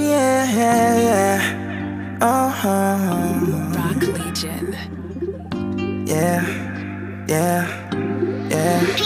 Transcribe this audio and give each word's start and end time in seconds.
yeah, 0.00 0.44
yeah, 0.58 0.96
yeah. 1.08 2.18
Uh-huh. 2.20 3.76
Rock 3.76 4.02
Legion. 4.02 4.76
Yeah, 6.06 6.42
yeah, 7.28 7.66
yeah. 8.50 8.96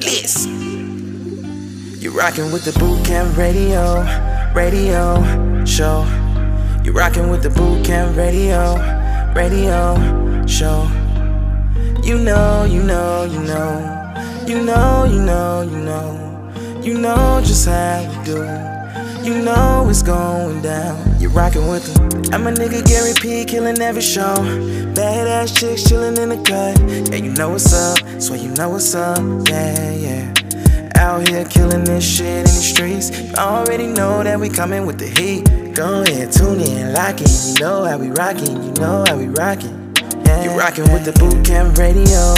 Listen. 0.00 1.98
You 2.00 2.10
rockin' 2.10 2.50
with 2.52 2.64
the 2.64 2.72
boot 2.78 3.04
camp 3.04 3.36
radio, 3.36 4.02
radio 4.54 5.64
show. 5.64 6.06
You 6.84 6.92
rockin' 6.92 7.28
with 7.28 7.42
the 7.42 7.50
boot 7.50 7.84
camp 7.84 8.16
radio, 8.16 8.76
radio 9.34 9.94
show. 10.46 10.88
You 12.02 12.18
know, 12.18 12.64
you 12.64 12.82
know, 12.82 13.24
you 13.24 13.40
know, 13.40 14.44
you 14.46 14.64
know, 14.64 15.04
you 15.04 15.20
know, 15.20 15.62
you 15.62 15.78
know, 15.78 16.82
you 16.82 16.98
know 16.98 17.40
just 17.44 17.68
how 17.68 18.00
we 18.08 18.24
do. 18.24 18.79
You 19.22 19.42
know 19.42 19.86
it's 19.90 20.02
going 20.02 20.62
down. 20.62 21.20
You 21.20 21.28
rockin' 21.28 21.68
with 21.68 21.92
them. 21.92 22.32
I'm 22.32 22.46
a 22.46 22.52
nigga 22.52 22.82
Gary 22.86 23.12
P, 23.20 23.44
killing 23.44 23.78
every 23.78 24.00
show. 24.00 24.34
Badass 24.94 25.58
chicks 25.58 25.84
chillin' 25.84 26.18
in 26.18 26.30
the 26.30 26.36
cut. 26.36 26.80
Yeah, 27.12 27.16
you 27.16 27.30
know 27.32 27.50
what's 27.50 27.70
up. 27.70 27.98
Swear 28.18 28.38
you 28.38 28.48
know 28.52 28.70
what's 28.70 28.94
up. 28.94 29.18
Yeah, 29.46 29.90
yeah. 29.90 30.32
Out 30.96 31.28
here 31.28 31.44
killing 31.44 31.84
this 31.84 32.02
shit 32.02 32.38
in 32.38 32.44
the 32.44 32.48
streets. 32.48 33.10
You 33.10 33.34
already 33.34 33.88
know 33.88 34.24
that 34.24 34.40
we 34.40 34.48
coming 34.48 34.86
with 34.86 34.98
the 34.98 35.08
heat. 35.08 35.74
Go 35.74 36.02
ahead, 36.02 36.32
tune 36.32 36.60
in, 36.60 36.94
lock 36.94 37.20
in. 37.20 37.28
You 37.28 37.60
know 37.60 37.84
how 37.84 37.98
we 37.98 38.08
rockin'. 38.08 38.62
You 38.62 38.72
know 38.80 39.04
how 39.06 39.18
we 39.18 39.26
rockin'. 39.26 39.92
Yeah, 40.24 40.44
you 40.44 40.58
rockin' 40.58 40.90
with 40.94 41.04
the 41.04 41.12
boot 41.20 41.44
camp 41.44 41.76
radio, 41.76 42.34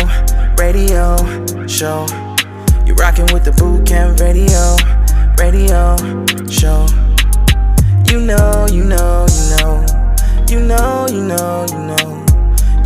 radio 0.59 1.17
show. 1.69 2.07
You 2.85 2.95
rockin' 2.95 3.33
with 3.33 3.45
the 3.45 3.53
boot 3.53 3.87
camp 3.87 4.19
radio, 4.19 4.77
radio 5.39 6.32
show. 6.53 6.87
You 8.11 8.21
know, 8.21 8.67
you 8.71 8.85
know, 8.85 9.27
you 9.33 9.57
know, 9.57 9.87
you 10.49 10.61
know, 10.61 11.07
you 11.11 11.23
know, 11.23 11.67
you 11.71 11.79
know, 11.79 12.27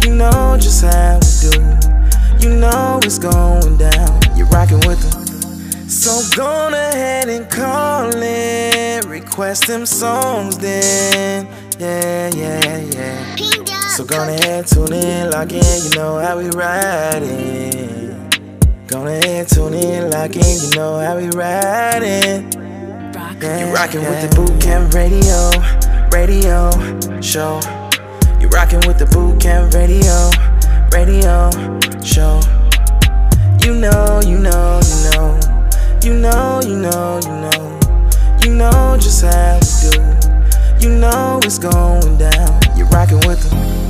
you 0.02 0.14
know 0.14 0.56
just 0.58 0.84
how 0.84 1.18
we 1.18 1.50
do. 1.50 2.46
You 2.48 2.56
know 2.56 3.00
it's 3.02 3.18
going 3.18 3.76
down. 3.76 4.20
You're 4.36 4.46
rockin' 4.48 4.80
with 4.86 5.00
them. 5.02 5.88
So 5.88 6.22
go 6.36 6.68
ahead 6.68 7.28
and 7.28 7.50
call 7.50 8.14
in, 8.14 9.08
request 9.08 9.66
them 9.66 9.84
songs 9.84 10.58
then. 10.58 11.48
Yeah, 11.78 12.30
yeah, 12.34 12.78
yeah. 12.78 13.36
So 13.88 14.04
go 14.04 14.22
ahead, 14.22 14.66
tune 14.66 14.92
in, 14.92 15.30
lock 15.30 15.52
in, 15.52 15.84
you 15.84 15.90
know 15.96 16.18
how 16.18 16.38
we 16.38 16.48
riding. 16.50 18.30
Go 18.86 19.06
ahead, 19.06 19.48
tune 19.48 19.74
in, 19.74 20.10
lock 20.10 20.36
in, 20.36 20.42
you 20.42 20.70
know 20.76 20.98
how 21.00 21.16
we 21.16 21.28
riding. 21.30 22.65
You 23.42 23.74
rockin' 23.74 24.00
with 24.00 24.30
the 24.30 24.34
boot 24.34 24.60
camp 24.62 24.94
radio, 24.94 25.50
radio 26.10 26.70
show. 27.20 27.60
You 28.40 28.48
rockin' 28.48 28.80
with 28.86 28.98
the 28.98 29.04
boot 29.04 29.38
camp 29.38 29.74
radio, 29.74 30.30
radio 30.90 31.50
show. 32.02 32.40
You 33.62 33.74
know, 33.74 34.22
you 34.24 34.38
know, 34.38 34.80
you 34.82 34.96
know, 35.10 35.38
you 36.02 36.14
know, 36.14 36.60
you 36.64 36.76
know, 36.76 37.20
you 37.22 37.34
know, 37.44 37.80
you 38.42 38.54
know 38.54 38.96
just 38.98 39.22
how 39.22 39.60
we 39.60 39.90
do. 39.90 40.88
You 40.88 40.98
know 40.98 41.38
it's 41.44 41.58
going 41.58 42.16
down. 42.16 42.60
You 42.74 42.86
rockin' 42.86 43.20
with. 43.28 43.42
The 43.42 43.85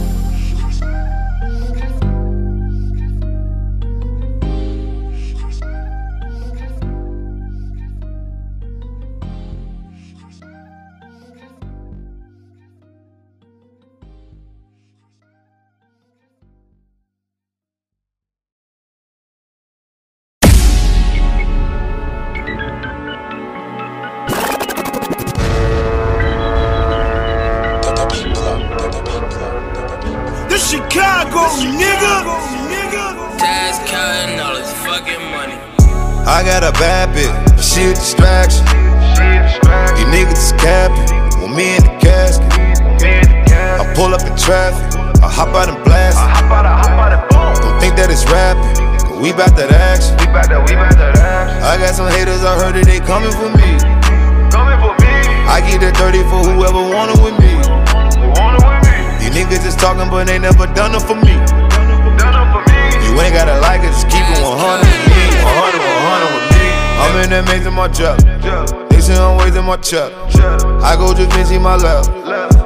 I 69.95 70.97
go 70.99 71.15
just 71.15 71.31
Vinci 71.37 71.59
my 71.59 71.77
left. 71.77 72.09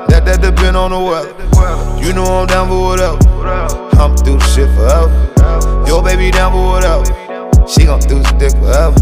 That 0.08 0.24
that 0.24 0.40
depend 0.40 0.74
on 0.74 0.90
the 0.90 0.98
weather. 0.98 1.36
You 2.02 2.14
know 2.14 2.24
I'm 2.24 2.46
down 2.46 2.68
for 2.68 2.80
whatever. 2.80 3.18
I'm 4.00 4.16
through 4.16 4.40
shit 4.40 4.70
forever. 4.72 5.12
Yo 5.86 6.00
baby 6.00 6.30
down 6.30 6.52
for 6.52 6.64
whatever. 6.64 7.04
She 7.68 7.84
gon' 7.84 8.00
do 8.00 8.20
this 8.20 8.32
dick 8.40 8.52
forever. 8.52 8.96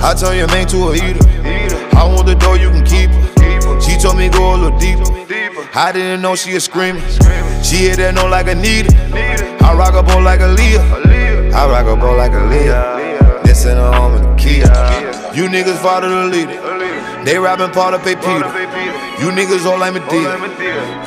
I 0.00 0.14
turn 0.18 0.38
your 0.38 0.48
main 0.48 0.66
to 0.68 0.78
a 0.88 0.94
eater. 0.94 1.20
I 1.94 2.08
want 2.08 2.26
the 2.26 2.36
door, 2.36 2.56
you 2.56 2.70
can 2.70 2.86
keep 2.86 3.10
her. 3.10 3.80
She 3.82 3.98
told 3.98 4.16
me 4.16 4.30
go 4.30 4.54
a 4.54 4.56
little 4.56 4.78
deeper. 4.78 5.04
I 5.74 5.92
didn't 5.92 6.22
know 6.22 6.34
she 6.34 6.54
was 6.54 6.64
screaming. 6.64 7.02
She 7.62 7.84
hit 7.84 7.96
that 7.98 8.14
note 8.14 8.30
like 8.30 8.48
a 8.48 8.54
needle. 8.54 8.96
I 9.62 9.74
rock 9.76 9.92
a 9.92 10.02
boat 10.02 10.22
like 10.22 10.40
Aaliyah. 10.40 11.52
I 11.52 11.68
rock 11.68 11.86
a 11.86 12.00
boat 12.00 12.16
like 12.16 12.32
Aaliyah. 12.32 13.42
This 13.44 13.66
in 13.66 13.76
a 13.76 13.92
home 13.92 14.14
in 14.14 14.22
the 14.22 14.34
Kia. 14.36 14.64
You 15.34 15.48
niggas 15.48 15.76
follow 15.82 16.08
the 16.08 16.34
leader. 16.34 16.81
They 17.24 17.38
rapping 17.38 17.70
part 17.70 17.94
of 17.94 18.02
pay 18.02 18.16
Peter. 18.16 18.50
You 19.22 19.30
niggas 19.30 19.64
all 19.64 19.78
like 19.78 19.94
me 19.94 20.00
did. 20.10 20.26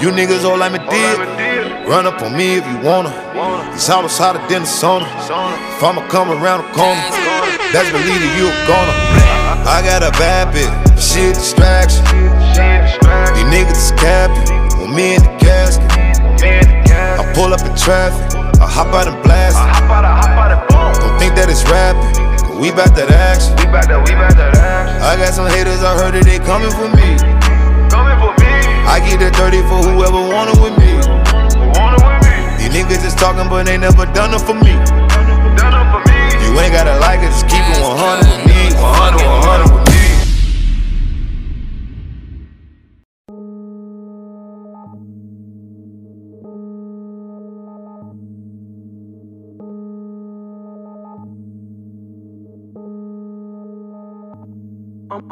You 0.02 0.12
niggas 0.12 0.46
all 0.46 0.58
like 0.58 0.72
me 0.72 0.80
did. 0.90 1.88
Run 1.88 2.08
up 2.08 2.22
on 2.22 2.36
me 2.36 2.56
if 2.56 2.66
you 2.66 2.78
wanna. 2.80 3.12
It's 3.76 3.88
hotter 3.88 4.40
than 4.48 4.64
the 4.64 4.68
sauna. 4.68 5.06
If 5.76 5.84
I'ma 5.84 6.08
come 6.08 6.32
around 6.32 6.64
the 6.64 6.72
corner, 6.72 7.02
best 7.74 7.92
believe 7.92 8.22
that 8.24 8.34
you 8.40 8.48
a 8.48 8.56
goner. 8.64 8.96
I 9.68 9.82
got 9.84 10.04
a 10.04 10.12
bad 10.18 10.54
bitch, 10.56 11.18
a 11.20 11.34
distraction. 11.34 12.06
These 13.36 13.50
niggas 13.52 13.76
is 13.76 13.92
capping, 14.00 14.80
want 14.80 14.96
me 14.96 15.16
in 15.16 15.22
the 15.24 15.36
casket. 15.38 15.84
I 17.20 17.34
pull 17.36 17.54
up 17.54 17.62
in 17.62 17.76
traffic, 17.76 18.24
I 18.62 18.68
hop 18.68 18.94
out 18.94 19.08
and 19.08 19.22
blast. 19.24 19.58
it. 19.60 21.02
Don't 21.02 21.20
think 21.20 21.36
that 21.36 21.50
it's 21.50 21.64
rapping, 21.68 22.25
cause 22.56 22.62
we 22.62 22.72
bout 22.72 22.96
that 22.96 23.10
we 24.08 24.16
bout 24.16 24.36
that 24.36 24.56
action. 24.56 25.04
I 25.04 25.16
got 25.20 25.34
some 25.34 25.48
haters, 25.48 25.84
I 25.84 25.96
heard 26.00 26.16
that 26.16 26.24
they 26.24 26.40
coming 26.40 26.72
for 26.72 26.88
me. 26.96 27.20
Coming 27.92 28.18
for 28.20 28.32
me. 28.40 28.52
I 28.88 29.04
get 29.04 29.20
that 29.20 29.36
30 29.36 29.60
for 29.68 29.80
whoever 29.84 30.22
want 30.24 30.56
it 30.56 30.60
with 30.64 30.76
me. 30.80 30.96
Who 30.96 31.68
wanna 31.76 32.00
with 32.00 32.24
me? 32.24 32.36
These 32.56 32.72
niggas 32.72 33.04
just 33.04 33.20
talking, 33.20 33.50
but 33.52 33.68
they 33.68 33.78
never 33.78 34.08
done 34.08 34.32
it 34.32 34.40
for 34.40 34.56
me. 34.56 34.72
Done 35.60 35.76
it 35.76 35.88
for 35.92 36.02
me. 36.08 36.20
You 36.48 36.56
ain't 36.56 36.72
gotta 36.72 36.95
like 36.95 36.95
it, 36.95 36.95
just 36.95 36.95
keep 36.95 36.95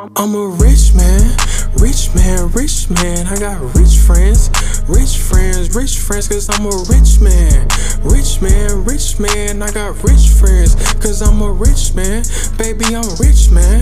I'm 0.03 0.35
a 0.35 0.47
rich 0.59 0.93
man, 0.93 1.31
rich 1.79 2.13
man, 2.13 2.51
rich 2.51 2.89
man. 2.89 3.25
I 3.25 3.39
got 3.39 3.61
rich 3.73 3.95
friends, 3.99 4.49
rich 4.89 5.15
friends, 5.15 5.73
rich 5.73 5.97
friends, 5.97 6.27
cause 6.27 6.49
I'm 6.51 6.65
a 6.65 6.75
rich 6.91 7.21
man. 7.21 7.67
Rich 8.03 8.41
man, 8.41 8.83
rich 8.83 9.17
man. 9.17 9.63
I 9.63 9.71
got 9.71 9.95
rich 10.03 10.27
friends, 10.27 10.75
cause 10.99 11.21
I'm 11.21 11.41
a 11.41 11.49
rich 11.49 11.95
man. 11.95 12.23
Baby, 12.57 12.93
I'm 12.93 13.07
rich 13.15 13.49
man. 13.49 13.79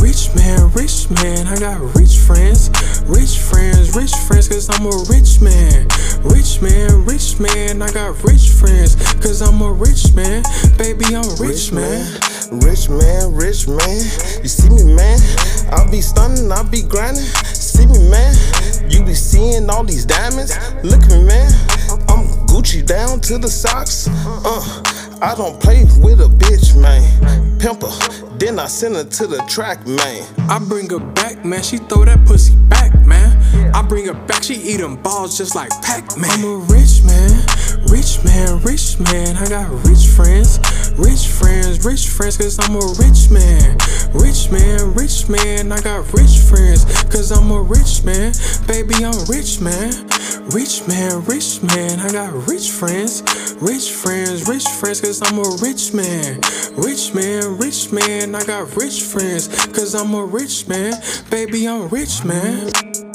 Rich 0.00 0.34
man, 0.34 0.72
rich 0.72 1.10
man. 1.10 1.46
I 1.46 1.58
got 1.60 1.80
rich 1.94 2.16
friends, 2.16 2.70
rich 3.04 3.36
friends, 3.38 3.94
rich 3.94 4.16
friends, 4.26 4.48
cause 4.48 4.70
I'm 4.70 4.86
a 4.86 4.96
rich 5.12 5.42
man. 5.42 5.88
Rich 6.24 6.62
man, 6.62 7.04
rich 7.04 7.38
man. 7.38 7.82
I 7.82 7.92
got 7.92 8.16
rich 8.24 8.48
friends, 8.48 8.96
cause 9.20 9.42
I'm 9.42 9.60
a 9.60 9.70
rich 9.70 10.14
man. 10.14 10.42
Baby, 10.78 11.04
I'm 11.14 11.28
rich 11.36 11.70
man. 11.70 12.00
Rich 12.50 12.88
man, 12.88 13.34
rich 13.34 13.68
man. 13.68 14.00
You 14.42 14.48
see 14.48 14.70
me, 14.70 14.94
man? 14.94 15.20
I'll 15.70 15.90
be 15.90 16.00
stunning, 16.00 16.50
I'll 16.52 16.68
be 16.68 16.82
grinding. 16.82 17.24
see 17.54 17.86
me, 17.86 17.98
man. 18.10 18.34
You 18.90 19.04
be 19.04 19.14
seeing 19.14 19.68
all 19.70 19.84
these 19.84 20.04
diamonds. 20.04 20.56
Look 20.82 21.02
at 21.02 21.10
me, 21.10 21.24
man. 21.24 21.52
I'm 22.08 22.26
Gucci 22.46 22.84
down 22.84 23.20
to 23.22 23.38
the 23.38 23.48
socks. 23.48 24.08
Uh, 24.08 24.82
I 25.22 25.34
don't 25.36 25.60
play 25.60 25.84
with 25.98 26.20
a 26.20 26.28
bitch, 26.28 26.76
man. 26.80 27.58
Pimper, 27.58 28.38
then 28.38 28.58
I 28.58 28.66
send 28.66 28.96
her 28.96 29.04
to 29.04 29.26
the 29.26 29.38
track, 29.48 29.86
man. 29.86 30.26
I 30.48 30.58
bring 30.58 30.88
her 30.90 30.98
back, 30.98 31.44
man. 31.44 31.62
She 31.62 31.76
throw 31.76 32.04
that 32.04 32.24
pussy 32.26 32.56
back, 32.68 32.94
man. 33.06 33.36
I 33.74 33.82
bring 33.82 34.06
her 34.06 34.14
back, 34.14 34.42
she 34.42 34.54
eat 34.54 34.78
them 34.78 34.96
balls 34.96 35.36
just 35.36 35.54
like 35.54 35.70
Pac 35.82 36.16
Man. 36.16 36.30
I'm 36.30 36.44
a 36.44 36.56
rich 36.72 37.02
man, 37.04 37.30
rich 37.88 38.22
man, 38.24 38.60
rich 38.62 38.98
man. 38.98 39.36
I 39.36 39.48
got 39.48 39.70
rich 39.86 40.06
friends, 40.08 40.58
rich 41.00 41.28
friends, 41.28 41.84
rich 41.84 42.08
friends, 42.08 42.36
cause 42.36 42.58
I'm 42.60 42.76
a 42.76 42.86
rich 42.98 43.30
man. 43.30 43.76
Rich 44.12 44.50
man, 44.50 44.94
rich 44.94 45.28
man. 45.28 45.72
I 45.72 45.80
got 45.80 46.12
rich 46.12 46.38
friends, 46.38 46.84
cause 47.04 47.30
I'm 47.30 47.50
a 47.50 47.60
rich 47.60 48.04
man. 48.04 48.32
Baby, 48.66 49.04
I'm 49.04 49.24
rich 49.26 49.60
man. 49.60 49.90
Rich 50.50 50.86
man, 50.88 51.24
rich 51.24 51.62
man. 51.62 52.00
I 52.00 52.10
got 52.12 52.32
rich 52.48 52.70
friends, 52.70 53.22
rich 53.60 53.92
friends, 53.92 54.48
rich 54.48 54.66
friends, 54.68 55.00
cause 55.00 55.20
I'm 55.22 55.38
a 55.38 55.56
rich 55.62 55.92
man. 55.92 56.40
Rich 56.76 57.14
man, 57.14 57.58
rich 57.58 57.92
man. 57.92 58.34
I 58.34 58.44
got 58.44 58.76
rich 58.76 59.02
friends, 59.02 59.48
cause 59.66 59.94
I'm 59.94 60.14
a 60.14 60.24
rich 60.24 60.68
man. 60.68 60.94
Baby, 61.30 61.66
I'm 61.66 61.88
rich 61.88 62.24
man. 62.24 63.09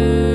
Pints 0.00 0.29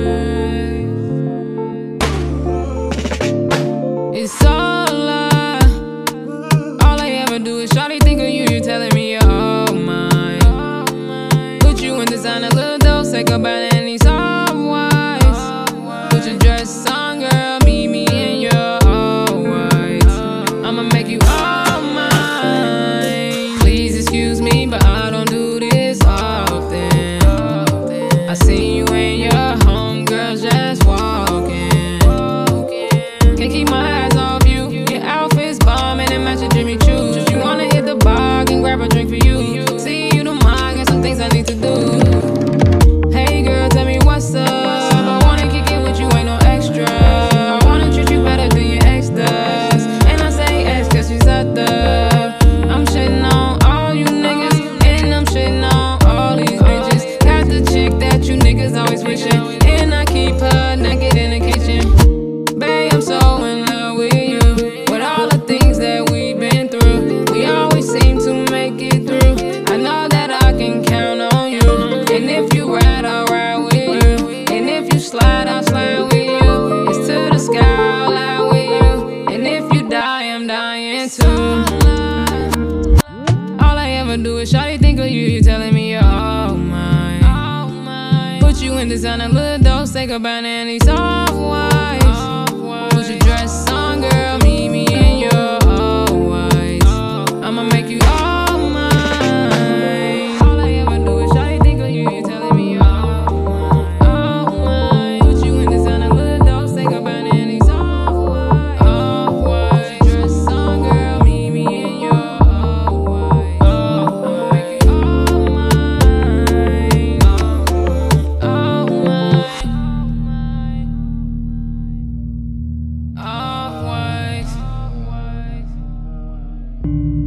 came 126.86 127.25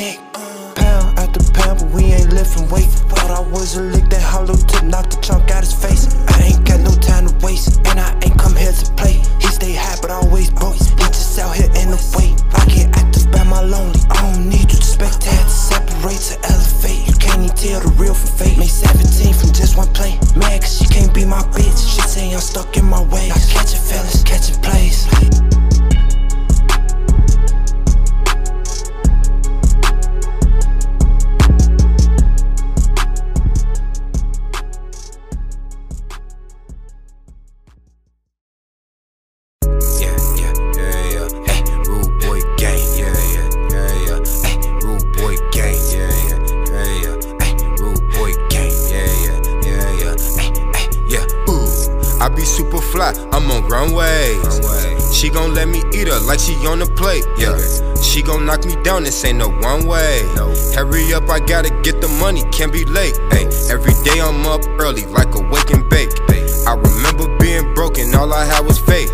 neck. 0.00 0.18
Pound 0.80 1.18
after 1.18 1.44
pound, 1.52 1.80
but 1.80 1.90
we 1.92 2.04
ain't 2.16 2.32
lifting 2.32 2.68
weight. 2.72 2.88
Thought 3.10 3.30
I 3.30 3.40
was 3.40 3.76
a 3.76 3.82
lick, 3.82 4.08
that 4.08 4.22
hollow 4.22 4.56
tip 4.56 4.84
knocked 4.84 5.12
the 5.12 5.20
chunk 5.20 5.50
out 5.50 5.62
his 5.62 5.74
face. 5.74 6.08
I 6.34 6.36
ain't 6.48 6.64
got 6.64 6.80
no 6.80 6.92
time 6.96 7.28
to 7.28 7.34
waste, 7.44 7.78
and 7.88 8.00
I 8.00 8.10
ain't 8.24 8.38
come 8.38 8.56
here 8.56 8.72
to 8.72 8.86
play. 8.96 9.20
He 9.42 9.48
stay 9.58 9.74
high, 9.74 9.98
but 10.00 10.10
always 10.10 10.48
broke. 10.50 10.76
He 10.76 11.06
just 11.12 11.38
out 11.38 11.54
here 11.54 11.70
in 11.80 11.92
the 11.92 12.00
way. 12.16 12.32
I 12.56 12.64
get 12.72 12.88
active 12.96 13.30
by 13.30 13.44
my 13.44 13.60
lonely. 13.60 14.00
I 14.10 14.16
don't 14.24 14.48
need 14.48 14.68
you 14.72 14.80
to 14.80 14.90
spectate, 14.96 15.44
to 15.44 15.56
separate, 15.68 16.22
to 16.32 16.36
elevate. 16.48 17.02
You 17.08 17.14
can't 17.20 17.42
even 17.44 17.56
tell 17.56 17.80
the 17.84 17.92
real 18.00 18.14
from 18.14 18.32
fake. 18.40 18.56
Made 18.56 18.72
17 18.72 19.34
from 19.34 19.52
just 19.52 19.76
one 19.76 19.92
play. 19.92 20.16
Mad 20.36 20.62
cause 20.62 20.78
she 20.78 20.86
can't 20.88 21.12
be 21.12 21.24
my 21.24 21.42
bitch. 21.52 21.76
She 21.76 22.00
say 22.08 22.32
I'm 22.32 22.40
stuck 22.40 22.76
in 22.76 22.86
my 22.86 23.02
way. 23.12 23.28
I 23.28 23.36
catch 23.36 23.76
catching 23.76 23.84
feelings, 23.84 24.22
catching 24.24 24.58
plays. 24.64 24.98
Down. 58.90 59.04
This 59.04 59.24
ain't 59.24 59.38
no 59.38 59.48
one 59.48 59.86
way. 59.86 60.22
Hurry 60.74 61.12
up, 61.14 61.28
I 61.28 61.38
gotta 61.40 61.70
get 61.82 62.00
the 62.00 62.08
money. 62.20 62.42
Can't 62.50 62.72
be 62.72 62.84
late. 62.84 63.16
Hey, 63.30 63.46
every 63.70 63.94
day 64.04 64.18
I'm 64.20 64.46
up 64.46 64.62
early 64.80 65.06
like 65.06 65.34
a 65.34 65.42
wake 65.52 65.70
and 65.70 65.88
bake. 65.88 66.10
I 66.66 66.74
remember 66.74 67.26
being 67.38 67.74
broken, 67.74 68.14
all 68.14 68.32
I 68.32 68.44
had 68.44 68.66
was 68.66 68.78
faith. 68.78 69.12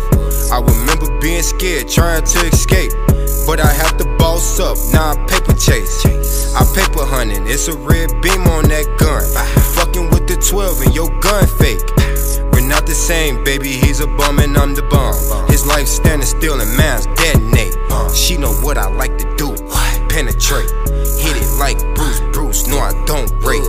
I 0.51 0.59
remember 0.59 1.07
being 1.19 1.43
scared, 1.43 1.87
trying 1.89 2.23
to 2.23 2.39
escape. 2.47 2.91
But 3.45 3.59
I 3.59 3.71
have 3.71 3.97
to 3.97 4.05
boss 4.17 4.59
up, 4.59 4.77
now 4.91 5.11
I 5.11 5.15
paper 5.27 5.53
chase. 5.53 6.05
I 6.55 6.63
paper 6.75 7.05
hunting, 7.05 7.45
it's 7.47 7.67
a 7.67 7.75
red 7.77 8.09
beam 8.21 8.43
on 8.47 8.67
that 8.73 8.85
gun. 8.97 9.23
Fucking 9.77 10.09
with 10.09 10.27
the 10.27 10.35
12 10.35 10.81
and 10.81 10.93
your 10.95 11.09
gun 11.21 11.45
fake. 11.47 11.85
We're 12.51 12.67
not 12.67 12.85
the 12.85 12.95
same, 12.95 13.43
baby, 13.43 13.69
he's 13.69 13.99
a 14.01 14.07
bum 14.07 14.39
and 14.39 14.57
I'm 14.57 14.73
the 14.75 14.83
bomb. 14.83 15.15
His 15.47 15.65
life 15.65 15.87
standing 15.87 16.27
still 16.27 16.59
and 16.59 16.77
man's 16.77 17.05
detonate. 17.15 17.77
She 18.13 18.37
know 18.37 18.53
what 18.65 18.77
I 18.77 18.87
like 18.87 19.17
to 19.19 19.26
penetrate. 20.17 20.71
Hit 21.21 21.37
it 21.37 21.59
like 21.59 21.77
Bruce, 21.93 22.19
Bruce, 22.33 22.67
no 22.67 22.79
I 22.79 22.91
don't 23.05 23.29
break. 23.39 23.61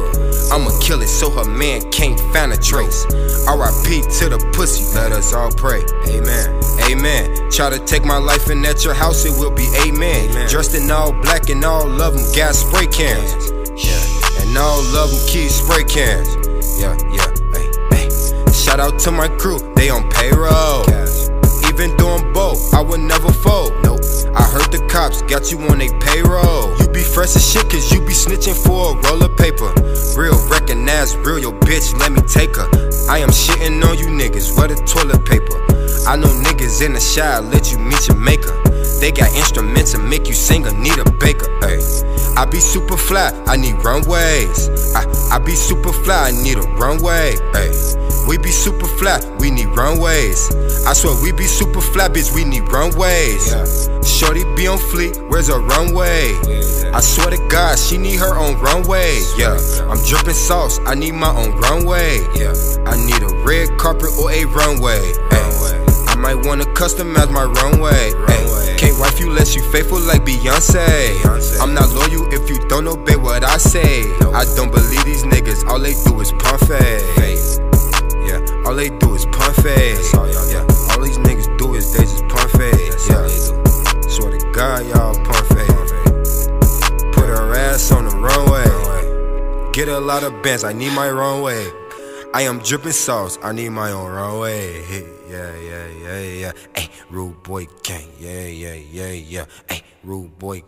I'ma 0.51 0.73
kill 0.81 1.03
it 1.03 1.09
so 1.09 1.29
her 1.29 1.45
man 1.45 1.83
can't 1.91 2.19
find 2.33 2.53
a 2.53 2.57
trace. 2.57 3.05
RIP 3.45 4.09
to 4.17 4.33
the 4.33 4.41
pussy, 4.55 4.85
let 4.97 5.13
us 5.13 5.35
all 5.35 5.53
pray. 5.53 5.85
Amen. 6.09 6.49
Amen. 6.89 7.51
Try 7.51 7.69
to 7.69 7.79
take 7.85 8.03
my 8.03 8.17
life 8.17 8.49
and 8.49 8.65
at 8.65 8.83
your 8.83 8.95
house 8.95 9.27
it 9.27 9.39
will 9.39 9.51
be 9.51 9.69
amen. 9.87 10.49
Dressed 10.49 10.75
in 10.75 10.91
all 10.91 11.13
black 11.13 11.51
and 11.51 11.63
all 11.67 11.85
of 12.01 12.15
them 12.15 12.25
got 12.35 12.55
spray 12.55 12.87
cans. 12.87 13.53
Yeah. 13.77 14.41
And 14.41 14.57
all 14.57 14.81
of 14.81 15.11
them 15.11 15.21
keep 15.29 15.51
spray 15.51 15.85
cans. 15.85 16.33
Yeah, 16.81 16.97
yeah. 17.13 17.29
Hey, 17.53 17.69
hey. 17.93 18.53
Shout 18.53 18.81
out 18.81 18.99
to 19.01 19.11
my 19.11 19.29
crew, 19.37 19.59
they 19.77 19.91
on 19.91 20.09
payroll. 20.09 20.89
Even 21.69 21.95
doing 21.99 22.33
both, 22.33 22.73
I 22.73 22.81
would 22.81 23.01
never 23.01 23.31
fold. 23.31 23.88
I 24.39 24.43
heard 24.47 24.71
the 24.71 24.79
cops 24.87 25.23
got 25.23 25.51
you 25.51 25.59
on 25.67 25.79
they 25.79 25.91
payroll. 25.99 26.71
You 26.79 26.89
be 26.89 27.03
fresh 27.03 27.35
as 27.35 27.43
shit, 27.43 27.69
cause 27.69 27.91
you 27.91 28.01
be 28.01 28.15
snitching 28.15 28.55
for 28.55 28.95
a 28.95 29.01
roll 29.03 29.23
of 29.25 29.37
paper. 29.37 29.75
Real 30.15 30.39
recognize 30.49 31.17
real, 31.17 31.39
your 31.39 31.53
bitch, 31.67 31.93
let 31.99 32.13
me 32.13 32.23
take 32.23 32.55
her. 32.55 32.71
I 33.11 33.19
am 33.19 33.31
shitting 33.31 33.83
on 33.83 33.99
you 33.99 34.07
niggas, 34.07 34.57
where 34.57 34.69
the 34.69 34.77
toilet 34.87 35.27
paper? 35.27 35.59
I 36.07 36.15
know 36.17 36.29
niggas 36.29 36.87
in 36.87 36.95
the 36.95 37.01
shy, 37.01 37.39
let 37.41 37.73
you 37.73 37.79
meet 37.79 38.07
your 38.07 38.17
maker. 38.17 38.55
They 39.01 39.11
got 39.11 39.35
instruments 39.35 39.93
to 39.93 39.99
make 39.99 40.29
you 40.29 40.35
sing 40.35 40.67
a 40.67 40.73
baker. 41.19 41.51
Ay. 41.63 41.83
I 42.37 42.45
be 42.45 42.61
super 42.61 42.97
fly, 42.97 43.33
I 43.47 43.57
need 43.57 43.75
runways. 43.85 44.71
I, 44.95 45.05
I 45.35 45.39
be 45.39 45.55
super 45.55 45.93
fly, 45.93 46.29
I 46.29 46.31
need 46.31 46.59
a 46.59 46.67
runway. 46.79 47.37
Ay. 47.55 48.08
We 48.29 48.37
be 48.37 48.51
super 48.51 48.87
fly, 48.87 49.19
we 49.39 49.51
need 49.51 49.69
runways. 49.69 50.55
I 50.85 50.93
swear 50.93 51.17
we 51.23 51.33
be 51.33 51.45
super 51.45 51.81
fly, 51.81 52.09
bitch, 52.09 52.35
we 52.35 52.45
need 52.45 52.71
runways. 52.71 53.57
Shorty 54.07 54.45
be 54.55 54.67
on 54.67 54.77
fleet, 54.77 55.17
where's 55.29 55.49
her 55.49 55.59
runway? 55.59 56.37
I 56.93 57.01
swear 57.01 57.31
to 57.31 57.49
God, 57.49 57.79
she 57.79 57.97
need 57.97 58.21
her 58.21 58.37
own 58.37 58.61
runway. 58.61 59.23
Yeah, 59.39 59.57
I'm 59.89 59.97
dripping 60.05 60.35
sauce, 60.35 60.79
I 60.85 60.95
need 60.95 61.15
my 61.15 61.35
own 61.35 61.59
runway. 61.59 62.21
Yeah, 62.37 62.53
I 62.85 63.01
need 63.01 63.23
a 63.23 63.33
red 63.49 63.79
carpet 63.79 64.11
or 64.21 64.31
a 64.31 64.45
runway. 64.45 65.01
Ay. 65.31 65.85
I 66.09 66.15
might 66.17 66.45
wanna 66.45 66.65
customize 66.65 67.33
my 67.33 67.45
runway. 67.45 68.13
Ay. 68.29 68.77
Can't 68.77 68.99
wife 68.99 69.19
you 69.19 69.31
less 69.31 69.57
you 69.57 69.63
faithful 69.73 70.01
like 70.01 70.27
Beyonce. 70.27 71.61
I'm 71.63 71.73
not 71.73 71.89
loyal 71.91 72.31
if 72.33 72.51
you 72.51 72.59
don't 72.69 72.87
obey 72.87 73.17
what 73.17 73.43
I 73.43 73.57
say. 73.57 74.03
I 74.35 74.45
don't 74.55 74.71
believe 74.71 75.05
these 75.07 75.25
niggas, 75.25 75.67
all 75.67 75.81
they 75.81 75.95
do 76.05 76.21
is 76.21 76.31
pump 76.33 76.61
fade. 76.69 77.68
All 78.69 78.75
they 78.75 78.91
do 78.91 79.15
is 79.15 79.25
pump 79.25 79.57
fade. 79.57 79.97
Yeah, 80.13 80.61
all 80.91 81.01
these 81.01 81.17
niggas 81.17 81.57
do 81.57 81.73
is 81.73 81.91
they 81.91 82.03
just 82.03 82.23
pump 82.29 82.51
fade. 82.51 82.93
Yeah, 83.09 83.27
swear 84.11 84.39
to 84.39 84.53
God, 84.53 84.85
y'all 84.89 85.15
pump 85.25 85.47
fade. 85.47 85.69
Put 87.15 87.29
her 87.29 87.55
ass 87.55 87.91
on 87.91 88.05
the 88.05 88.15
runway. 88.15 89.73
Get 89.73 89.89
a 89.89 89.99
lot 89.99 90.23
of 90.23 90.43
bands, 90.43 90.65
I 90.65 90.75
need 90.75 90.93
my 90.93 91.09
runway. 91.09 91.67
I 92.35 92.43
am 92.43 92.59
dripping 92.59 92.93
sauce, 92.93 93.39
I 93.43 93.53
need 93.53 93.71
my 93.71 93.91
own 93.91 94.13
runway. 94.13 94.83
Yeah, 95.31 95.57
yeah, 95.57 95.87
yeah, 96.03 96.21
yeah. 96.21 96.53
Hey, 96.77 96.91
rude 97.09 97.43
boy 97.43 97.69
gang. 97.83 98.11
Yeah, 98.21 98.49
yeah, 98.49 98.75
yeah, 98.75 99.13
yeah. 99.13 99.45
Hey, 99.67 99.83
rude 100.05 100.39
boy 100.39 100.63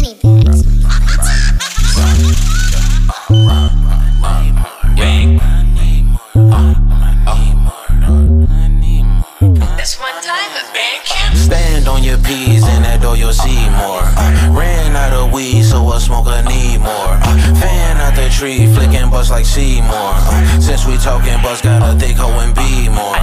This 0.00 0.22
one 0.22 0.59
Stand 3.30 3.46
on 11.86 12.02
your 12.02 12.18
P's 12.18 12.66
and 12.66 12.82
that 12.84 12.98
door 13.00 13.16
you'll 13.16 13.32
see 13.32 13.54
more. 13.78 14.02
Uh, 14.18 14.50
ran 14.50 14.96
out 14.96 15.12
of 15.12 15.32
weed, 15.32 15.62
so 15.62 15.92
a 15.92 16.00
smoker 16.00 16.42
need 16.42 16.78
more. 16.78 17.14
Uh, 17.22 17.54
fan 17.54 17.98
out 17.98 18.16
the 18.16 18.28
tree, 18.34 18.66
flicking 18.74 19.08
bust 19.10 19.30
like 19.30 19.46
Seymour. 19.46 20.18
Since 20.58 20.86
we 20.86 20.98
talking 20.98 21.40
bust, 21.40 21.62
got 21.62 21.86
a 21.86 21.94
thick 22.00 22.16
hoe 22.16 22.36
and 22.42 22.52
be 22.52 22.88
more. 22.90 23.14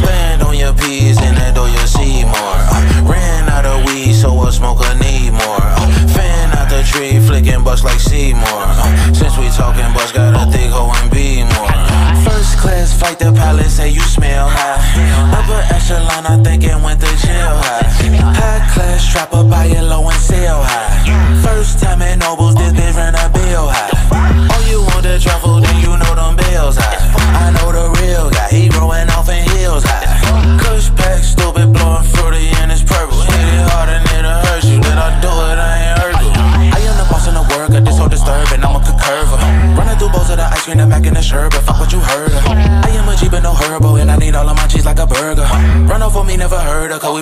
Stand 0.00 0.40
on 0.40 0.56
your 0.56 0.72
P's 0.72 1.20
and 1.20 1.36
that 1.36 1.54
door 1.54 1.68
you'll 1.68 1.84
see 1.84 2.24
more. 2.24 2.60
Uh, 2.72 2.80
ran 3.04 3.46
out 3.50 3.66
of 3.66 3.84
weed, 3.84 4.14
so 4.14 4.42
a 4.48 4.50
smoker 4.50 4.88
need 4.96 5.32
more. 5.36 5.60
Fan 6.16 6.39
tree, 6.84 7.18
flicking 7.20 7.62
bust 7.64 7.84
like 7.84 8.00
Seymour. 8.00 8.66
Since 9.12 9.36
we 9.38 9.48
talking 9.50 9.92
bust, 9.92 10.14
got 10.14 10.34
a 10.34 10.50
thick 10.50 10.70
hoe 10.70 10.92
and 11.02 11.10
be 11.10 11.44
more. 11.44 11.72
First 12.24 12.58
class 12.58 12.92
flight, 12.98 13.18
the 13.18 13.32
pilot 13.32 13.70
say 13.70 13.88
you 13.88 14.00
smell 14.00 14.48
high. 14.48 14.80
Upper 15.36 15.60
echelon, 15.74 16.26
I 16.26 16.42
think 16.42 16.64
it 16.64 16.76
went 16.82 17.00
to 17.00 17.12
jail 17.24 17.56
high. 17.64 17.88
High 18.36 18.62
class 18.72 19.10
trapper, 19.10 19.44
buy 19.44 19.66
it 19.66 19.82
low 19.82 20.08
and 20.08 20.20
sell 20.20 20.62
high. 20.62 21.42
First 21.42 21.80
time 21.80 22.02
at 22.02 22.18
Nobles, 22.18 22.54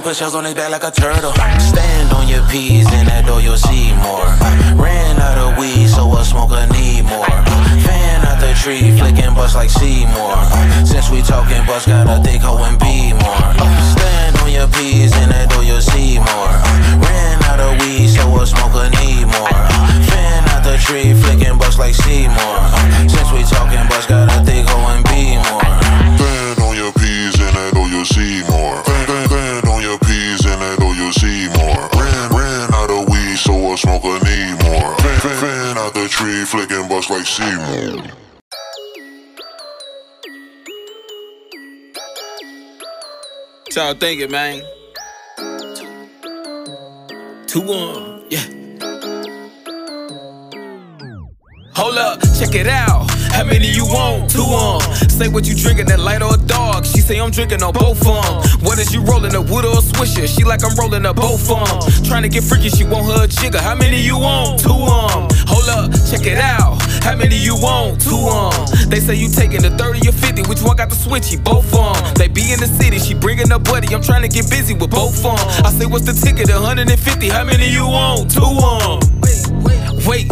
put 0.09 0.17
shells 0.17 0.35
on 0.35 0.45
his 0.45 0.55
back 0.55 0.71
like 0.71 0.85
a 0.85 0.91
turtle. 0.91 1.33
Stand 1.61 2.13
on 2.17 2.27
your 2.27 2.41
P's, 2.49 2.89
in 2.97 3.05
that 3.13 3.29
door 3.29 3.45
you'll 3.45 3.61
see 3.61 3.93
more. 4.01 4.25
Ran 4.81 5.21
out 5.21 5.37
of 5.37 5.61
weed, 5.61 5.85
so 5.85 6.09
a 6.17 6.25
smoker 6.25 6.65
need 6.73 7.05
more. 7.05 7.29
Fan 7.85 8.25
out 8.25 8.41
the 8.41 8.57
tree, 8.57 8.97
flicking 8.97 9.37
bust 9.37 9.53
like 9.55 9.69
Seymour. 9.69 10.33
Since 10.89 11.13
we 11.13 11.21
talking 11.21 11.61
bust, 11.69 11.93
got 11.93 12.09
a 12.09 12.25
thick 12.25 12.41
hoe 12.41 12.65
and 12.65 12.81
be 12.81 13.13
more. 13.21 13.53
Stand 13.93 14.33
on 14.41 14.49
your 14.49 14.69
P's, 14.73 15.13
in 15.13 15.29
that 15.29 15.53
door 15.53 15.61
you'll 15.61 15.85
see 15.85 16.17
more. 16.17 16.57
Ran 17.05 17.37
out 17.53 17.61
of 17.61 17.77
weed, 17.85 18.09
so 18.09 18.25
a 18.41 18.49
smoker 18.49 18.89
need 19.05 19.29
more. 19.29 19.61
Fan 20.09 20.41
out 20.57 20.65
the 20.65 20.81
tree, 20.81 21.13
flicking 21.13 21.61
bust 21.61 21.77
like 21.77 21.93
Seymour. 21.93 22.57
Since 23.13 23.29
we 23.37 23.45
talking 23.45 23.85
bust, 23.93 24.09
got 24.09 24.33
a 24.33 24.41
thick 24.41 24.65
hoe 24.73 24.89
and 24.89 25.05
be 25.13 25.37
more. 25.53 25.68
Out 35.79 35.95
the 35.95 36.09
tree, 36.09 36.45
flicking 36.45 36.89
bust 36.89 37.09
like 37.09 37.25
Seymour. 37.25 38.03
Y'all 43.77 43.95
thinking, 43.95 44.31
man? 44.31 44.61
Two 47.47 47.61
one, 47.61 48.25
yeah. 48.29 48.45
Hold 51.75 51.99
up, 51.99 52.21
check 52.39 52.55
it 52.57 52.67
out. 52.67 53.08
How 53.39 53.45
many 53.45 53.69
you 53.69 53.85
want? 53.85 54.29
Two 54.29 54.43
on. 54.43 54.81
Say 55.09 55.29
what 55.29 55.47
you 55.47 55.55
drinking, 55.55 55.87
that 55.87 56.01
light 56.01 56.23
or 56.23 56.35
a 56.35 56.37
dog. 56.37 56.85
She 56.85 56.99
say 56.99 57.21
I'm 57.21 57.31
drinking 57.31 57.63
on 57.63 57.73
both 57.73 58.05
of 58.05 58.19
'em. 58.27 58.43
What 58.67 58.81
is 58.81 58.93
you 58.93 59.01
rolling, 59.03 59.33
a 59.37 59.41
wood 59.41 59.65
or 59.65 59.79
a 59.79 59.81
swisher? 59.81 60.27
She 60.27 60.43
like 60.43 60.65
I'm 60.65 60.75
rolling 60.75 61.07
up 61.07 61.15
both 61.15 61.49
of 61.49 61.63
'em. 61.63 62.05
Trying 62.05 62.25
to 62.25 62.29
get 62.29 62.43
freaky, 62.43 62.69
she 62.69 62.83
want 62.83 63.07
her 63.07 63.27
a 63.27 63.29
jigger. 63.29 63.61
How 63.61 63.77
many 63.77 64.03
you 64.03 64.19
want? 64.19 64.59
Two 64.59 64.71
on. 64.71 65.29
Hold 65.47 65.69
up, 65.69 65.93
check 66.11 66.27
it 66.27 66.39
out. 66.39 66.83
How 67.05 67.15
many 67.15 67.37
you 67.37 67.55
want? 67.55 68.01
Two 68.01 68.27
on. 68.27 68.53
They 68.89 68.99
say 68.99 69.15
you 69.15 69.29
taking 69.29 69.63
the 69.63 69.71
30 69.71 70.09
or 70.09 70.13
50. 70.13 70.43
Which 70.43 70.61
one 70.61 70.75
got 70.75 70.91
the 70.91 70.97
switchy? 70.97 71.37
Both 71.39 71.73
on. 71.75 71.95
They 72.15 72.27
be 72.27 72.51
in 72.51 72.59
the 72.59 72.67
city, 72.67 72.99
she 72.99 73.15
bringing 73.15 73.51
her 73.51 73.61
buddy. 73.61 73.95
I'm 73.95 74.03
trying 74.03 74.23
to 74.23 74.29
get 74.29 74.51
busy 74.51 74.75
with 74.75 74.91
both 74.91 75.25
on. 75.25 75.39
I 75.65 75.71
say, 75.71 75.87
what's 75.87 76.07
the 76.07 76.13
ticket? 76.13 76.51
150. 76.51 77.29
How 77.29 77.45
many 77.45 77.69
you 77.69 77.87
want? 77.87 78.33
Two 78.33 78.43
on. 78.43 78.99
Wait. 80.05 80.27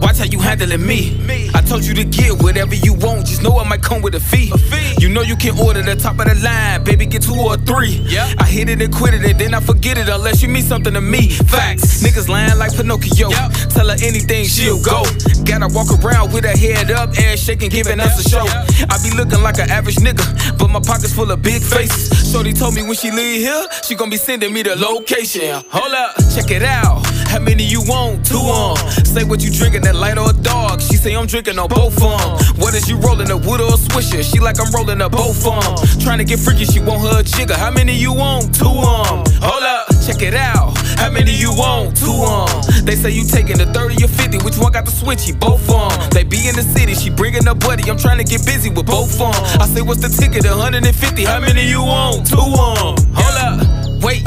Watch 0.00 0.18
how 0.18 0.24
you 0.24 0.38
handling 0.38 0.86
me. 0.86 1.50
I 1.54 1.60
told 1.60 1.84
you 1.84 1.94
to 1.94 2.04
get 2.04 2.42
whatever 2.42 2.74
you 2.74 2.94
want, 2.94 3.26
just 3.26 3.42
know 3.42 3.58
I 3.58 3.68
might 3.68 3.82
come 3.82 4.02
with 4.02 4.14
a 4.14 4.20
fee. 4.20 4.52
You 4.98 5.08
know 5.08 5.22
you 5.22 5.36
can 5.36 5.58
order 5.58 5.82
the 5.82 5.96
top 5.96 6.18
of 6.18 6.26
the 6.26 6.34
line, 6.36 6.84
baby, 6.84 7.06
get 7.06 7.22
two 7.22 7.34
or 7.34 7.56
three. 7.56 8.04
I 8.38 8.44
hit 8.44 8.68
it 8.68 8.80
and 8.80 8.94
quit 8.94 9.14
it, 9.14 9.24
and 9.24 9.38
then 9.38 9.54
I 9.54 9.60
forget 9.60 9.98
it 9.98 10.08
unless 10.08 10.42
you 10.42 10.48
mean 10.48 10.62
something 10.62 10.94
to 10.94 11.00
me. 11.00 11.30
Facts, 11.30 12.02
niggas 12.02 12.28
lying 12.28 12.58
like 12.58 12.74
Pinocchio. 12.74 13.30
Tell 13.70 13.88
her 13.88 13.96
anything, 14.02 14.44
she'll 14.46 14.82
go. 14.82 15.04
Gotta 15.44 15.68
walk 15.68 15.90
around 16.02 16.32
with 16.32 16.44
her 16.44 16.56
head 16.56 16.90
up, 16.90 17.10
ass 17.18 17.38
shaking, 17.38 17.70
giving 17.70 18.00
us 18.00 18.24
a 18.24 18.28
show. 18.28 18.46
I 18.88 18.98
be 19.02 19.10
looking 19.16 19.42
like 19.42 19.58
an 19.58 19.70
average 19.70 19.96
nigga, 19.96 20.58
but 20.58 20.68
my 20.68 20.80
pockets 20.80 21.12
full 21.14 21.30
of 21.30 21.42
big 21.42 21.62
faces. 21.62 22.32
Shorty 22.32 22.52
told 22.52 22.74
me 22.74 22.82
when 22.82 22.94
she 22.94 23.10
leave 23.10 23.40
here, 23.40 23.66
she 23.86 23.94
gon' 23.94 24.10
be 24.10 24.16
sending 24.16 24.52
me 24.52 24.62
the 24.62 24.76
location. 24.76 25.62
Hold 25.68 25.92
up, 25.92 26.16
check 26.34 26.50
it 26.50 26.62
out. 26.62 27.04
How 27.28 27.40
many 27.40 27.64
you 27.64 27.82
want? 27.82 28.24
Two 28.26 28.36
on. 28.36 28.76
Say 29.08 29.24
what 29.24 29.42
you 29.42 29.50
drinking, 29.50 29.82
that 29.82 29.96
light 29.96 30.18
or 30.18 30.30
a 30.30 30.32
dog. 30.32 30.80
She 30.82 30.96
say 30.96 31.16
I'm 31.16 31.26
drinking 31.26 31.58
on 31.58 31.68
both 31.68 31.96
of 31.96 32.04
of 32.04 32.20
'em. 32.20 32.56
What 32.60 32.74
is 32.74 32.88
you 32.88 32.96
rolling, 32.98 33.30
a 33.30 33.36
wood 33.36 33.60
or 33.60 33.72
a 33.74 33.78
swisher? 33.78 34.22
She 34.22 34.38
like 34.38 34.60
I'm 34.60 34.70
rolling 34.70 35.00
up 35.00 35.12
both 35.12 35.44
of 35.46 35.56
of 35.56 35.64
'em. 35.64 36.00
Trying 36.00 36.18
to 36.18 36.24
get 36.24 36.38
freaky, 36.38 36.66
she 36.66 36.78
want 36.78 37.00
her 37.02 37.22
a. 37.22 37.54
How 37.54 37.70
many 37.70 37.94
you 37.94 38.12
want? 38.12 38.54
Two 38.54 38.66
on. 38.66 39.24
Hold 39.40 39.62
up, 39.64 39.88
check 40.06 40.20
it 40.22 40.34
out. 40.34 40.76
How 40.98 41.10
many 41.10 41.32
you 41.32 41.52
want? 41.52 41.96
Two 41.96 42.12
on. 42.12 42.50
They 42.84 42.96
say 42.96 43.10
you 43.10 43.24
taking 43.24 43.56
the 43.56 43.66
30 43.66 44.04
or 44.04 44.08
50. 44.08 44.38
Which 44.38 44.58
one 44.58 44.72
got 44.72 44.84
the 44.84 44.92
switchy? 44.92 45.32
Both 45.32 45.68
on. 45.70 45.90
They 46.10 46.22
be 46.24 46.46
in 46.46 46.54
the 46.54 46.62
city, 46.62 46.94
she 46.94 47.08
bringing 47.10 47.46
a 47.48 47.54
buddy. 47.54 47.90
I'm 47.90 47.98
trying 47.98 48.18
to 48.18 48.24
get 48.24 48.44
busy 48.44 48.68
with 48.70 48.86
both 48.86 49.20
on. 49.20 49.34
I 49.60 49.66
say, 49.66 49.80
what's 49.80 50.00
the 50.00 50.10
ticket? 50.10 50.44
150. 50.44 51.24
How 51.24 51.40
many 51.40 51.66
you 51.66 51.82
want? 51.82 52.26
Two 52.26 52.36
on. 52.36 52.96
Hold 53.14 53.38
up, 53.48 54.02
wait. 54.04 54.22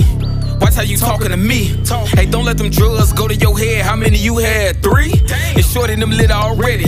Watch 0.61 0.75
how 0.75 0.83
you 0.83 0.95
talking 0.95 1.29
to 1.29 1.37
me. 1.37 1.73
Hey, 2.13 2.25
don't 2.27 2.45
let 2.45 2.57
them 2.57 2.69
drugs 2.69 3.11
go 3.13 3.27
to 3.27 3.35
your 3.35 3.57
head. 3.57 3.83
How 3.83 3.95
many 3.95 4.17
you 4.17 4.37
had? 4.37 4.81
Three? 4.83 5.11
It's 5.13 5.57
And 5.57 5.65
shorty 5.65 5.95
them 5.95 6.11
lit 6.11 6.31
already. 6.31 6.85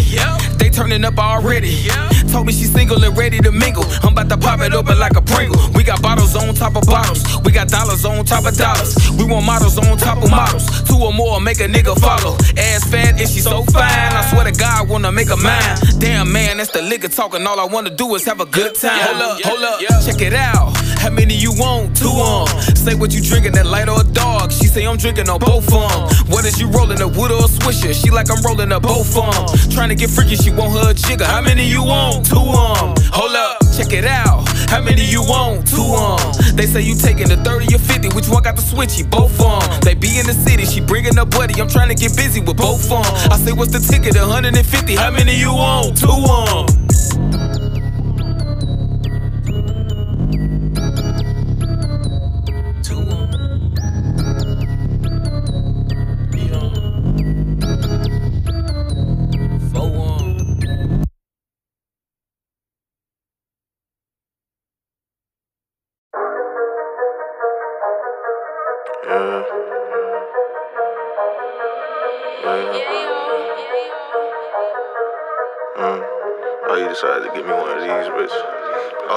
They 0.57 0.69
turning 0.69 1.03
up 1.03 1.17
already. 1.17 1.89
Told 2.31 2.45
me 2.45 2.53
she 2.53 2.65
single 2.65 3.03
and 3.03 3.17
ready 3.17 3.39
to 3.39 3.51
mingle. 3.51 3.83
I'm 4.03 4.13
about 4.13 4.29
to 4.29 4.37
pop 4.37 4.61
it 4.61 4.73
open 4.73 4.97
like 4.99 5.15
a 5.15 5.21
Pringle. 5.21 5.59
We 5.73 5.83
got 5.83 6.01
bottles 6.01 6.35
on 6.35 6.53
top 6.53 6.75
of 6.75 6.85
bottles. 6.85 7.23
We 7.43 7.51
got 7.51 7.67
dollars 7.67 8.05
on 8.05 8.23
top 8.25 8.45
of 8.45 8.55
dollars. 8.57 8.95
We 9.17 9.25
want 9.25 9.45
models 9.45 9.77
on 9.77 9.97
top 9.97 10.23
of 10.23 10.29
models. 10.29 10.65
Two 10.83 10.97
or 10.97 11.13
more 11.13 11.41
make 11.41 11.59
a 11.59 11.67
nigga 11.67 11.99
follow. 11.99 12.37
Ass 12.57 12.89
fat 12.89 13.19
and 13.19 13.29
she 13.29 13.39
so 13.39 13.63
fine. 13.63 13.83
I 13.83 14.25
swear 14.29 14.45
to 14.45 14.51
God, 14.51 14.87
wanna 14.87 15.11
make 15.11 15.29
a 15.29 15.37
mine. 15.37 15.77
Damn 15.99 16.31
man, 16.31 16.57
that's 16.57 16.71
the 16.71 16.81
liquor 16.81 17.07
talking. 17.07 17.45
All 17.45 17.59
I 17.59 17.65
wanna 17.65 17.89
do 17.89 18.13
is 18.15 18.23
have 18.25 18.39
a 18.39 18.45
good 18.45 18.75
time. 18.75 18.99
Hold 18.99 19.21
up, 19.21 19.41
hold 19.41 19.63
up, 19.63 20.05
check 20.05 20.21
it 20.21 20.33
out. 20.33 20.73
How 21.03 21.09
many 21.09 21.35
you 21.35 21.51
want? 21.51 21.97
Two 21.97 22.07
on. 22.07 22.47
Say 22.75 22.95
what 22.95 23.13
you 23.13 23.21
drinking, 23.21 23.51
that 23.53 23.65
light 23.65 23.89
or 23.89 23.99
a 23.99 24.03
dog. 24.05 24.53
She 24.53 24.67
say 24.67 24.87
I'm 24.87 24.95
drinking 24.95 25.27
on 25.27 25.39
both 25.39 25.67
of 25.67 25.83
of 25.83 25.91
'em. 25.91 26.27
What 26.31 26.45
is 26.45 26.59
you 26.61 26.67
rolling, 26.67 27.01
a 27.01 27.07
wood 27.07 27.29
or 27.29 27.43
a 27.43 27.49
swisher? 27.57 27.93
She 27.93 28.09
like 28.09 28.31
I'm 28.31 28.41
rolling 28.41 28.71
up 28.71 28.83
both 28.83 29.15
of 29.17 29.27
of 29.27 29.35
'em. 29.35 29.69
Trying 29.69 29.89
to 29.89 29.95
get 29.95 30.09
freaky, 30.09 30.37
she 30.37 30.49
want 30.49 30.71
her 30.71 30.91
a 30.91 30.93
jigger. 30.93 31.25
How 31.25 31.41
many 31.41 31.67
you 31.67 31.83
want? 31.83 32.25
Two 32.25 32.37
on. 32.37 32.95
Hold 33.11 33.35
up, 33.35 33.57
check 33.75 33.91
it 33.91 34.05
out. 34.05 34.47
How 34.69 34.79
many 34.79 35.03
you 35.03 35.21
want? 35.23 35.67
Two 35.67 35.83
on. 35.83 36.21
They 36.55 36.65
say 36.67 36.81
you 36.81 36.95
taking 36.95 37.27
the 37.27 37.37
30 37.37 37.75
or 37.75 37.79
50. 37.79 38.07
Which 38.15 38.29
one 38.29 38.41
got 38.43 38.55
the 38.55 38.61
switchy? 38.61 39.03
Both 39.03 39.41
on. 39.41 39.61
They 39.81 39.95
be 39.95 40.19
in 40.19 40.25
the 40.25 40.33
city, 40.33 40.65
she 40.65 40.79
bringing 40.79 41.17
her 41.17 41.25
buddy. 41.25 41.59
I'm 41.61 41.69
trying 41.69 41.89
to 41.89 41.95
get 41.95 42.15
busy 42.15 42.39
with 42.39 42.55
both 42.57 42.89
on. 42.91 43.05
I 43.29 43.37
say, 43.37 43.51
what's 43.51 43.73
the 43.73 43.79
ticket? 43.79 44.15
150. 44.15 44.95
How 44.95 45.11
many 45.11 45.35
you 45.35 45.53
want? 45.53 45.97
Two 45.97 46.07
on. 46.07 46.65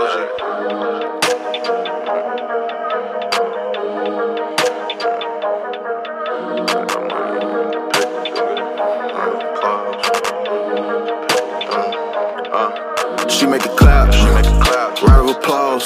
She 0.07 0.13
make 13.47 13.67
it 13.67 13.77
clap. 13.77 14.15
She 14.15 14.27
make 14.31 14.47
it 14.47 14.63
clap. 14.63 15.03
Round 15.03 15.29
of 15.29 15.37
applause. 15.37 15.83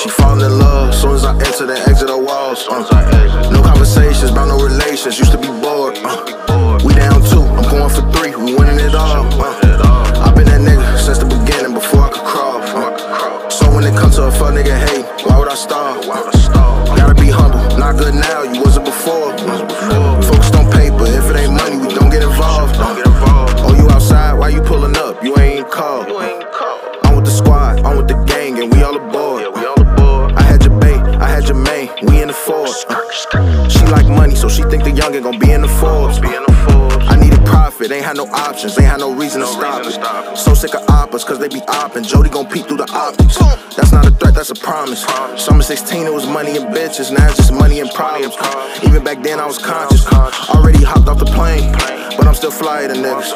She 0.00 0.08
falling 0.10 0.46
in 0.46 0.58
love. 0.58 0.94
Soon 0.94 1.16
as 1.16 1.24
I 1.24 1.34
enter, 1.34 1.66
then 1.66 1.88
exit 1.88 2.06
the 2.06 2.16
walls. 2.16 2.68
Uh. 2.70 3.50
No 3.50 3.62
conversations 3.62 4.30
about 4.30 4.46
no 4.46 4.62
relations. 4.62 5.18
Used 5.18 5.32
to 5.32 5.38
be 5.38 5.48
bored. 5.48 5.98
Uh. 6.04 6.39
Options, 38.32 38.78
ain't 38.78 38.88
had 38.88 39.00
no 39.00 39.14
reason 39.14 39.40
to 39.40 39.46
stop 39.46 39.84
it. 39.86 40.36
So 40.36 40.54
sick 40.54 40.74
of 40.74 40.88
op 40.88 41.14
us, 41.14 41.24
cause 41.24 41.38
they 41.38 41.48
be 41.48 41.60
opping. 41.60 42.06
Jody 42.06 42.30
gon' 42.30 42.46
peek 42.46 42.66
through 42.66 42.78
the 42.78 42.90
optics. 42.92 43.38
That's 43.76 43.92
not 43.92 44.06
a 44.06 44.10
threat, 44.10 44.34
that's 44.34 44.50
a 44.50 44.54
promise. 44.54 45.04
Summer 45.36 45.62
16, 45.62 46.06
it 46.06 46.12
was 46.12 46.26
money 46.26 46.56
and 46.56 46.74
bitches. 46.74 47.10
Now 47.10 47.26
it's 47.26 47.36
just 47.36 47.52
money 47.52 47.80
and 47.80 47.90
problems. 47.90 48.36
Even 48.82 49.04
back 49.04 49.22
then, 49.22 49.40
I 49.40 49.46
was 49.46 49.58
conscious. 49.58 50.06
Already 50.50 50.82
hopped 50.84 51.08
off 51.08 51.18
the 51.18 51.26
plane, 51.26 51.72
but 52.16 52.26
I'm 52.26 52.34
still 52.34 52.50
flyer 52.50 52.88
than 52.88 52.98
niggas. 52.98 53.32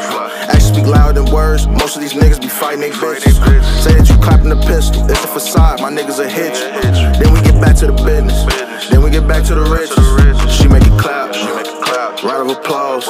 Actions 0.49 0.73
speak 0.77 0.87
louder 0.87 1.23
than 1.23 1.33
words. 1.33 1.67
Most 1.67 1.97
of 1.97 2.03
these 2.03 2.15
niggas 2.15 2.41
be 2.41 2.49
fighting 2.49 2.81
they 2.81 2.91
bitches. 2.91 3.35
Say 3.83 3.95
that 3.95 4.09
you 4.09 4.17
clapping 4.19 4.49
the 4.49 4.61
pistol, 4.67 5.05
it's 5.11 5.25
a 5.25 5.29
facade. 5.29 5.81
My 5.81 5.91
niggas 5.91 6.19
a 6.19 6.29
hitch. 6.29 6.59
Then 7.19 7.33
we 7.33 7.41
get 7.41 7.61
back 7.61 7.77
to 7.77 7.87
the 7.87 7.93
business. 7.93 8.45
Then 8.91 9.03
we 9.03 9.11
get 9.11 9.27
back 9.27 9.45
to 9.45 9.55
the 9.55 9.63
riches. 9.63 10.55
She 10.55 10.69
make 10.69 10.83
it 10.85 10.99
clap. 10.99 11.54
Round 12.25 12.51
of 12.51 12.57
applause. 12.57 13.05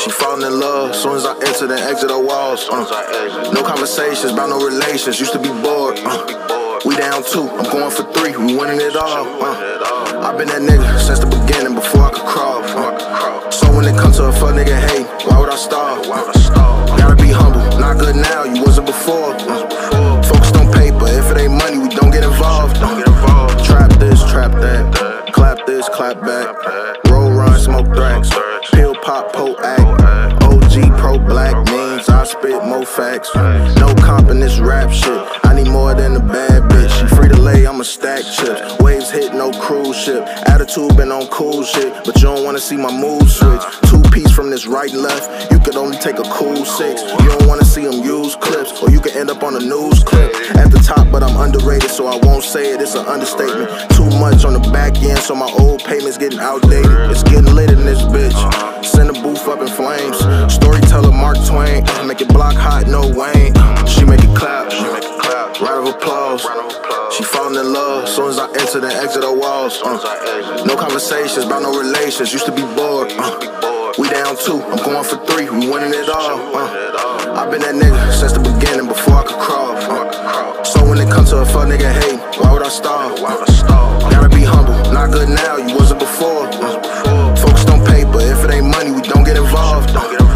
She 0.00 0.10
falling 0.10 0.40
in 0.40 0.58
love. 0.58 0.96
Soon 0.96 1.16
as 1.16 1.26
I 1.26 1.34
enter, 1.36 1.66
then 1.66 1.84
exit 1.84 2.08
the 2.08 2.18
walls. 2.18 2.66
Uh. 2.70 3.52
No 3.52 3.62
conversations 3.62 4.32
about 4.32 4.48
no 4.48 4.64
relations. 4.64 5.20
Used 5.20 5.32
to 5.32 5.38
be 5.38 5.50
bored. 5.60 6.00
Uh. 6.00 6.80
We 6.86 6.96
down 6.96 7.22
two. 7.24 7.44
I'm 7.44 7.68
going 7.68 7.90
for 7.90 8.08
three. 8.16 8.32
We 8.40 8.56
winning 8.56 8.80
it 8.80 8.96
all. 8.96 9.28
Uh. 9.36 10.24
I've 10.24 10.38
been 10.38 10.48
that 10.48 10.62
nigga 10.62 10.98
since 10.98 11.18
the 11.18 11.26
beginning 11.26 11.74
before 11.74 12.08
I 12.08 12.10
could 12.10 12.24
crawl. 12.24 12.64
Uh. 12.64 13.50
So 13.50 13.68
when 13.76 13.84
it 13.84 14.00
comes 14.00 14.16
to 14.16 14.24
a 14.24 14.32
fuck 14.32 14.56
nigga 14.56 14.80
hate, 14.80 15.04
why 15.28 15.40
would 15.40 15.50
I 15.50 15.56
stall? 15.56 16.00
Gotta 16.96 17.20
be 17.20 17.28
humble. 17.28 17.60
Not 17.78 17.98
good 17.98 18.16
now. 18.16 18.44
You 18.44 18.64
wasn't 18.64 18.86
before. 18.86 19.36
Uh. 19.44 20.22
Focused 20.22 20.56
on 20.56 20.72
paper. 20.72 21.04
If 21.04 21.30
it 21.32 21.36
ain't 21.36 21.52
money, 21.52 21.76
we 21.76 21.90
don't 21.92 22.10
get 22.10 22.24
involved. 22.24 22.78
Uh. 22.80 23.62
Trap 23.62 23.92
this, 24.00 24.24
trap 24.24 24.52
that. 24.52 25.34
Clap 25.34 25.66
this, 25.66 25.86
clap 25.90 26.18
back. 26.22 27.07
Smoke 27.68 27.88
thrax. 27.88 28.30
Pill, 28.72 28.94
pop, 29.02 29.30
po, 29.34 29.54
act. 29.58 30.42
OG, 30.42 30.98
pro, 30.98 31.18
black 31.18 31.54
means 31.66 32.08
I 32.08 32.24
spit 32.24 32.64
more 32.64 32.86
facts. 32.86 33.28
No 33.76 33.94
comp 33.96 34.30
in 34.30 34.40
this 34.40 34.58
rap 34.58 34.90
shit. 34.90 35.22
I 35.44 35.52
need 35.54 35.68
more 35.68 35.92
than 35.92 36.16
a 36.16 36.20
bad 36.20 36.57
I'ma 37.66 37.82
stack 37.82 38.24
chips. 38.24 38.78
Waves 38.80 39.10
hit, 39.10 39.32
no 39.34 39.50
cruise 39.52 39.96
ship. 39.96 40.22
Attitude 40.46 40.96
been 40.96 41.10
on 41.10 41.26
cool 41.28 41.62
shit, 41.62 41.92
but 42.04 42.16
you 42.16 42.22
don't 42.22 42.44
wanna 42.44 42.58
see 42.58 42.76
my 42.76 42.90
mood 42.90 43.28
switch. 43.28 43.62
Two 43.88 44.02
piece 44.10 44.30
from 44.30 44.50
this 44.50 44.66
right 44.66 44.92
and 44.92 45.02
left. 45.02 45.50
You 45.50 45.58
could 45.58 45.76
only 45.76 45.98
take 45.98 46.18
a 46.18 46.28
cool 46.30 46.64
six. 46.64 47.02
You 47.02 47.28
don't 47.28 47.46
wanna 47.46 47.64
see 47.64 47.84
them 47.84 48.02
use 48.04 48.36
clips, 48.36 48.82
or 48.82 48.90
you 48.90 49.00
could 49.00 49.16
end 49.16 49.30
up 49.30 49.42
on 49.42 49.54
a 49.56 49.60
news 49.60 50.02
clip. 50.04 50.34
At 50.56 50.70
the 50.70 50.78
top, 50.78 51.10
but 51.10 51.22
I'm 51.22 51.36
underrated, 51.36 51.90
so 51.90 52.06
I 52.06 52.16
won't 52.24 52.44
say 52.44 52.72
it. 52.72 52.80
It's 52.80 52.94
an 52.94 53.06
understatement. 53.06 53.68
Too 53.90 54.08
much 54.18 54.44
on 54.44 54.54
the 54.54 54.70
back 54.70 54.96
end, 55.02 55.18
so 55.18 55.34
my 55.34 55.50
old 55.58 55.84
payments 55.84 56.18
getting 56.18 56.40
outdated. 56.40 57.10
It's 57.10 57.22
getting 57.22 57.54
lit 57.54 57.70
in 57.70 57.84
this 57.84 58.02
bitch. 58.02 58.38
Send 58.84 59.08
the 59.08 59.20
booth 59.20 59.46
up 59.48 59.60
in 59.60 59.68
flames. 59.68 60.18
Storyteller 60.52 61.12
Mark 61.12 61.36
Twain. 61.46 61.84
Make 62.06 62.20
it 62.20 62.28
block 62.28 62.54
hot, 62.54 62.86
no 62.86 63.02
Wayne. 63.08 63.54
She 63.86 64.04
make 64.04 64.22
it 64.22 64.36
clap. 64.36 64.68
Round 65.60 65.88
of 65.88 65.94
applause. 65.96 66.46
She 67.10 67.24
falling 67.24 67.58
in 67.58 67.72
love. 67.72 68.08
Soon 68.08 68.28
as 68.28 68.38
I 68.38 68.46
enter, 68.60 68.80
then 68.80 68.92
exit 68.92 69.22
the 69.22 69.32
walls. 69.32 69.80
Uh. 69.82 70.64
No 70.66 70.76
conversations 70.76 71.46
about 71.46 71.62
no 71.62 71.72
relations. 71.72 72.32
Used 72.32 72.46
to 72.46 72.52
be 72.52 72.62
bored. 72.76 73.10
Uh. 73.16 73.92
We 73.98 74.08
down 74.08 74.36
two. 74.36 74.60
I'm 74.62 74.76
going 74.84 75.04
for 75.04 75.16
three. 75.24 75.48
We 75.48 75.70
winning 75.70 75.94
it 75.94 76.08
all. 76.08 76.54
Uh. 76.54 77.34
I've 77.34 77.50
been 77.50 77.62
that 77.62 77.74
nigga 77.74 78.12
since 78.12 78.32
the 78.32 78.40
beginning 78.40 78.86
before 78.86 79.14
I 79.14 79.24
could 79.24 79.40
crawl. 79.40 79.72
Uh. 79.72 80.62
So 80.64 80.84
when 80.86 80.98
it 80.98 81.10
comes 81.10 81.30
to 81.30 81.38
a 81.38 81.46
fuck 81.46 81.68
nigga 81.68 81.90
hate, 81.90 82.20
why 82.40 82.52
would 82.52 82.62
I 82.62 82.68
stall? 82.68 83.16
Why 83.22 83.34
would 83.34 83.48
I 83.48 83.52
stall? 83.52 84.00
Gotta 84.10 84.28
be 84.28 84.44
humble. 84.44 84.76
Not 84.92 85.10
good 85.10 85.28
now. 85.28 85.56
You 85.56 85.74
wasn't 85.76 86.00
before. 86.00 86.44
Uh. 86.60 87.34
Focused 87.36 87.70
on 87.70 87.84
paper. 87.86 88.20
If 88.20 88.44
it 88.44 88.50
ain't 88.52 88.66
money, 88.68 88.90
we 88.92 89.00
don't 89.00 89.24
get 89.24 89.36
involved. 89.36 89.94
Don't 89.94 90.27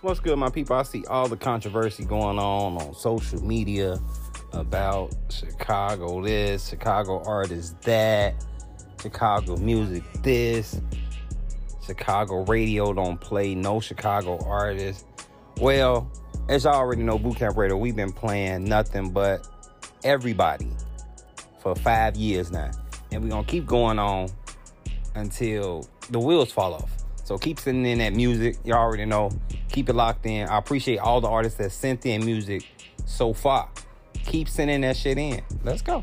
What's 0.00 0.20
good, 0.20 0.38
my 0.38 0.48
people? 0.48 0.76
I 0.76 0.84
see 0.84 1.04
all 1.06 1.26
the 1.26 1.36
controversy 1.36 2.04
going 2.04 2.38
on 2.38 2.76
on 2.76 2.94
social 2.94 3.44
media 3.44 3.98
about 4.52 5.12
Chicago 5.28 6.22
this, 6.22 6.68
Chicago 6.68 7.20
artists 7.26 7.74
that, 7.82 8.36
Chicago 9.02 9.56
music 9.56 10.04
this, 10.22 10.80
Chicago 11.84 12.44
radio 12.44 12.92
don't 12.92 13.20
play 13.20 13.56
no 13.56 13.80
Chicago 13.80 14.38
artists. 14.46 15.04
Well, 15.56 16.08
as 16.48 16.62
y'all 16.62 16.74
already 16.74 17.02
know, 17.02 17.18
Bootcamp 17.18 17.56
Radio, 17.56 17.76
we've 17.76 17.96
been 17.96 18.12
playing 18.12 18.66
nothing 18.66 19.10
but 19.10 19.48
everybody 20.04 20.70
for 21.58 21.74
five 21.74 22.14
years 22.14 22.52
now. 22.52 22.70
And 23.10 23.24
we're 23.24 23.30
gonna 23.30 23.44
keep 23.44 23.66
going 23.66 23.98
on 23.98 24.28
until 25.16 25.88
the 26.10 26.20
wheels 26.20 26.52
fall 26.52 26.74
off. 26.74 26.97
So 27.28 27.36
keep 27.36 27.60
sending 27.60 27.84
in 27.84 27.98
that 27.98 28.14
music. 28.14 28.56
Y'all 28.64 28.78
already 28.78 29.04
know. 29.04 29.30
Keep 29.70 29.90
it 29.90 29.92
locked 29.92 30.24
in. 30.24 30.48
I 30.48 30.56
appreciate 30.56 30.96
all 30.96 31.20
the 31.20 31.28
artists 31.28 31.58
that 31.58 31.72
sent 31.72 32.06
in 32.06 32.24
music 32.24 32.66
so 33.04 33.34
far. 33.34 33.68
Keep 34.14 34.48
sending 34.48 34.80
that 34.80 34.96
shit 34.96 35.18
in. 35.18 35.42
Let's 35.62 35.82
go. 35.82 36.02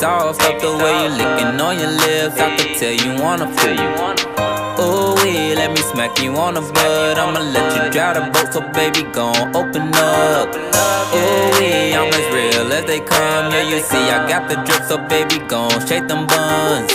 Me 0.00 0.46
up 0.46 0.60
the 0.60 0.70
way 0.82 1.04
you 1.04 1.10
licking 1.10 1.60
on 1.60 1.78
your 1.78 1.90
lips. 1.90 2.40
I 2.40 2.56
could 2.56 2.76
tell 2.76 2.92
you 2.92 3.22
wanna 3.22 3.46
feel 3.58 3.74
you. 3.74 3.90
Ooh, 4.80 5.14
wee, 5.22 5.54
let 5.54 5.70
me 5.70 5.76
smack 5.76 6.20
you 6.20 6.34
on 6.36 6.54
the 6.54 6.60
butt. 6.60 7.18
I'ma 7.18 7.40
let 7.40 7.68
you 7.76 7.90
drive 7.92 8.16
the 8.16 8.22
boat, 8.32 8.52
so 8.52 8.60
baby, 8.72 9.02
gon' 9.12 9.54
open 9.54 9.94
up. 9.94 10.48
Ooh, 11.14 11.58
wee, 11.58 11.94
I'm 11.94 12.12
as 12.12 12.26
real 12.34 12.72
as 12.72 12.84
they 12.86 13.00
come. 13.00 13.52
Yeah, 13.52 13.68
you 13.70 13.78
see, 13.80 14.10
I 14.10 14.26
got 14.28 14.48
the 14.48 14.56
drip, 14.66 14.82
so 14.88 14.98
baby, 14.98 15.38
gon' 15.46 15.70
shake 15.86 16.08
them 16.08 16.26
buns. 16.26 16.92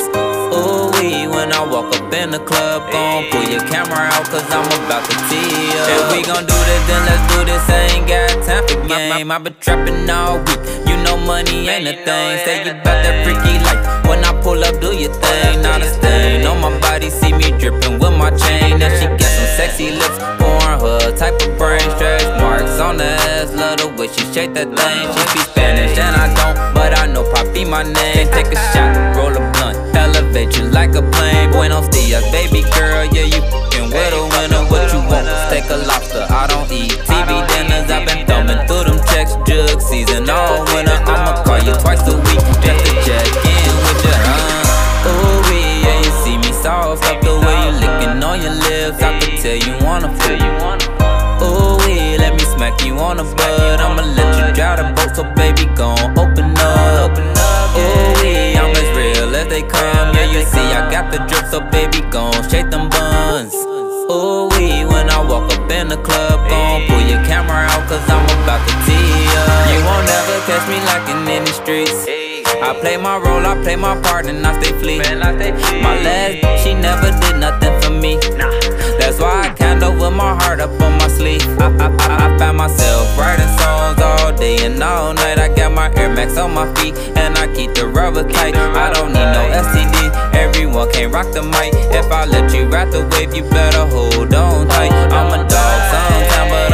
Ooh, 0.52 0.92
wee, 1.00 1.28
when 1.28 1.54
I 1.54 1.64
walk 1.64 1.96
up 1.96 2.14
in 2.14 2.32
the 2.32 2.40
club, 2.40 2.92
gon' 2.92 3.30
pull 3.32 3.44
your 3.44 3.64
camera 3.72 4.12
out, 4.12 4.26
cause 4.28 4.44
I'm 4.52 4.68
about 4.84 5.06
to 5.10 5.16
tee 5.30 5.72
up. 5.80 5.88
If 5.96 6.04
we 6.12 6.24
gon' 6.24 6.46
do 6.46 6.58
this, 6.68 6.84
then 6.88 7.02
let's 7.08 7.24
do 7.34 7.46
this. 7.46 7.70
I 7.70 7.80
ain't 7.96 8.08
got 8.08 8.46
time 8.46 8.68
for 8.68 8.88
game. 8.88 9.32
I've 9.32 9.44
been 9.44 9.56
trapping 9.62 10.10
all 10.10 10.40
week. 10.40 10.89
Money 11.30 11.70
ain't 11.70 11.86
a 11.86 11.94
thing. 11.94 12.38
Say 12.42 12.66
you 12.66 12.74
bout 12.82 13.06
that 13.06 13.22
freaky 13.22 13.62
life. 13.62 13.86
When 14.10 14.26
I 14.26 14.34
pull 14.42 14.64
up, 14.66 14.82
do 14.82 14.90
your 14.98 15.14
thing. 15.14 15.62
Not 15.62 15.80
a 15.80 15.86
stain 15.86 16.42
on 16.48 16.60
my 16.60 16.74
body, 16.80 17.12
see 17.12 17.32
me 17.32 17.54
dripping 17.54 18.00
with 18.02 18.18
my 18.18 18.32
chain. 18.32 18.80
Now 18.80 18.90
she 18.98 19.06
got 19.06 19.22
some 19.22 19.52
sexy 19.54 19.92
lips, 19.94 20.18
porn 20.42 20.82
her 20.82 21.14
type 21.16 21.38
of 21.46 21.56
brain. 21.56 21.86
Stretch 22.02 22.26
marks 22.42 22.82
on 22.82 22.98
the 22.98 23.06
ass, 23.38 23.54
love 23.54 23.78
the 23.78 23.94
way 23.94 24.08
she 24.08 24.26
shake 24.34 24.56
that 24.56 24.74
thing. 24.74 25.06
She 25.14 25.22
speak 25.30 25.46
Spanish 25.54 25.96
and 26.02 26.16
I 26.18 26.34
don't, 26.34 26.74
but 26.74 26.98
I 26.98 27.06
know 27.06 27.22
Poppy 27.32 27.64
my 27.64 27.84
name. 27.84 28.26
Take 28.34 28.50
a 28.50 28.58
shot, 28.74 28.90
roll 29.16 29.30
a 29.30 29.44
blunt, 29.54 29.78
elevate 29.94 30.58
you 30.58 30.66
like 30.66 30.96
a 30.96 31.06
plane. 31.14 31.52
Buenos 31.52 31.88
dias, 31.90 32.26
baby 32.34 32.66
girl, 32.74 33.06
yeah 33.14 33.30
you 33.30 33.42
fucking 33.54 33.94
with 33.94 34.18
a 34.18 34.24
winner. 34.34 34.66
What 34.66 34.90
you 34.90 35.06
want? 35.06 35.30
Take 35.54 35.70
a 35.70 35.78
lobster, 35.78 36.26
I 36.26 36.50
don't 36.50 36.66
eat 36.74 36.98
TV 37.06 37.30
dinners. 37.54 37.86
I've 37.86 38.10
been 38.10 38.26
thumbing 38.26 38.66
through 38.66 38.90
them 38.90 39.00
checks, 39.14 39.38
jug 39.46 39.80
season 39.80 40.28
all 40.28 40.66
winter. 40.74 40.89
You 49.58 49.74
wanna 49.86 50.14
feel 50.20 50.38
you. 50.38 50.52
Ooh, 51.42 51.78
let 52.18 52.34
me 52.34 52.44
smack 52.56 52.84
you 52.86 52.98
on 53.00 53.18
the 53.18 53.24
butt. 53.24 53.80
I'ma 53.80 54.04
let 54.04 54.30
you 54.38 54.54
drive 54.54 54.78
the 54.78 54.86
boat, 54.94 55.16
so 55.16 55.24
baby, 55.36 55.66
gon' 55.76 56.18
open 56.18 56.54
up. 56.58 57.18
Ooh, 57.18 58.22
wee, 58.22 58.58
I'm 58.58 58.76
as 58.76 58.90
real 58.98 59.34
as 59.36 59.48
they 59.48 59.64
come. 59.64 60.14
Yeah, 60.14 60.32
you 60.32 60.44
see, 60.46 60.60
I 60.60 60.92
got 60.92 61.12
the 61.12 61.20
drip, 61.30 61.46
so 61.48 61.62
baby, 61.72 62.02
gon' 62.12 62.34
shake 62.50 62.70
them 62.70 62.90
buns. 62.90 63.54
Ooh, 64.12 64.50
wee, 64.58 64.86
when 64.86 65.10
I 65.10 65.20
walk 65.24 65.52
up 65.54 65.72
in 65.72 65.88
the 65.88 65.98
club, 65.98 66.50
gon' 66.50 66.86
pull 66.88 67.02
your 67.08 67.24
camera 67.26 67.66
out, 67.72 67.88
cause 67.88 68.04
I'm 68.10 68.26
about 68.44 68.62
to 68.68 68.74
tee 68.86 69.30
up. 69.38 69.72
You 69.72 69.80
won't 69.86 70.10
ever 70.10 70.38
catch 70.46 70.68
me 70.68 70.78
lacking 70.86 71.26
in 71.28 71.46
the 71.46 71.54
streets. 71.54 72.06
I 72.62 72.78
play 72.82 72.98
my 72.98 73.18
role, 73.18 73.46
I 73.46 73.56
play 73.64 73.78
my 73.78 73.96
part, 74.02 74.26
and 74.26 74.46
I 74.46 74.60
stay 74.60 74.74
fleet. 74.80 75.02
My 75.82 75.96
last, 76.04 76.64
she 76.64 76.74
never 76.74 77.10
did 77.22 77.38
nothing 77.40 77.74
for 77.82 77.92
me. 77.92 78.20
My 80.20 80.36
heart 80.44 80.60
up 80.60 80.70
on 80.82 80.92
my 81.00 81.08
sleeve. 81.08 81.48
I, 81.64 81.72
I, 81.80 81.88
I, 81.88 82.36
I 82.36 82.38
find 82.38 82.58
myself 82.58 83.18
writing 83.18 83.48
songs 83.58 84.02
all 84.02 84.36
day 84.36 84.58
and 84.66 84.84
all 84.84 85.14
night. 85.14 85.40
I 85.40 85.48
got 85.56 85.72
my 85.72 85.88
Air 85.96 86.14
Max 86.14 86.38
on 86.38 86.54
my 86.54 86.68
feet, 86.76 86.94
and 87.16 87.38
I 87.38 87.48
keep 87.56 87.74
the 87.74 87.88
rubber 87.88 88.28
tight. 88.28 88.56
I 88.56 88.92
don't 88.94 89.14
need 89.16 89.30
no 89.38 89.44
STD, 89.64 89.96
everyone 90.36 90.92
can't 90.92 91.14
rock 91.14 91.32
the 91.32 91.42
mic. 91.42 91.72
If 91.96 92.12
I 92.12 92.26
let 92.26 92.54
you 92.54 92.68
ride 92.68 92.92
the 92.92 93.08
wave, 93.12 93.34
you 93.34 93.44
better 93.50 93.86
hold 93.88 94.34
on 94.34 94.68
tight. 94.68 94.92
I'm 94.92 95.32
a 95.32 95.40
dog 95.48 95.78
sometimes, 95.94 96.52
but 96.52 96.70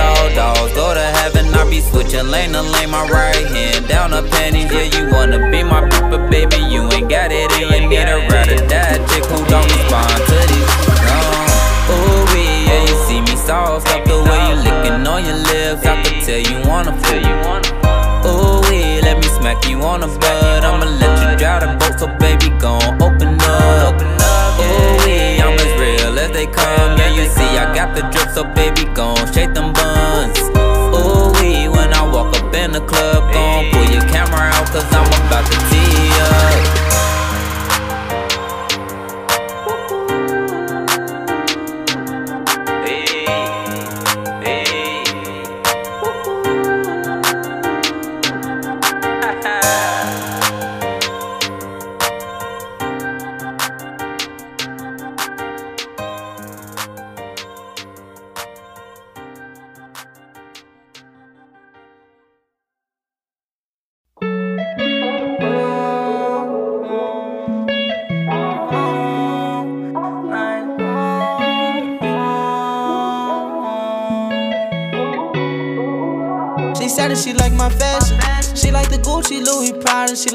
me 1.70 1.82
switching 1.82 2.28
lane 2.28 2.54
to 2.54 2.62
lane, 2.62 2.90
my 2.90 3.08
right 3.10 3.46
hand 3.54 3.88
down 3.88 4.10
the 4.12 4.24
panties. 4.32 4.72
Yeah, 4.74 4.90
you 4.96 5.12
wanna 5.12 5.52
be 5.52 5.62
my 5.62 5.82
but 6.10 6.30
baby, 6.32 6.58
you 6.74 6.90
ain't 6.94 7.10
got 7.10 7.32
it, 7.32 7.52
you 7.60 7.70
need 7.70 8.10
a 8.10 8.18
ride 8.30 8.50
or 8.50 8.68
die 8.68 8.98
chick 9.10 9.26
who 9.26 9.38
don't 9.46 9.70
respond 9.70 10.10
to 10.30 10.38
these. 10.50 10.95
Me 13.46 13.50
soft 13.50 13.88
up 13.90 14.04
the 14.06 14.18
way 14.26 14.42
you 14.50 14.56
licking 14.66 15.06
on 15.06 15.24
your 15.24 15.38
lips. 15.38 15.86
I 15.86 16.02
could 16.02 16.26
tell 16.26 16.42
you 16.42 16.68
wanna 16.68 16.98
wanna. 17.46 18.26
Ooh, 18.26 18.62
let 19.06 19.18
me 19.18 19.28
smack 19.38 19.70
you 19.70 19.82
on 19.84 20.02
the 20.02 20.08
butt. 20.08 20.66
I'ma 20.66 20.86
let 20.98 21.14
you 21.22 21.38
drive 21.38 21.62
the 21.62 21.78
boat, 21.78 22.00
so 22.00 22.08
baby, 22.18 22.50
gon' 22.58 23.00
open 23.00 23.38
up. 23.40 24.02
Ooh, 24.02 25.06
wee, 25.06 25.38
I'm 25.38 25.54
as 25.62 25.74
real 25.78 26.18
as 26.18 26.32
they 26.32 26.48
come. 26.48 26.98
Yeah, 26.98 27.14
you 27.14 27.30
see, 27.30 27.46
I 27.62 27.72
got 27.76 27.94
the 27.94 28.02
drip, 28.10 28.30
so 28.34 28.46
baby, 28.56 28.86
gon' 28.96 29.32
shake 29.32 29.45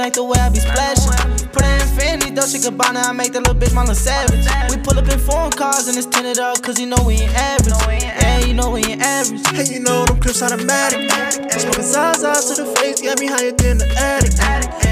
like 0.01 0.15
the 0.15 0.25
way 0.25 0.39
I 0.41 0.49
be 0.49 0.61
splashing. 0.61 1.13
Put 1.53 1.63
her 1.63 1.77
in 1.77 1.89
Fendi, 1.93 2.35
Dolce 2.35 2.59
Gabbana. 2.59 3.05
I 3.05 3.13
make 3.13 3.33
that 3.33 3.45
little 3.45 3.61
bitch 3.61 3.75
my 3.75 3.83
little 3.83 3.95
savage. 3.95 4.49
We 4.71 4.81
pull 4.81 4.99
up 4.99 5.07
in 5.13 5.19
foreign 5.19 5.53
cars 5.53 5.89
and 5.89 5.97
it's 5.97 6.07
tinted 6.07 6.39
up, 6.39 6.63
cause 6.63 6.81
you 6.81 6.87
know 6.87 6.97
we 7.05 7.21
ain't 7.21 7.35
average. 7.37 7.77
Yeah, 8.01 8.39
you 8.47 8.55
know 8.55 8.71
we 8.71 8.81
ain't 8.85 9.03
average. 9.03 9.47
Hey, 9.53 9.69
you 9.75 9.81
know 9.81 10.07
them 10.07 10.19
clips 10.19 10.43
automatic. 10.43 11.05
Smoking 11.53 11.85
Zaza 11.85 12.33
to 12.33 12.63
the 12.63 12.67
face, 12.81 13.03
got 13.03 13.21
me 13.21 13.27
higher 13.27 13.53
than 13.53 13.77
the 13.77 13.89
attic. 13.93 14.33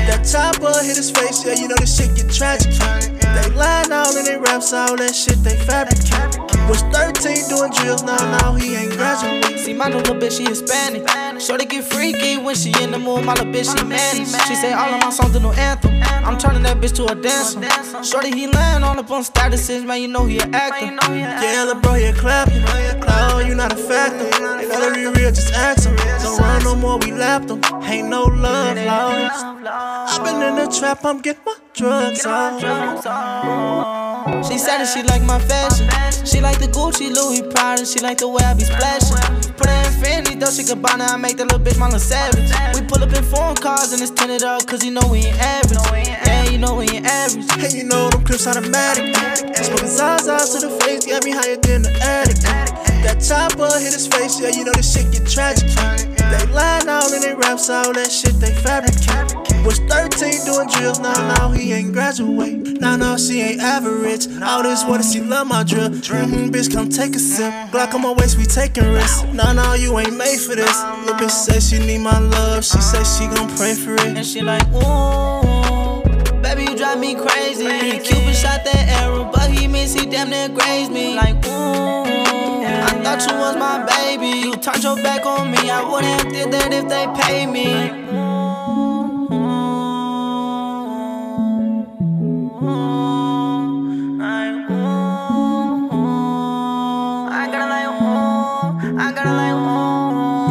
That 0.09 0.29
chopper 0.29 0.77
hit 0.85 0.97
his 0.97 1.11
face, 1.11 1.45
yeah, 1.45 1.55
you 1.55 1.69
know 1.69 1.77
this 1.81 1.97
shit 1.97 2.15
get 2.15 2.29
tragic. 2.29 2.73
They 2.77 3.49
line 3.57 3.91
out 3.91 4.15
and 4.15 4.27
they 4.27 4.37
raps 4.37 4.73
all 4.75 4.97
that 4.97 5.15
shit 5.15 5.43
they 5.43 5.57
fabricate. 5.57 6.58
Was 6.69 6.83
13 6.93 7.49
doing 7.49 7.73
drills, 7.73 8.03
now 8.03 8.17
now 8.39 8.55
he 8.55 8.77
ain't 8.77 8.93
graduated. 8.93 9.59
See 9.59 9.73
my 9.73 9.89
little 9.89 10.15
bitch, 10.15 10.37
she 10.37 10.45
Hispanic. 10.45 11.09
Shorty 11.41 11.65
get 11.65 11.85
freaky 11.85 12.37
when 12.37 12.55
she 12.55 12.73
in 12.83 12.91
the 12.91 12.99
mood, 12.99 13.25
my 13.25 13.33
little 13.33 13.51
bitch, 13.51 13.75
she 13.75 13.85
managed. 13.85 14.37
She 14.47 14.55
say 14.55 14.73
all 14.75 14.93
of 14.93 15.01
my 15.01 15.09
songs 15.11 15.35
a 15.35 15.41
new 15.41 15.51
anthem. 15.51 15.99
I'm 16.03 16.37
turning 16.37 16.63
that 16.65 16.77
bitch 16.77 16.95
to 16.97 17.07
a 17.07 17.15
dancer. 17.15 17.63
Shorty, 18.05 18.31
he 18.37 18.47
lying 18.49 18.83
all 18.83 18.99
up 18.99 19.11
on 19.11 19.23
statuses, 19.23 19.85
man, 19.87 20.03
you 20.03 20.09
know 20.09 20.27
he 20.27 20.41
an 20.41 20.55
actor. 20.55 20.87
Yeah, 21.15 21.65
little 21.65 21.81
bro, 21.81 21.95
you 21.95 22.13
clap, 22.13 22.53
you 22.53 22.61
know 22.61 22.77
you. 22.77 22.99
No, 23.01 23.39
you 23.39 23.55
not 23.55 23.73
a 23.73 23.77
factor. 23.77 24.25
They 24.25 24.69
gotta 24.69 24.93
be 24.95 25.07
real, 25.07 25.31
just 25.33 25.55
ask 25.55 25.89
him. 25.89 25.97
Don't 25.97 26.39
run 26.39 26.63
no 26.65 26.75
more, 26.75 26.99
we 26.99 27.13
lapped 27.13 27.49
them. 27.49 27.63
Ain't 27.85 28.09
no 28.09 28.25
love 28.25 28.77
lost. 28.77 30.21
I've 30.21 30.25
been 30.25 30.43
in 30.43 30.57
the 30.57 30.67
trap, 30.71 31.05
I'm 31.05 31.21
getting 31.23 31.45
my 31.47 31.57
drugs 31.73 32.27
on. 32.27 32.59
She 34.45 34.59
said 34.59 34.79
that 34.79 34.89
she 34.93 35.03
like 35.05 35.23
my 35.23 35.39
fashion. 35.39 35.89
She 36.29 36.43
like 36.43 36.59
the 36.59 36.69
Gucci, 36.69 37.09
Louis 37.09 37.41
Prada. 37.41 37.87
She 37.87 38.01
like 38.01 38.19
the 38.19 38.29
way 38.29 38.45
I 38.45 38.53
be 38.53 38.61
splashing. 38.61 39.17
Put 39.57 39.65
her 39.65 39.81
in 39.89 39.93
Fendi, 39.97 40.39
Dolce 40.39 40.63
Gabbana. 40.63 41.09
I 41.09 41.17
make 41.17 41.39
that 41.39 41.45
little 41.49 41.59
bitch 41.59 41.79
my 41.79 41.87
little 41.87 42.01
savage. 42.01 42.53
We 42.75 42.87
pull 42.87 43.03
up 43.03 43.17
in 43.17 43.25
foreign 43.25 43.57
cars 43.57 43.93
and 43.93 44.03
it's 44.03 44.11
tinted 44.11 44.43
up, 44.43 44.67
cause 44.67 44.85
you 44.85 44.91
know 44.91 45.01
we 45.11 45.25
ain't 45.25 45.41
average. 45.41 45.81
Yeah, 46.29 46.45
you 46.51 46.59
know 46.59 46.75
we 46.75 46.85
ain't 46.85 47.07
average. 47.07 47.51
Hey, 47.57 47.79
you 47.79 47.85
know 47.85 48.11
them 48.11 48.25
clips 48.25 48.47
automatic. 48.47 49.17
Smoking 49.57 49.89
Zaza 49.89 50.37
to 50.37 50.67
the 50.69 50.73
face, 50.85 51.07
got 51.07 51.25
me 51.25 51.33
higher 51.33 51.57
than 51.57 51.81
the 51.83 51.93
attic. 52.05 52.68
That 53.03 53.23
chopper 53.23 53.71
hit 53.79 53.93
his 53.95 54.07
face, 54.07 54.41
yeah, 54.41 54.51
you 54.51 54.65
know 54.65 54.73
this 54.73 54.93
shit 54.93 55.11
get 55.13 55.27
tragic. 55.27 55.69
They 56.29 56.47
line 56.53 56.89
out 56.89 57.13
and 57.13 57.23
they 57.23 57.35
raps 57.35 57.71
all 57.71 57.93
that 57.95 58.11
shit 58.11 58.35
they 58.41 58.53
fabricate. 58.53 59.35
Was 59.65 59.79
13 59.81 60.45
doing 60.45 60.69
drills, 60.69 61.01
now 61.01 61.15
now 61.35 61.51
he 61.51 61.73
ain't 61.73 61.93
graduate. 61.93 62.81
Now 62.81 62.97
now 62.97 63.17
she 63.17 63.41
ain't 63.41 63.61
average. 63.61 64.29
All 64.43 64.63
this 64.63 64.85
water, 64.85 65.03
she 65.03 65.21
love 65.21 65.47
my 65.47 65.65
drip. 65.65 65.93
Mm-hmm, 65.93 66.51
bitch, 66.51 66.73
come 66.73 66.89
take 66.89 67.17
a 67.17 67.19
sip. 67.19 67.53
Glock 67.71 67.95
on 67.95 68.03
my 68.03 68.13
waist, 68.13 68.37
we 68.37 68.45
taking 68.45 68.85
risks. 68.93 69.23
Now 69.33 69.53
now 69.53 69.75
you 69.75 69.99
ain't 69.99 70.17
made 70.17 70.39
for 70.39 70.55
this. 70.55 70.83
Little 71.05 71.15
bitch 71.15 71.31
say 71.31 71.61
she 71.61 71.79
need 71.85 71.99
my 71.99 72.19
love, 72.19 72.65
she 72.65 72.79
say 72.81 73.03
she 73.05 73.27
gon' 73.35 73.49
pray 73.57 73.75
for 73.75 73.95
it. 73.95 74.17
And 74.17 74.27
she 74.27 74.43
like, 74.43 74.67
ooh, 74.69 76.03
baby, 76.43 76.71
you 76.71 76.77
drive 76.77 77.01
me 77.01 77.15
crazy. 77.15 77.65
Cupid 78.01 78.35
shot 78.35 78.65
that 78.65 79.03
arrow, 79.03 79.31
but 79.33 79.51
he 79.51 79.67
missed, 79.67 79.99
he 79.99 80.07
damn 80.07 80.31
near 80.31 80.49
grazed 80.49 80.93
me. 80.93 81.15
Like, 81.17 81.37
ooh, 81.47 82.38
thought 83.03 83.27
you 83.27 83.37
was 83.37 83.57
my 83.57 83.85
baby. 83.85 84.39
You 84.47 84.55
turned 84.57 84.83
your 84.83 84.97
back 84.97 85.25
on 85.27 85.51
me, 85.51 85.71
I 85.71 85.83
wouldn't 85.89 86.23
have 86.23 86.33
did 86.33 86.51
that 86.53 86.73
if 86.73 86.89
they 86.89 87.07
paid 87.23 87.47
me. 87.47 87.67
Oh, 88.11 89.29
oh. 89.31 89.69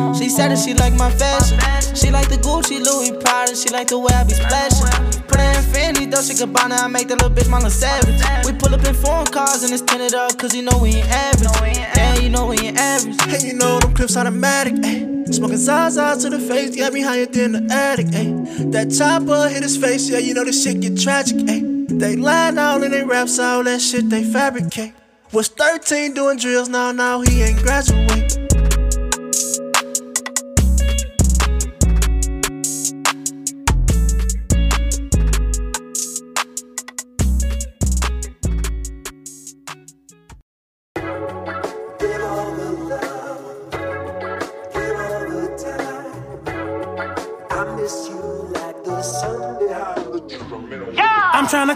Oh, 0.09 0.13
she 0.17 0.29
said 0.29 0.49
that 0.49 0.57
she 0.57 0.73
like 0.73 0.93
my 0.93 1.09
fashion. 1.11 1.59
She 1.95 2.11
like 2.11 2.29
the 2.29 2.37
Gucci, 2.37 2.79
Louis 2.83 3.11
Prada. 3.23 3.55
She 3.55 3.69
like 3.69 3.87
the 3.87 3.97
way 3.99 4.13
I 4.13 4.23
be 4.23 4.33
splashing. 4.33 5.26
Put 5.37 5.45
her 5.45 5.59
in 5.59 5.65
Fendi, 5.65 6.11
Dolce 6.11 6.33
Gabbana. 6.33 6.79
I 6.79 6.87
make 6.87 7.07
that 7.09 7.21
little 7.21 7.29
bitch 7.29 7.47
my 7.47 7.57
little 7.57 7.69
savage. 7.69 8.19
We 8.45 8.53
pull 8.57 8.73
up 8.73 8.83
in 8.83 8.95
foreign 8.95 9.27
cars 9.27 9.61
and 9.61 9.71
it's 9.71 9.83
tinted 9.83 10.15
up, 10.15 10.35
cause 10.37 10.55
you 10.55 10.63
know 10.63 10.77
we 10.81 10.95
ain't 10.95 11.09
average. 11.09 11.77
Yeah, 11.77 12.15
you 12.15 12.29
know 12.29 12.47
we 12.47 12.57
ain't 12.57 12.77
average. 12.77 13.21
Hey, 13.21 13.47
you 13.47 13.53
know 13.53 13.79
them 13.79 13.93
clips 13.93 14.17
automatic. 14.17 14.73
Ay. 14.83 15.05
Smoking 15.31 15.57
Zaza 15.57 16.17
to 16.21 16.29
the 16.29 16.39
face, 16.39 16.75
got 16.75 16.93
me 16.93 17.01
higher 17.01 17.27
than 17.27 17.51
the 17.51 17.73
attic. 17.73 18.07
Ay. 18.15 18.33
That 18.71 18.89
chopper 18.89 19.49
hit 19.49 19.61
his 19.61 19.77
face, 19.77 20.09
yeah, 20.09 20.17
you 20.17 20.33
know 20.33 20.43
this 20.43 20.63
shit 20.63 20.79
get 20.81 20.99
tragic. 20.99 21.37
Ay. 21.47 21.61
They 21.87 22.15
line 22.15 22.57
out 22.57 22.83
and 22.83 22.91
they 22.93 23.03
raps 23.03 23.37
all 23.37 23.63
that 23.63 23.79
shit 23.79 24.09
they 24.09 24.23
fabricate. 24.23 24.93
Was 25.33 25.49
13 25.49 26.15
doing 26.15 26.37
drills, 26.39 26.67
now 26.67 26.91
now 26.91 27.21
he 27.21 27.43
ain't 27.43 27.59
graduate. 27.59 28.56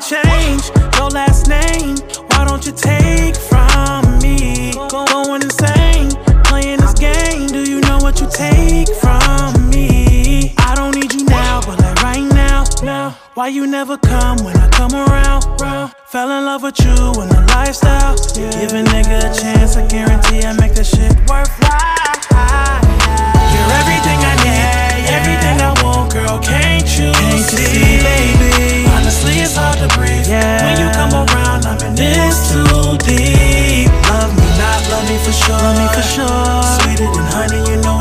Change 0.02 0.72
your 0.98 1.10
last 1.10 1.48
name. 1.48 1.96
Why 2.30 2.46
don't 2.46 2.66
you 2.66 2.72
take 2.72 3.36
from 3.36 4.20
me? 4.20 4.74
Going 4.90 5.42
insane, 5.44 6.10
playing 6.44 6.80
this 6.80 6.94
game. 6.94 7.48
Do 7.48 7.62
you 7.70 7.80
know 7.82 8.00
what 8.00 8.20
you 8.20 8.28
take 8.30 8.90
from 8.96 9.70
me? 9.70 10.54
I 10.58 10.74
don't 10.76 10.96
need 10.96 11.14
you 11.14 11.24
now, 11.26 11.62
but 11.62 11.80
like 11.80 12.02
right 12.02 12.28
now, 12.34 12.64
now. 12.84 13.18
Why 13.36 13.48
you 13.48 13.68
never 13.68 13.98
come 13.98 14.44
when 14.44 14.58
I 14.58 14.68
come 14.70 14.94
around? 14.94 15.46
Round. 15.62 15.94
Fell 16.08 16.30
in 16.32 16.46
love 16.46 16.64
with 16.64 16.80
you 16.82 17.22
and 17.22 17.32
the 17.32 17.46
lifestyle. 17.56 18.18
Give 18.34 18.74
a 18.74 18.84
nigga 18.84 19.32
a 19.32 19.34
chance, 19.34 19.78
I 19.78 19.88
guarantee 19.88 20.44
I 20.44 20.54
make 20.60 20.74
that 20.74 20.86
shit 20.86 21.14
worthwhile. 21.30 22.02
You're 23.54 23.72
everything 23.80 24.21
girl. 26.14 26.40
Can't 26.40 26.88
you 27.00 27.12
Can't 27.12 27.40
see, 27.40 27.64
see, 27.64 28.04
baby? 28.04 28.86
Honestly, 28.92 29.40
it's 29.40 29.56
hard 29.56 29.80
to 29.80 29.88
breathe. 29.96 30.28
Yeah. 30.28 30.60
When 30.64 30.76
you 30.84 30.90
come 30.92 31.14
around, 31.16 31.66
I'm 31.66 31.80
in 31.88 31.96
this 31.96 32.52
too 32.52 33.00
deep. 33.08 33.88
Love 34.12 34.32
me, 34.36 34.48
not 34.60 34.82
love 34.92 35.06
me 35.08 35.18
for 35.24 35.32
sure. 35.32 35.56
Love 35.56 35.78
me 35.80 35.88
for 35.96 36.04
sure. 36.04 36.64
Sweeter 36.84 37.10
than 37.16 37.28
honey, 37.32 37.62
you 37.72 37.78
know 37.82 38.01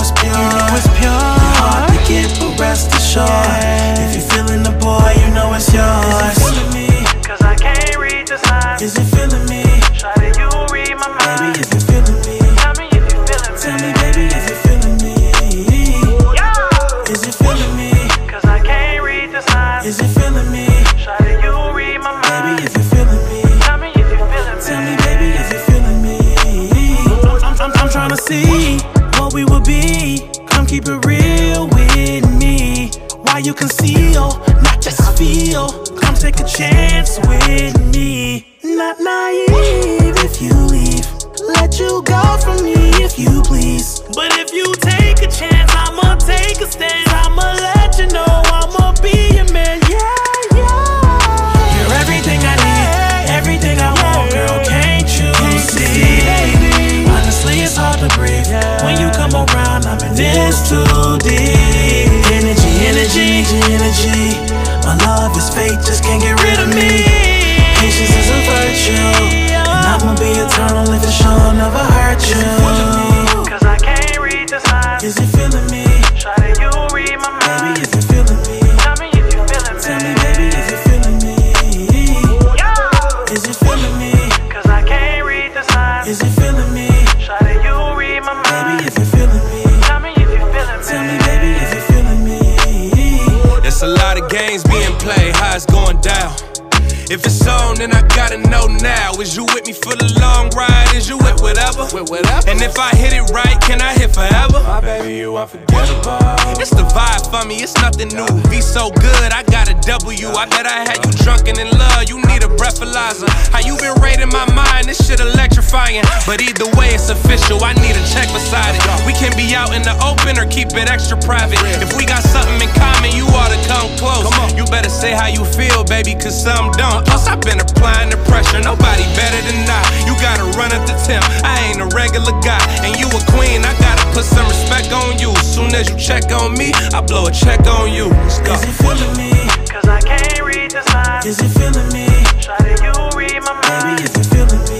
the 119.91 119.99
open 120.07 120.39
or 120.39 120.47
keep 120.47 120.71
it 120.79 120.87
extra 120.87 121.19
private. 121.19 121.59
If 121.83 121.97
we 121.99 122.07
got 122.07 122.23
something 122.23 122.55
in 122.63 122.71
common, 122.79 123.11
you 123.11 123.27
ought 123.35 123.51
to 123.51 123.61
come 123.67 123.91
close. 123.99 124.23
You 124.55 124.65
better 124.71 124.91
say 124.91 125.11
how 125.13 125.27
you 125.27 125.43
feel, 125.45 125.83
baby, 125.83 126.15
cause 126.15 126.37
some 126.37 126.71
don't. 126.79 127.03
Plus, 127.07 127.27
I've 127.27 127.43
been 127.43 127.59
applying 127.59 128.11
the 128.11 128.19
pressure. 128.31 128.63
Nobody 128.63 129.03
better 129.19 129.41
than 129.43 129.67
I. 129.67 129.83
You 130.07 130.15
gotta 130.23 130.47
run 130.55 130.71
at 130.71 130.87
the 130.87 130.95
temp. 131.03 131.27
I 131.43 131.59
ain't 131.71 131.83
a 131.83 131.89
regular 131.91 132.35
guy, 132.41 132.63
and 132.87 132.95
you 132.95 133.11
a 133.11 133.21
queen. 133.35 133.67
I 133.67 133.75
gotta 133.83 134.07
put 134.15 134.25
some 134.25 134.47
respect 134.47 134.93
on 134.95 135.19
you. 135.19 135.35
Soon 135.43 135.75
as 135.75 135.91
you 135.91 135.97
check 135.99 136.31
on 136.31 136.55
me, 136.55 136.71
I 136.95 137.01
blow 137.03 137.27
a 137.27 137.33
check 137.33 137.67
on 137.67 137.93
you. 137.93 138.09
Let's 138.09 138.39
go. 138.41 138.55
Is 138.55 138.63
it 138.63 138.77
feeling 138.79 139.15
me? 139.19 139.31
Cause 139.67 139.87
I 139.87 140.01
can't 140.01 140.43
read 140.47 140.71
the 140.71 140.83
signs. 140.91 141.27
Is 141.27 141.39
it 141.43 141.51
feeling 141.59 141.91
me? 141.91 142.07
Try 142.39 142.59
to 142.59 142.75
you 142.85 142.95
read 143.19 143.43
my 143.43 143.55
mind. 143.59 143.99
Baby, 143.99 144.05
is 144.07 144.15
it 144.15 144.27
feeling 144.31 144.63
me 144.71 144.80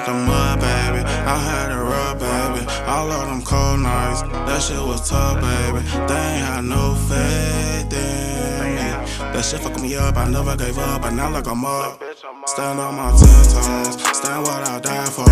out 0.00 0.06
the 0.06 0.12
mud, 0.12 0.60
baby. 0.60 1.02
I 1.04 1.36
had 1.36 1.70
it 1.70 1.82
rough, 1.82 2.18
baby. 2.18 2.66
All 2.86 3.10
of 3.10 3.28
them 3.28 3.42
cold 3.42 3.80
nights, 3.80 4.22
that 4.22 4.62
shit 4.62 4.80
was 4.80 5.08
tough, 5.08 5.40
baby. 5.40 5.80
They 6.08 6.24
ain't 6.36 6.46
had 6.46 6.64
no 6.64 6.94
faith 7.08 7.92
in 7.92 8.74
me. 8.76 8.88
That 9.32 9.44
shit 9.44 9.60
fucked 9.60 9.80
me 9.80 9.96
up, 9.96 10.16
I 10.16 10.28
never 10.28 10.56
gave 10.56 10.78
up, 10.78 11.02
but 11.02 11.10
now 11.10 11.30
look, 11.30 11.46
I'm 11.46 11.64
up. 11.64 12.02
Stand 12.46 12.80
on 12.80 12.94
my 12.94 13.10
ten 13.10 13.42
toes, 13.52 14.16
stand 14.16 14.42
what 14.42 14.68
I 14.68 14.80
die 14.80 15.10
for. 15.10 15.28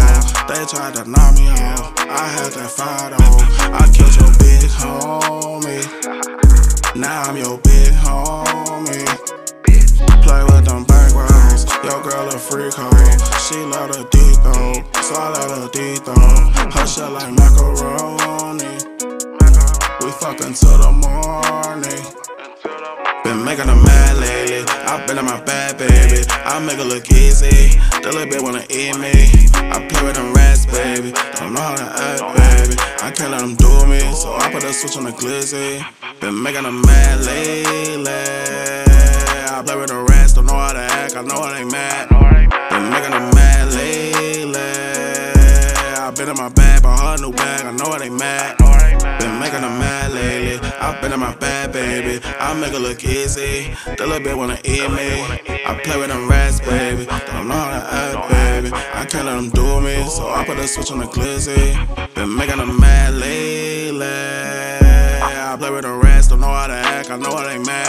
They 0.48 0.64
tried 0.66 0.94
to 0.96 1.08
knock 1.08 1.34
me 1.34 1.48
off, 1.48 1.94
I 1.98 2.26
had 2.36 2.52
that 2.52 2.70
fight 2.70 3.12
on. 3.12 3.74
I 3.74 3.84
killed 3.92 4.14
your 4.16 4.32
big 4.38 4.68
homie. 4.80 5.84
Now 6.96 7.22
I'm 7.22 7.36
your 7.36 7.58
big 7.58 7.92
homie. 7.92 9.27
Play 10.22 10.42
with 10.44 10.64
them 10.64 10.84
backgrounds. 10.84 11.64
Your 11.84 12.02
girl 12.02 12.28
a 12.28 12.38
freak 12.38 12.74
hoe. 12.74 12.90
She 13.46 13.56
love 13.64 13.92
deep 14.10 14.36
though. 14.42 14.74
So 15.02 15.14
I 15.14 15.28
love 15.32 15.50
the 15.62 15.70
deep 15.72 16.04
though. 16.04 16.70
Her 16.74 16.86
shit 16.86 17.10
like 17.10 17.32
macaroni. 17.32 18.68
We 20.00 20.10
fucking 20.12 20.54
till 20.54 20.78
the 20.78 20.92
morning. 20.92 22.02
Been 23.24 23.44
making 23.44 23.68
a 23.68 23.74
mad 23.74 24.16
lately. 24.16 24.64
I 24.88 25.04
been 25.06 25.18
in 25.18 25.24
my 25.24 25.40
bad 25.42 25.76
baby. 25.76 26.24
I 26.30 26.58
make 26.60 26.78
her 26.78 26.84
look 26.84 27.10
easy. 27.10 27.78
The 28.02 28.10
little 28.12 28.26
bit 28.26 28.42
wanna 28.42 28.64
eat 28.70 28.96
me. 28.98 29.12
I 29.54 29.86
play 29.86 30.02
with 30.02 30.16
them 30.16 30.32
rats, 30.32 30.66
baby. 30.66 31.12
Don't 31.36 31.52
know 31.52 31.60
how 31.60 31.76
to 31.76 31.84
act, 31.84 32.20
baby. 32.36 32.74
I 33.02 33.10
can't 33.10 33.30
let 33.30 33.40
them 33.40 33.54
do 33.56 33.86
me, 33.86 34.00
so 34.14 34.34
I 34.34 34.50
put 34.50 34.64
a 34.64 34.72
switch 34.72 34.96
on 34.96 35.04
the 35.04 35.12
glizzy. 35.12 35.84
Been 36.20 36.42
making 36.42 36.64
a 36.64 36.72
mad 36.72 37.20
lately. 37.24 38.12
I 39.50 39.62
play 39.62 39.76
with 39.76 39.88
the 39.88 39.96
rats, 39.96 39.96
don't 39.96 39.96
know 39.96 40.07
how 40.58 40.72
to 40.72 40.80
act, 40.80 41.16
I 41.16 41.22
know 41.22 41.44
it 41.46 41.60
ain't 41.60 41.72
mad. 41.72 42.08
Been 42.08 42.90
making 42.90 43.10
them 43.10 43.30
mad 43.34 43.72
lately. 43.72 44.54
I've 45.96 46.14
been 46.16 46.28
in 46.28 46.36
my 46.36 46.48
bag, 46.48 46.82
but 46.82 46.96
her 46.98 47.16
new 47.18 47.32
bag, 47.32 47.64
I 47.64 47.72
know 47.72 47.94
it 47.94 48.02
ain't 48.02 48.18
mad. 48.18 48.56
Been 49.18 49.38
making 49.38 49.62
them 49.62 49.78
mad 49.78 50.12
lately. 50.12 50.58
I've 50.80 51.00
been 51.00 51.12
in 51.12 51.20
my 51.20 51.34
bag, 51.36 51.72
baby. 51.72 52.20
I 52.40 52.54
make 52.54 52.72
it 52.72 52.80
look 52.80 53.04
easy. 53.04 53.74
The 53.96 54.06
little 54.06 54.22
bit 54.22 54.36
wanna 54.36 54.58
eat 54.64 54.90
me. 54.90 55.22
I 55.66 55.78
play 55.84 55.98
with 55.98 56.08
them 56.08 56.28
rats, 56.28 56.60
baby. 56.60 57.04
Don't 57.04 57.48
know 57.48 57.54
how 57.54 57.78
to 57.78 57.94
act, 57.94 58.28
baby. 58.30 58.70
I 58.94 59.04
can't 59.04 59.26
let 59.26 59.36
them 59.36 59.50
do 59.50 59.80
me, 59.80 60.04
so 60.08 60.28
I 60.28 60.44
put 60.44 60.58
a 60.58 60.66
switch 60.66 60.90
on 60.90 60.98
the 60.98 61.06
glizzy. 61.06 61.76
Been 62.14 62.34
making 62.34 62.58
them 62.58 62.78
mad 62.80 63.14
lately. 63.14 64.06
I 64.06 65.56
play 65.58 65.70
with 65.70 65.82
them 65.82 66.00
rats, 66.00 66.28
don't 66.28 66.40
know 66.40 66.48
how 66.48 66.66
to 66.66 66.74
act, 66.74 67.10
I 67.10 67.16
know 67.16 67.36
it 67.38 67.50
ain't 67.50 67.66
mad. 67.66 67.87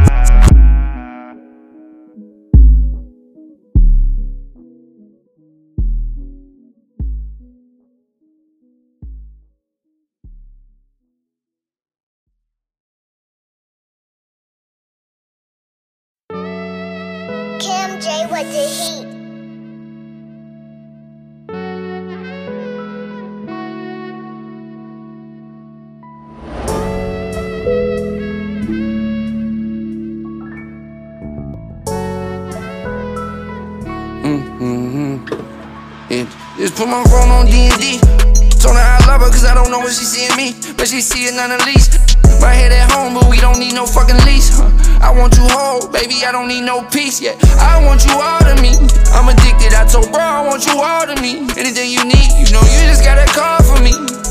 Cam 17.60 18.00
J 18.02 18.28
with 18.30 18.52
the 18.52 18.68
heat. 18.68 19.23
Yeah. 36.14 36.30
Just 36.58 36.76
put 36.76 36.86
my 36.86 37.02
phone 37.10 37.34
on 37.34 37.48
D&D. 37.50 37.98
Told 38.62 38.78
her 38.78 38.86
I 38.86 39.02
love 39.10 39.26
her 39.26 39.34
cause 39.34 39.46
I 39.50 39.56
don't 39.58 39.72
know 39.72 39.80
what 39.80 39.98
she 39.98 40.06
see 40.06 40.30
in 40.30 40.38
me. 40.38 40.54
But 40.78 40.88
she 40.88 41.02
see 41.02 41.26
it 41.26 41.34
none 41.34 41.50
the 41.50 41.58
least. 41.66 41.98
My 42.40 42.54
head 42.54 42.72
at 42.72 42.92
home, 42.92 43.16
but 43.16 43.26
we 43.26 43.42
don't 43.42 43.58
need 43.58 43.74
no 43.74 43.88
fucking 43.88 44.22
lease. 44.22 44.54
Huh. 44.54 44.70
I 45.02 45.10
want 45.10 45.34
you 45.34 45.48
whole, 45.50 45.88
baby, 45.90 46.22
I 46.22 46.32
don't 46.32 46.48
need 46.48 46.70
no 46.70 46.84
peace 46.86 47.20
yet. 47.20 47.42
I 47.58 47.84
want 47.84 48.06
you 48.06 48.14
all 48.14 48.46
to 48.46 48.54
me. 48.62 48.78
I'm 49.10 49.26
addicted, 49.26 49.74
I 49.74 49.90
told 49.90 50.12
bro, 50.12 50.22
I 50.22 50.46
want 50.46 50.68
you 50.68 50.78
all 50.78 51.08
to 51.10 51.18
me. 51.20 51.50
Anything 51.58 51.90
you 51.90 52.06
need, 52.06 52.30
you 52.38 52.54
know, 52.54 52.62
you 52.62 52.86
just 52.86 53.02
gotta 53.02 53.26
call 53.34 53.64
for 53.66 53.82
me. 53.82 54.23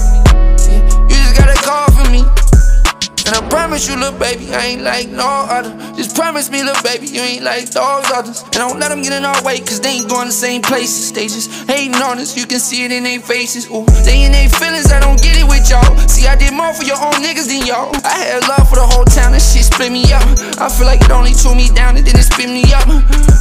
And 3.27 3.39
I 3.39 3.41
promise 3.49 3.89
you, 3.89 3.95
little 3.95 4.19
baby, 4.19 4.51
I 4.51 4.75
ain't 4.75 4.83
like 4.83 5.09
no 5.09 5.27
other. 5.27 5.71
Just 5.95 6.17
promise 6.17 6.51
me, 6.51 6.63
little 6.63 6.83
baby, 6.83 7.07
you 7.07 7.21
ain't 7.21 7.45
like 7.45 7.71
those 7.71 8.11
others. 8.11 8.43
And 8.43 8.59
don't 8.59 8.79
let 8.81 8.89
them 8.91 9.03
get 9.03 9.13
in 9.13 9.25
our 9.25 9.43
way, 9.45 9.61
cause 9.61 9.81
they 9.81 10.03
ain't 10.03 10.09
going 10.09 10.27
the 10.27 10.35
same 10.35 10.61
places. 10.61 11.13
They 11.13 11.29
just 11.29 11.71
hating 11.71 11.95
on 11.95 12.19
us, 12.19 12.37
you 12.37 12.47
can 12.47 12.59
see 12.59 12.85
it 12.85 12.91
in 12.91 13.05
their 13.05 13.21
faces. 13.21 13.71
Ooh, 13.71 13.87
they 14.03 14.27
in 14.27 14.33
their 14.33 14.49
feelings, 14.49 14.91
I 14.91 14.99
don't 14.99 15.23
get 15.23 15.39
it 15.39 15.47
with 15.47 15.71
y'all. 15.71 15.87
See, 16.09 16.27
I 16.27 16.35
did 16.35 16.53
more 16.53 16.75
for 16.75 16.83
your 16.83 16.99
own 16.99 17.23
niggas 17.23 17.47
than 17.47 17.65
y'all. 17.65 17.95
I 18.03 18.19
had 18.19 18.43
love 18.49 18.69
for 18.69 18.77
the 18.77 18.87
whole 18.87 19.07
town, 19.07 19.33
that 19.33 19.43
shit 19.43 19.71
split 19.71 19.93
me 19.93 20.03
up. 20.13 20.27
I 20.59 20.69
feel 20.69 20.87
like 20.87 21.01
it 21.01 21.11
only 21.11 21.33
threw 21.33 21.55
me 21.55 21.71
down 21.71 21.97
and 21.97 22.05
then 22.07 22.19
it 22.19 22.27
spit 22.27 22.51
me 22.51 22.67
up. 22.75 22.91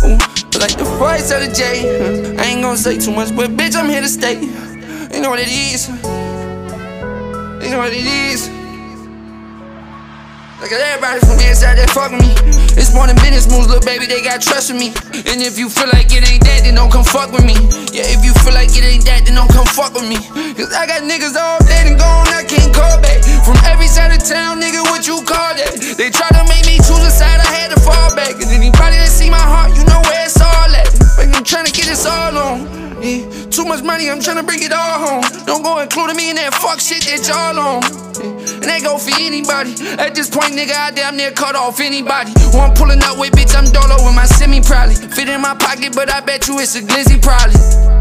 Ooh, 0.05 0.21
like 0.61 0.77
the 0.77 0.85
price 1.01 1.31
of 1.31 1.41
the 1.41 1.49
J. 1.49 2.37
I 2.37 2.53
ain't 2.53 2.61
gonna 2.61 2.77
say 2.77 2.99
too 2.99 3.11
much, 3.11 3.35
but 3.35 3.49
bitch, 3.57 3.75
I'm 3.75 3.89
here 3.89 4.01
to 4.01 4.07
stay. 4.07 4.37
You 4.37 5.21
know 5.21 5.31
what 5.31 5.39
it 5.41 5.49
is. 5.49 5.89
You 7.65 7.69
know 7.73 7.79
what 7.81 7.93
it 7.93 8.05
is. 8.05 8.60
Look 10.61 10.69
at 10.69 10.77
everybody 10.77 11.17
from 11.25 11.41
the 11.41 11.49
inside 11.49 11.81
that 11.81 11.89
fuck 11.89 12.13
with 12.13 12.21
me. 12.21 12.37
It's 12.77 12.93
more 12.93 13.09
than 13.09 13.17
business 13.17 13.49
moves, 13.49 13.65
little 13.65 13.81
baby, 13.81 14.05
they 14.05 14.21
got 14.21 14.45
trust 14.45 14.69
in 14.69 14.77
me. 14.77 14.93
And 15.25 15.41
if 15.41 15.57
you 15.57 15.73
feel 15.73 15.89
like 15.89 16.13
it 16.13 16.21
ain't 16.21 16.45
that, 16.45 16.69
then 16.69 16.77
don't 16.77 16.93
come 16.93 17.01
fuck 17.01 17.33
with 17.33 17.41
me. 17.41 17.57
Yeah, 17.89 18.05
if 18.05 18.21
you 18.21 18.29
feel 18.45 18.53
like 18.53 18.69
it 18.69 18.85
ain't 18.85 19.01
that, 19.09 19.25
then 19.25 19.41
don't 19.41 19.49
come 19.49 19.65
fuck 19.65 19.97
with 19.97 20.05
me. 20.05 20.21
Cause 20.53 20.69
I 20.69 20.85
got 20.85 21.01
niggas 21.01 21.33
all 21.33 21.57
dead 21.65 21.89
and 21.89 21.97
gone, 21.97 22.29
I 22.29 22.45
can't 22.45 22.69
call 22.69 23.01
back. 23.01 23.25
From 23.41 23.57
every 23.65 23.89
side 23.89 24.13
of 24.13 24.21
town, 24.21 24.61
nigga, 24.61 24.85
what 24.85 25.09
you 25.09 25.25
call 25.25 25.57
that? 25.57 25.97
They 25.97 26.13
try 26.13 26.29
to 26.29 26.45
make 26.45 26.69
me 26.69 26.77
choose 26.77 27.01
a 27.01 27.09
side, 27.09 27.41
I 27.41 27.49
had 27.57 27.73
to 27.73 27.81
fall 27.81 28.13
back. 28.13 28.37
And 28.37 28.53
anybody 28.53 29.01
that 29.01 29.09
see 29.09 29.33
my 29.33 29.41
heart, 29.41 29.73
you 29.73 29.81
know 29.89 29.97
where 30.05 30.29
it's 30.29 30.37
all 30.37 30.69
at. 30.77 31.00
I'm 31.19 31.43
trying 31.43 31.65
to 31.65 31.71
get 31.71 31.85
this 31.85 32.05
all 32.05 32.37
on. 32.37 33.01
Yeah, 33.01 33.25
too 33.49 33.65
much 33.65 33.83
money, 33.83 34.09
I'm 34.09 34.21
trying 34.21 34.37
to 34.37 34.43
bring 34.43 34.61
it 34.61 34.71
all 34.71 34.99
home. 34.99 35.45
Don't 35.45 35.63
go 35.63 35.79
including 35.79 36.15
me 36.15 36.29
in 36.29 36.35
that 36.35 36.53
fuck 36.53 36.79
shit 36.79 37.01
that 37.09 37.25
y'all 37.27 37.57
on. 37.57 37.81
Yeah, 37.81 38.61
and 38.61 38.69
that 38.69 38.81
go 38.83 38.97
for 38.97 39.11
anybody. 39.19 39.73
At 39.97 40.13
this 40.13 40.29
point, 40.29 40.53
nigga, 40.53 40.73
I 40.73 40.91
damn 40.91 41.17
near 41.17 41.31
cut 41.31 41.55
off 41.55 41.79
anybody. 41.79 42.31
I'm 42.53 42.73
pulling 42.75 43.01
up 43.01 43.17
with, 43.17 43.31
bitch, 43.31 43.55
I'm 43.57 43.65
dolo 43.71 43.97
with 44.05 44.15
my 44.15 44.25
semi 44.25 44.61
probably. 44.61 44.95
Fit 44.95 45.29
in 45.29 45.41
my 45.41 45.55
pocket, 45.55 45.93
but 45.95 46.13
I 46.13 46.21
bet 46.21 46.47
you 46.47 46.59
it's 46.59 46.75
a 46.75 46.81
glizzy 46.81 47.21
probably. 47.21 47.91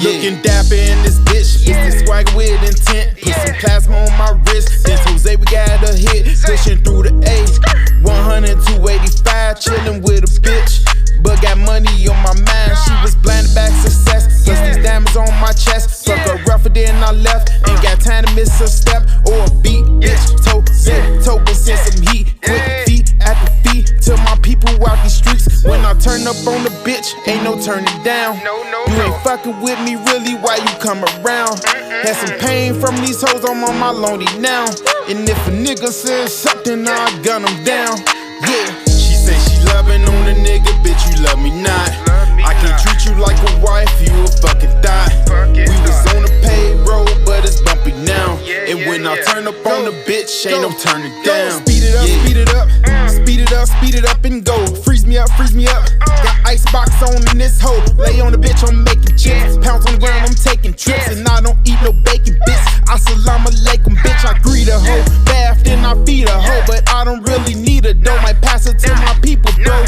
Down. 0.00 0.12
Looking 0.12 0.42
dapper 0.42 0.74
in 0.74 1.02
this 1.02 1.18
bitch, 1.20 1.68
it's 1.68 1.94
the 1.94 2.04
swag 2.04 2.28
with 2.34 2.62
intent. 2.62 3.18
Put 3.20 3.34
some 3.34 3.56
plasma 3.56 3.96
on 3.96 4.18
my 4.18 4.30
wrist. 4.46 4.84
This 4.84 5.00
Jose, 5.04 5.36
we 5.36 5.44
got 5.46 5.82
a 5.82 5.94
hit, 5.94 6.26
pushing 6.44 6.82
through 6.82 7.04
the 7.04 7.14
A. 7.28 7.46
100, 8.02 8.48
285, 8.66 9.56
chillin' 9.60 10.02
with 10.02 10.24
a 10.24 10.40
bitch. 10.40 10.84
But 11.22 11.42
got 11.42 11.58
money 11.58 12.08
on 12.08 12.16
my 12.22 12.32
mind, 12.32 12.72
she 12.84 12.92
was 13.02 13.14
blinded 13.14 13.54
back 13.54 13.72
success. 13.72 14.44
Plus 14.44 14.60
these 14.60 14.82
diamonds 14.82 15.16
on 15.16 15.28
my 15.40 15.52
chest. 15.52 16.06
Fuck 16.06 16.18
her 16.28 16.42
rougher 16.44 16.70
than 16.70 16.96
I 17.04 17.12
left. 17.12 17.50
Ain't 17.68 17.82
got 17.82 18.00
uh. 18.00 18.10
time 18.10 18.24
to 18.24 18.34
miss 18.34 18.60
a 18.60 18.68
step 18.68 19.04
or 19.26 19.44
a 19.44 19.50
beat, 19.60 19.84
bitch. 20.00 20.24
Toe, 20.44 20.64
zip, 20.72 21.22
token, 21.22 21.54
send 21.54 21.78
some 21.80 22.02
heat. 22.08 22.34
Quick 22.42 22.62
feet 22.86 23.14
at 23.20 23.36
the 23.44 23.50
feet 23.68 24.00
to 24.02 24.16
my 24.24 24.36
people 24.42 24.72
out 24.88 25.02
these 25.02 25.14
streets. 25.14 25.62
When 25.64 25.84
I 25.84 25.92
turn 25.94 26.26
up 26.26 26.40
on 26.48 26.64
the 26.64 26.72
bitch, 26.88 27.12
ain't 27.28 27.44
no 27.44 27.60
turning 27.60 28.02
down. 28.02 28.40
You 28.40 28.64
ain't 28.64 28.89
fucking 29.30 29.60
with 29.62 29.78
me, 29.86 29.94
really, 30.10 30.34
why 30.42 30.56
you 30.56 30.74
come 30.82 31.04
around? 31.22 31.62
Had 32.02 32.16
some 32.18 32.36
pain 32.40 32.74
from 32.74 32.96
these 32.96 33.22
hoes, 33.22 33.44
I'm 33.46 33.62
on 33.62 33.78
my 33.78 33.90
lonely 33.90 34.26
now. 34.40 34.66
And 35.06 35.22
if 35.22 35.38
a 35.46 35.52
nigga 35.54 35.86
says 35.86 36.34
something, 36.34 36.82
I 36.82 37.22
gun 37.22 37.46
him 37.46 37.62
down. 37.62 37.94
Yeah, 38.42 38.66
she 38.90 39.14
say 39.14 39.38
she 39.46 39.62
loving 39.70 40.02
on 40.02 40.24
the 40.26 40.34
nigga, 40.34 40.74
bitch, 40.82 40.98
you 41.06 41.22
love 41.22 41.38
me 41.38 41.54
not. 41.62 41.90
I 42.42 42.58
can't 42.58 42.74
treat 42.82 43.06
you 43.06 43.22
like 43.22 43.38
a 43.38 43.52
wife, 43.62 43.94
you 44.02 44.10
a 44.18 44.26
fucking 44.42 44.74
thot. 44.82 45.14
We 45.54 45.78
was 45.86 46.02
on 46.10 46.26
the 46.26 46.34
paid 46.42 46.74
road, 46.82 47.14
but 47.24 47.44
it's 47.44 47.60
bumpy 47.60 47.92
now. 48.02 48.34
And 48.66 48.80
when 48.90 49.06
I 49.06 49.14
turn 49.30 49.46
up 49.46 49.54
on 49.64 49.84
the 49.84 49.94
bitch, 50.10 50.44
ain't 50.50 50.62
no 50.62 50.74
turning 50.82 51.14
down. 51.22 51.62
Speed 51.62 51.86
it 51.86 51.94
up, 51.94 52.08
speed 52.18 52.36
it 52.36 52.50
up, 52.50 52.66
speed 53.08 53.40
it 53.46 53.52
up, 53.52 53.68
speed 53.68 53.94
it 53.94 54.04
up 54.06 54.24
and 54.24 54.44
go. 54.44 54.58
Freeze 54.82 55.06
me 55.06 55.18
up, 55.18 55.30
freeze 55.38 55.54
me 55.54 55.68
up. 55.68 55.86
Icebox 56.70 57.02
on 57.02 57.30
in 57.32 57.38
this 57.38 57.60
hole. 57.60 57.82
Lay 57.96 58.20
on 58.20 58.30
the 58.30 58.38
bitch, 58.38 58.62
I'm 58.62 58.84
making 58.84 59.16
chips. 59.16 59.58
Pounds 59.58 59.86
on 59.86 59.94
the 59.94 59.98
ground, 59.98 60.22
I'm 60.22 60.34
taking 60.34 60.72
trips. 60.72 61.08
And 61.08 61.26
I 61.26 61.40
don't 61.40 61.58
eat 61.66 61.78
no 61.82 61.92
bacon, 61.92 62.38
bitch. 62.46 62.64
Assalamu 62.86 63.50
alaikum, 63.50 63.96
bitch. 63.98 64.24
I 64.24 64.38
greet 64.38 64.68
a 64.68 64.78
hoe. 64.78 65.02
Bath, 65.24 65.64
then 65.64 65.84
I 65.84 65.98
feed 66.04 66.28
a 66.28 66.40
hoe. 66.40 66.62
But 66.68 66.88
I 66.88 67.02
don't 67.04 67.26
really 67.26 67.54
need 67.54 67.86
a 67.86 67.94
dough. 67.94 68.20
Might 68.22 68.40
pass 68.40 68.68
it 68.68 68.78
to 68.86 68.94
my 68.94 69.18
people, 69.20 69.50
though. 69.64 69.84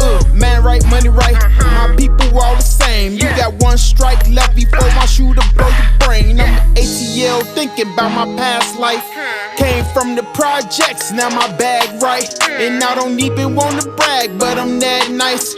Uh, 0.00 0.24
man, 0.32 0.64
right, 0.64 0.82
money 0.88 1.10
right. 1.10 1.36
My 1.60 1.94
people 1.94 2.38
all 2.38 2.56
the 2.56 2.62
same. 2.62 3.12
You 3.12 3.28
got 3.36 3.52
one 3.54 3.76
strike 3.76 4.26
left 4.28 4.56
before 4.56 4.88
my 4.96 5.04
shooter 5.04 5.42
blow 5.54 5.68
your 5.68 6.08
brain. 6.08 6.40
I'm 6.40 6.74
ATL 6.74 7.42
thinking 7.54 7.92
about 7.92 8.12
my 8.12 8.36
past 8.36 8.78
life. 8.78 9.04
Came 9.56 9.84
from 9.92 10.16
the 10.16 10.22
projects, 10.34 11.12
now 11.12 11.28
my 11.28 11.54
bag 11.56 12.02
right. 12.02 12.28
And 12.48 12.82
I 12.82 12.94
don't 12.94 13.20
even 13.20 13.54
wanna 13.54 13.84
brag, 13.96 14.38
but 14.38 14.58
I'm 14.58 14.80
that 14.80 15.10
nice. 15.10 15.54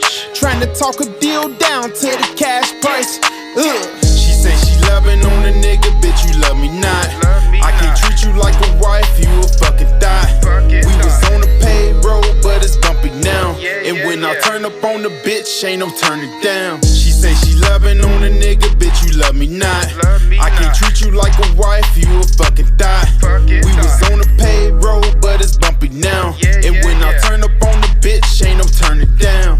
Trying 0.46 0.60
to 0.60 0.72
talk 0.78 1.00
a 1.00 1.06
deal 1.18 1.48
down 1.58 1.90
to 1.90 2.06
the 2.06 2.34
cash 2.38 2.70
price. 2.80 3.18
Ugh. 3.58 3.82
She 4.06 4.30
say 4.30 4.54
she 4.54 4.78
loving 4.86 5.18
on 5.26 5.42
the 5.42 5.50
nigga, 5.50 5.90
bitch, 5.98 6.22
you 6.22 6.38
love 6.38 6.56
me 6.56 6.68
not. 6.68 7.10
I 7.58 7.74
can't 7.74 7.98
treat 7.98 8.22
you 8.22 8.30
like 8.38 8.54
a 8.54 8.78
wife, 8.78 9.10
you 9.18 9.26
a 9.42 9.48
fucking 9.58 9.90
thot. 9.98 10.30
We 10.70 10.94
was 11.02 11.18
on 11.34 11.40
the 11.42 11.50
paid 11.58 11.98
road, 12.06 12.30
but 12.44 12.62
it's 12.62 12.76
bumpy 12.76 13.10
now. 13.26 13.58
And 13.58 14.06
when 14.06 14.24
I 14.24 14.38
turn 14.38 14.64
up 14.64 14.84
on 14.84 15.02
the 15.02 15.10
bitch, 15.26 15.50
ain't 15.64 15.80
no 15.80 15.90
turning 15.90 16.30
down. 16.40 16.80
She 16.82 17.10
say 17.10 17.34
she 17.34 17.56
loving 17.66 17.98
on 17.98 18.20
the 18.20 18.30
nigga, 18.30 18.70
bitch, 18.78 19.02
you 19.02 19.18
love 19.18 19.34
me 19.34 19.48
not. 19.48 19.90
I 20.38 20.48
can't 20.54 20.72
treat 20.76 21.00
you 21.00 21.10
like 21.10 21.34
a 21.42 21.56
wife, 21.56 21.90
you 21.98 22.06
a 22.20 22.22
fucking 22.22 22.70
thot. 22.78 23.02
We 23.34 23.74
was 23.74 23.98
on 24.14 24.22
the 24.22 24.30
paid 24.38 24.78
road, 24.78 25.20
but 25.20 25.40
it's 25.42 25.56
bumpy 25.56 25.88
now. 25.88 26.38
And 26.62 26.78
when 26.86 27.02
I 27.02 27.18
turn 27.18 27.42
up 27.42 27.50
on 27.66 27.80
the 27.82 27.90
bitch, 27.98 28.46
ain't 28.46 28.58
no 28.58 28.64
turning 28.78 29.10
down. 29.16 29.58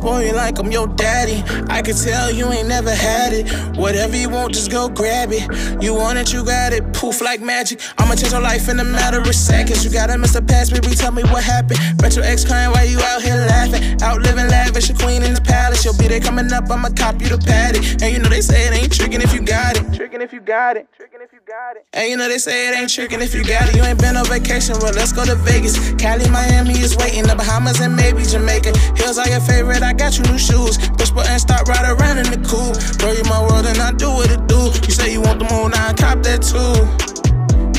Spoil 0.00 0.22
you 0.22 0.32
like 0.32 0.58
I'm 0.58 0.72
your 0.72 0.86
daddy. 0.86 1.42
I 1.68 1.82
can 1.82 1.94
tell 1.94 2.30
you 2.32 2.50
ain't 2.50 2.68
never 2.68 2.94
had 2.94 3.32
it. 3.32 3.46
Whatever 3.76 4.16
you 4.16 4.30
want, 4.30 4.54
just 4.54 4.70
go 4.70 4.88
grab 4.88 5.30
it. 5.32 5.44
You 5.82 5.94
want 5.94 6.18
it, 6.18 6.32
you 6.32 6.44
got 6.44 6.72
it. 6.72 6.92
Poof 6.94 7.20
like 7.20 7.40
magic. 7.40 7.80
I'ma 8.10 8.18
change 8.18 8.32
your 8.32 8.42
life 8.42 8.68
in 8.68 8.80
a 8.80 8.82
matter 8.82 9.20
of 9.20 9.34
seconds. 9.36 9.84
You 9.84 9.90
gotta 9.92 10.18
miss 10.18 10.32
the 10.32 10.42
past, 10.42 10.74
baby, 10.74 10.96
tell 10.96 11.12
me 11.12 11.22
what 11.30 11.44
happened. 11.44 11.78
Retro 12.02 12.24
ex 12.24 12.44
crying 12.44 12.72
while 12.72 12.84
you 12.84 12.98
out 12.98 13.22
here 13.22 13.38
laughing. 13.46 14.02
Out 14.02 14.18
living 14.18 14.50
lavish, 14.50 14.90
a 14.90 14.94
queen 14.94 15.22
in 15.22 15.32
the 15.32 15.40
palace. 15.40 15.84
You'll 15.84 15.94
be 15.94 16.08
there 16.08 16.18
coming 16.18 16.50
up, 16.50 16.68
I'ma 16.68 16.90
cop 16.90 17.22
you 17.22 17.28
the 17.28 17.38
patty. 17.38 17.78
And 18.02 18.10
you 18.10 18.18
know 18.18 18.28
they 18.28 18.40
say 18.40 18.66
it 18.66 18.74
ain't 18.74 18.90
tricking 18.90 19.22
if 19.22 19.32
you 19.32 19.42
got 19.42 19.78
it. 19.78 19.94
Tricking 19.94 20.22
if 20.22 20.32
you 20.32 20.40
got 20.40 20.76
it. 20.76 20.88
Tricking 20.96 21.20
if 21.22 21.32
you 21.32 21.38
got 21.46 21.76
it. 21.76 21.86
And 21.92 22.10
you 22.10 22.16
know 22.16 22.26
they 22.26 22.38
say 22.38 22.66
it 22.66 22.74
ain't 22.74 22.90
tricking 22.90 23.22
if 23.22 23.32
you 23.32 23.44
got 23.44 23.68
it. 23.70 23.76
You 23.76 23.84
ain't 23.84 24.00
been 24.00 24.16
on 24.16 24.26
vacation, 24.26 24.74
well, 24.82 24.90
let's 24.92 25.12
go 25.12 25.24
to 25.24 25.36
Vegas. 25.46 25.78
Cali, 25.94 26.28
Miami 26.30 26.82
is 26.82 26.96
waiting. 26.96 27.30
The 27.30 27.36
Bahamas 27.36 27.78
and 27.78 27.94
maybe 27.94 28.24
Jamaica. 28.24 28.74
Hills 28.98 29.18
are 29.22 29.28
your 29.30 29.38
favorite, 29.38 29.84
I 29.84 29.92
got 29.92 30.18
you 30.18 30.26
new 30.26 30.38
shoes. 30.38 30.82
Push 30.98 31.14
button, 31.14 31.38
start 31.38 31.68
right 31.68 31.86
around 31.86 32.18
in 32.18 32.26
the 32.26 32.42
cool. 32.42 32.74
Girl, 32.98 33.14
you 33.14 33.22
my 33.30 33.38
world 33.38 33.70
and 33.70 33.78
I 33.78 33.94
do 33.94 34.10
what 34.10 34.34
it 34.34 34.42
do. 34.50 34.74
You 34.82 34.90
say 34.98 35.12
you 35.12 35.22
want 35.22 35.38
the 35.38 35.46
moon, 35.46 35.70
I 35.78 35.94
cop 35.94 36.26
that 36.26 36.42
too. 36.42 37.19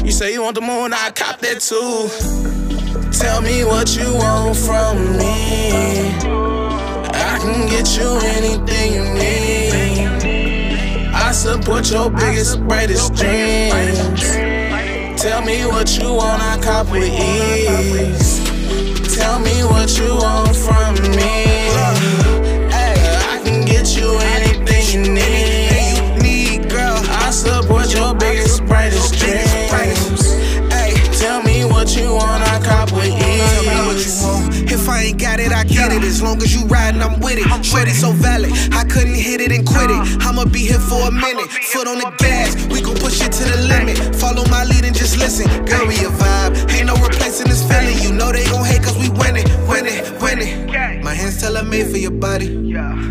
You 0.04 0.12
say 0.12 0.34
you 0.34 0.42
want 0.42 0.56
the 0.56 0.62
moon, 0.62 0.94
I 0.94 1.12
cop 1.12 1.40
that 1.40 1.60
too. 1.62 2.10
Tell 3.12 3.42
me 3.42 3.64
what 3.64 3.96
you 3.96 4.14
want 4.16 4.58
from 4.58 5.18
me. 5.18 5.72
I 7.14 7.38
can 7.40 7.68
get 7.70 7.96
you 7.96 8.18
anything 8.36 8.94
you 8.94 9.04
need. 9.14 10.12
I 11.14 11.32
support 11.32 11.92
your 11.92 12.10
biggest, 12.10 12.60
brightest 12.68 13.14
dreams. 13.14 14.22
Tell 15.22 15.42
me 15.44 15.66
what 15.68 15.96
you 16.00 16.14
want, 16.14 16.42
I 16.42 16.58
cop 16.64 16.90
with 16.92 17.04
ease. 17.04 18.40
Tell 19.16 19.38
me 19.40 19.64
what 19.64 19.96
you 20.00 20.16
want 20.16 20.56
from 20.56 20.96
me. 21.12 21.46
I 22.74 23.40
can 23.44 23.64
get 23.66 23.96
you 23.96 24.18
anything 24.18 25.06
you 25.06 25.14
need. 25.14 26.72
I 26.74 27.30
support 27.30 27.94
your 27.94 28.16
biggest, 28.16 28.66
brightest 28.66 29.14
dreams. 29.20 29.51
Hey, 29.72 30.94
tell 31.18 31.42
me 31.44 31.64
what 31.64 31.96
you 31.96 32.14
want, 32.14 32.44
I 32.44 32.60
cop 32.64 32.92
with 32.92 33.08
Tell 33.08 33.64
me 33.64 33.78
what 33.88 33.96
you 33.96 34.12
ease. 34.12 34.22
want. 34.24 34.72
If 34.72 34.90
I 34.90 35.04
ain't 35.04 35.20
got 35.20 35.40
it, 35.40 35.52
I 35.52 35.64
get 35.64 35.92
it. 35.92 36.04
As 36.04 36.22
long 36.22 36.42
as 36.42 36.54
you 36.54 36.66
riding, 36.68 37.02
I'm 37.02 37.20
with 37.20 37.38
it. 37.40 37.48
Shorty 37.64 37.92
so 37.92 38.12
valid, 38.12 38.52
I 38.74 38.84
couldn't 38.84 39.16
hit 39.16 39.40
it 39.42 39.52
and 39.52 39.66
quit 39.66 39.90
it. 39.90 40.02
I'ma 40.26 40.46
be 40.46 40.60
here 40.60 40.80
for 40.80 41.08
a 41.08 41.12
minute. 41.12 41.48
Foot 41.72 41.88
on 41.88 42.00
the 42.00 42.12
gas, 42.18 42.56
we 42.68 42.82
gon' 42.82 42.96
push 42.96 43.22
it 43.22 43.32
to 43.32 43.44
the 43.44 43.58
limit. 43.68 43.98
Follow 44.16 44.44
my 44.50 44.64
lead 44.66 44.84
and 44.86 44.96
just 44.96 45.18
listen. 45.18 45.48
Girl, 45.66 45.88
we 45.88 45.96
a 46.04 46.10
vibe. 46.10 46.72
Ain't 46.72 46.88
no 46.88 46.96
replacing 46.96 47.48
this 47.48 47.64
feeling. 47.64 47.98
You 48.04 48.12
know 48.12 48.32
they 48.32 48.44
gon' 48.46 48.66
hate 48.66 48.84
cause 48.84 48.98
we 48.98 49.10
win 49.10 49.38
it, 49.38 49.48
win 49.68 49.86
it, 49.88 50.04
win 50.22 50.40
it. 50.42 51.01
My 51.12 51.16
hands 51.16 51.42
tell 51.42 51.62
made 51.66 51.92
for 51.92 51.98
your 51.98 52.12
body. 52.12 52.48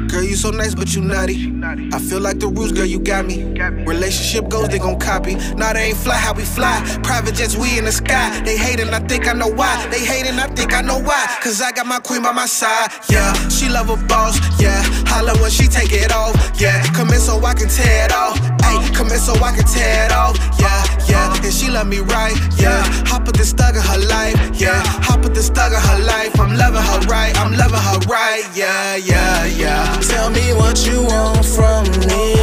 Girl, 0.08 0.24
you 0.24 0.34
so 0.34 0.50
nice, 0.50 0.74
but 0.74 0.94
you 0.94 1.02
naughty. 1.02 1.52
I 1.92 1.98
feel 1.98 2.18
like 2.18 2.38
the 2.38 2.48
rules, 2.48 2.72
girl, 2.72 2.86
you 2.86 2.98
got 2.98 3.26
me. 3.26 3.44
Relationship 3.84 4.48
goes, 4.48 4.70
they 4.70 4.78
gon' 4.78 4.98
copy. 4.98 5.34
Nah, 5.54 5.74
they 5.74 5.92
ain't 5.92 5.98
fly 5.98 6.16
how 6.16 6.32
we 6.32 6.42
fly. 6.44 6.80
Private 7.02 7.34
jets, 7.34 7.58
we 7.58 7.76
in 7.76 7.84
the 7.84 7.92
sky. 7.92 8.40
They 8.40 8.56
hating, 8.56 8.88
I 8.88 9.00
think 9.00 9.28
I 9.28 9.34
know 9.34 9.48
why. 9.48 9.86
They 9.90 9.98
hating, 9.98 10.38
I 10.38 10.46
think 10.46 10.72
I 10.72 10.80
know 10.80 10.98
why. 10.98 11.26
Cause 11.42 11.60
I 11.60 11.72
got 11.72 11.86
my 11.86 12.00
queen 12.00 12.22
by 12.22 12.32
my 12.32 12.46
side. 12.46 12.88
Yeah, 13.10 13.34
she 13.50 13.68
love 13.68 13.90
a 13.90 13.96
boss. 14.08 14.40
Yeah, 14.58 14.80
holla 15.04 15.36
when 15.42 15.50
she 15.50 15.66
take 15.66 15.92
it 15.92 16.10
off. 16.10 16.34
Yeah, 16.58 16.82
come 16.94 17.10
in 17.10 17.20
so 17.20 17.36
I 17.44 17.52
can 17.52 17.68
tear 17.68 18.06
it 18.06 18.12
off. 18.12 18.40
Ayy, 18.64 18.94
come 18.94 19.10
in 19.12 19.18
so 19.18 19.34
I 19.44 19.52
can 19.52 19.66
tear 19.66 20.06
it 20.06 20.12
off. 20.12 20.38
Yeah, 20.58 20.84
yeah, 21.06 21.44
and 21.44 21.52
she 21.52 21.70
love 21.70 21.86
me 21.86 21.98
right. 21.98 22.34
Yeah, 22.56 22.82
hop 23.04 23.26
with 23.26 23.36
this 23.36 23.52
thug 23.52 23.76
in 23.76 23.82
her 23.82 24.00
life. 24.08 24.36
Yeah, 24.58 24.80
hop 25.04 25.20
with 25.22 25.34
this 25.34 25.50
thug 25.50 25.72
in 25.72 25.80
her 25.80 25.98
life. 26.04 26.40
I'm 26.40 26.56
loving 26.56 26.80
her 26.80 27.00
right. 27.12 27.36
I'm 27.36 27.52
loving 27.52 27.78
her 27.78 27.89
right. 28.08 28.44
Yeah, 28.54 28.96
yeah, 28.96 29.44
yeah. 29.46 30.00
Tell 30.00 30.30
me 30.30 30.52
what 30.54 30.86
you 30.86 31.02
want 31.02 31.44
from 31.44 31.84
me. 32.08 32.34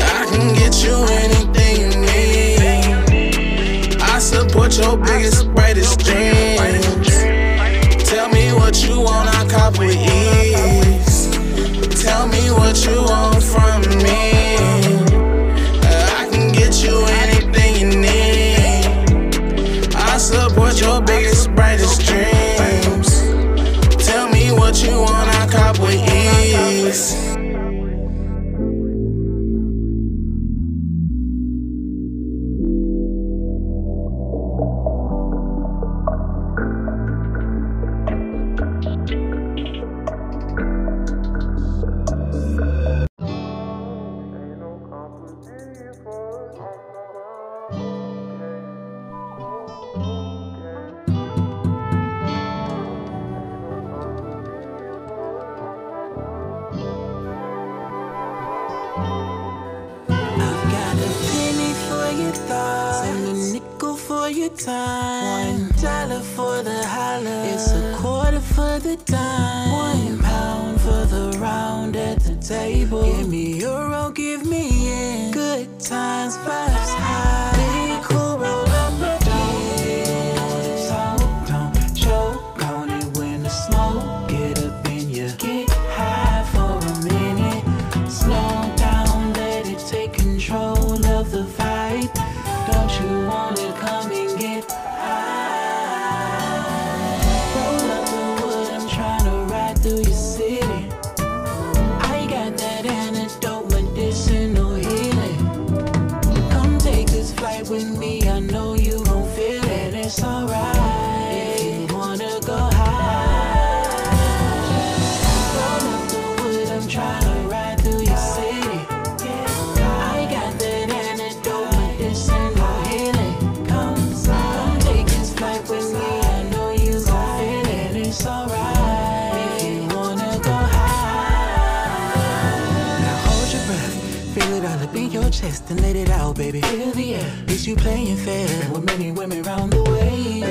I 0.00 0.26
can 0.30 0.54
get 0.54 0.82
you 0.82 0.94
anything 1.22 1.80
you 1.80 1.90
need. 2.00 2.60
I 4.00 4.18
support 4.18 4.76
your 4.78 4.96
biggest, 4.96 5.52
brightest 5.54 6.00
dreams. 6.00 7.08
Tell 8.08 8.28
me 8.28 8.52
what 8.52 8.82
you 8.82 9.00
want, 9.00 9.28
I 9.34 9.46
cop 9.48 9.78
with 9.78 9.96
ease. 9.96 11.28
Tell 12.02 12.26
me 12.26 12.50
what 12.50 12.84
you 12.84 13.02
want 13.02 13.42
from 13.42 13.67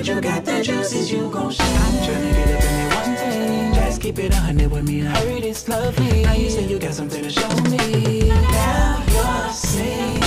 you 0.06 0.22
got 0.22 0.46
the 0.46 0.62
juices, 0.62 1.12
you 1.12 1.30
gon' 1.30 1.52
shine. 1.52 1.66
I'm 1.68 1.94
tryna 2.04 2.32
get 2.36 2.56
up 2.56 2.64
in 2.64 2.76
that 2.78 3.06
one 3.08 3.16
thing. 3.16 3.74
Just 3.74 4.02
keep 4.02 4.20
it 4.20 4.34
a 4.34 4.38
hundred 4.38 4.72
with 4.72 4.88
me. 4.88 5.08
I 5.08 5.10
heard 5.10 5.44
it's 5.44 5.68
lovely. 5.68 6.24
Now 6.24 6.34
you 6.34 6.50
say 6.50 6.66
you 6.68 6.78
got 6.78 6.94
something 6.94 7.24
to 7.24 7.30
show 7.30 7.50
me. 7.72 8.30
Now 8.30 9.04
you're 9.08 9.54
singing. 9.54 10.22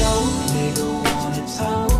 Yo, 0.00 0.12
nigga 0.54 1.04
wanna 1.04 1.46
talk. 1.58 1.91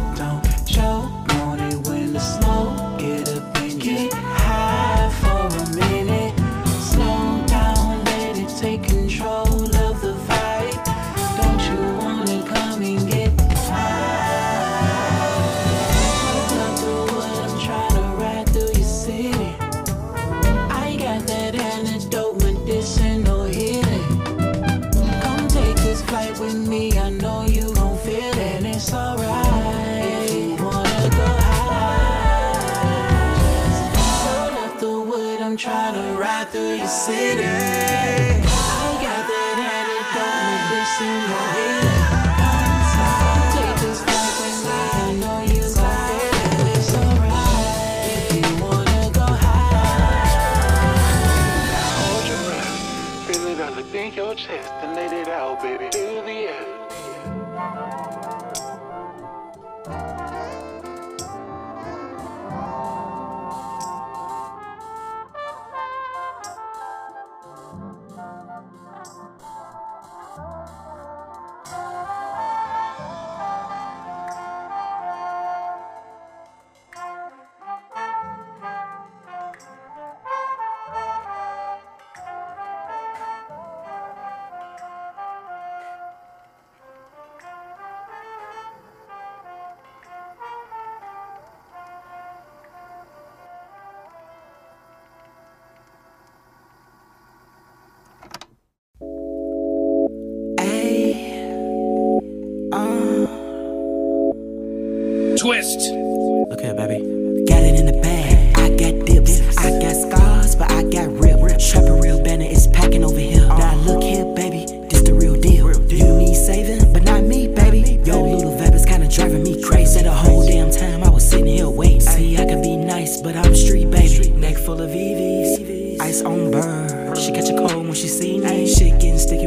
over 113.13 113.21
here. 113.21 113.47
Now 113.47 113.75
look 113.77 114.03
here, 114.03 114.25
baby, 114.35 114.65
this 114.89 115.03
the 115.03 115.15
real 115.15 115.37
deal. 115.37 115.69
You 115.89 116.17
need 116.17 116.35
saving, 116.35 116.93
but 116.93 117.03
not 117.05 117.23
me, 117.23 117.49
baby. 117.49 118.01
Yo, 118.05 118.23
little 118.23 118.57
vibe 118.57 118.75
is 118.75 118.87
kinda 118.87 119.09
driving 119.09 119.43
me 119.43 119.61
crazy. 119.63 120.03
The 120.03 120.11
whole 120.11 120.47
damn 120.47 120.71
time 120.71 121.05
I 121.05 121.11
was 121.11 121.29
sitting 121.29 121.47
here 121.47 121.69
waiting. 121.69 122.01
See, 122.01 122.39
I 122.39 122.47
could 122.47 122.63
be 122.63 122.77
nice, 122.77 123.21
but 123.21 123.37
I'm 123.37 123.55
street, 123.55 123.91
baby. 123.91 124.31
Neck 124.31 124.57
full 124.57 124.81
of 124.81 124.91
VVS, 124.91 126.01
ice 126.01 126.23
on 126.23 126.51
burn. 126.51 127.15
She 127.17 127.31
catch 127.33 127.51
a 127.51 127.57
cold 127.57 127.85
when 127.85 127.95
she 127.95 128.09
see 128.09 128.39
me. 128.39 128.67
Shit 128.67 128.99
getting 129.01 129.19
sticky 129.19 129.47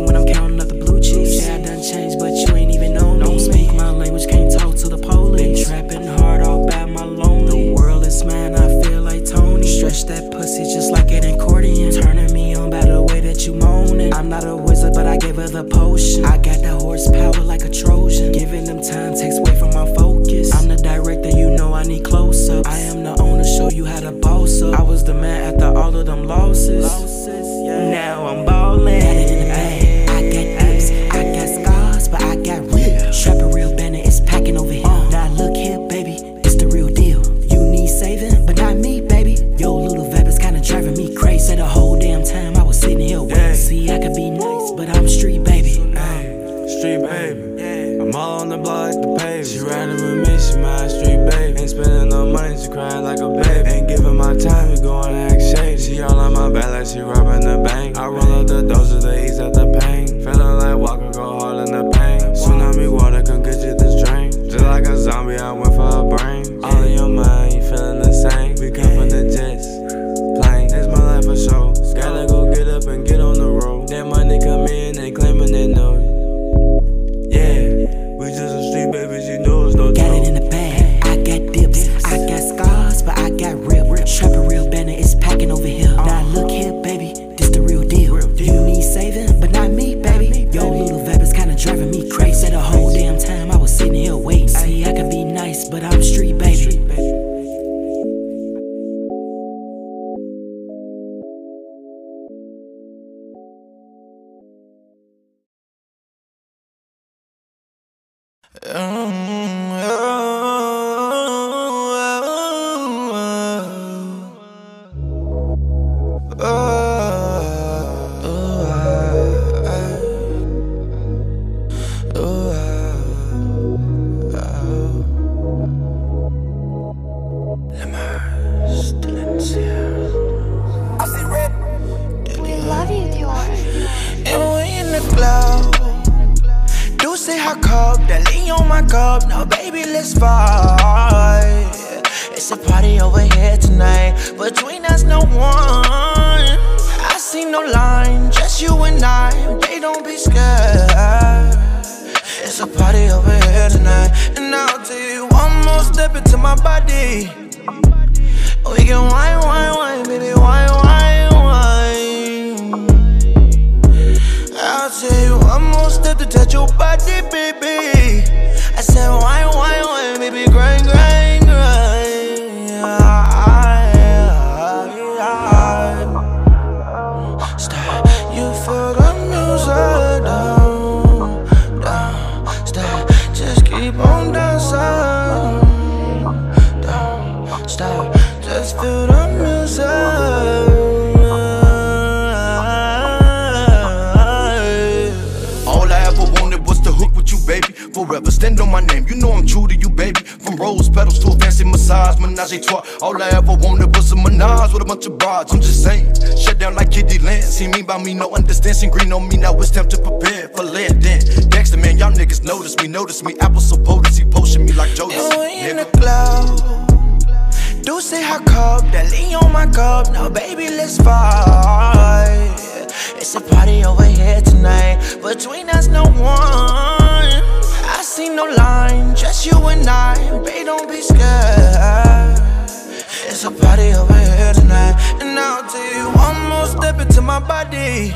my 237.25 237.39
body. 237.39 238.13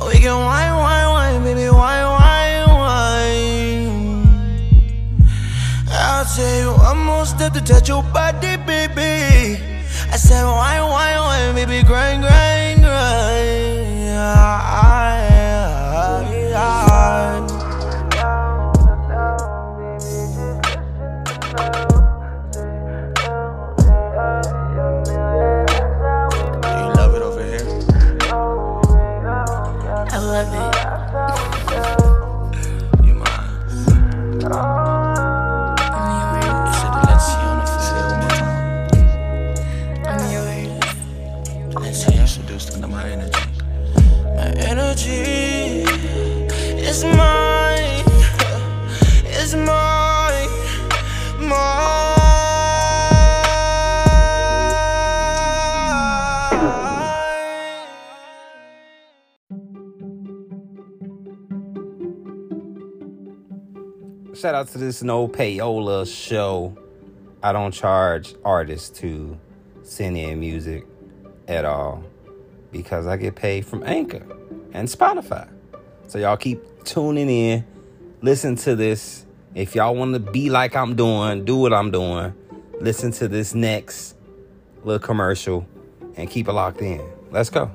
We 0.00 0.14
can 0.18 0.34
wine, 0.34 0.76
wine, 0.76 1.08
wine, 1.08 1.42
baby, 1.44 1.68
wine, 1.68 2.06
wine, 2.16 2.68
wine. 2.68 4.26
I'll 5.90 6.24
you 6.60 6.72
one 6.72 6.98
more 6.98 7.26
step 7.26 7.52
to 7.52 7.60
touch 7.60 7.88
your 7.88 8.02
body, 8.02 8.56
baby. 8.56 9.60
I 10.10 10.16
said, 10.16 10.44
wine, 10.44 10.88
wine, 10.88 11.18
wine, 11.18 11.54
baby, 11.54 11.86
grind, 11.86 12.22
grind, 12.22 12.80
grind. 12.80 13.86
You 14.00 14.85
Shout 64.46 64.54
out 64.54 64.68
to 64.68 64.78
this 64.78 65.02
no 65.02 65.26
payola 65.26 66.06
show. 66.06 66.78
I 67.42 67.50
don't 67.50 67.72
charge 67.72 68.36
artists 68.44 68.96
to 69.00 69.36
send 69.82 70.16
in 70.16 70.38
music 70.38 70.86
at 71.48 71.64
all 71.64 72.04
because 72.70 73.08
I 73.08 73.16
get 73.16 73.34
paid 73.34 73.66
from 73.66 73.82
Anchor 73.82 74.24
and 74.72 74.86
Spotify. 74.86 75.48
So 76.06 76.20
y'all 76.20 76.36
keep 76.36 76.62
tuning 76.84 77.28
in, 77.28 77.66
listen 78.22 78.54
to 78.58 78.76
this. 78.76 79.26
If 79.56 79.74
y'all 79.74 79.96
want 79.96 80.12
to 80.14 80.20
be 80.20 80.48
like 80.48 80.76
I'm 80.76 80.94
doing, 80.94 81.44
do 81.44 81.56
what 81.56 81.72
I'm 81.72 81.90
doing. 81.90 82.32
Listen 82.78 83.10
to 83.14 83.26
this 83.26 83.52
next 83.52 84.14
little 84.84 85.04
commercial 85.04 85.66
and 86.14 86.30
keep 86.30 86.46
it 86.46 86.52
locked 86.52 86.82
in. 86.82 87.04
Let's 87.32 87.50
go. 87.50 87.68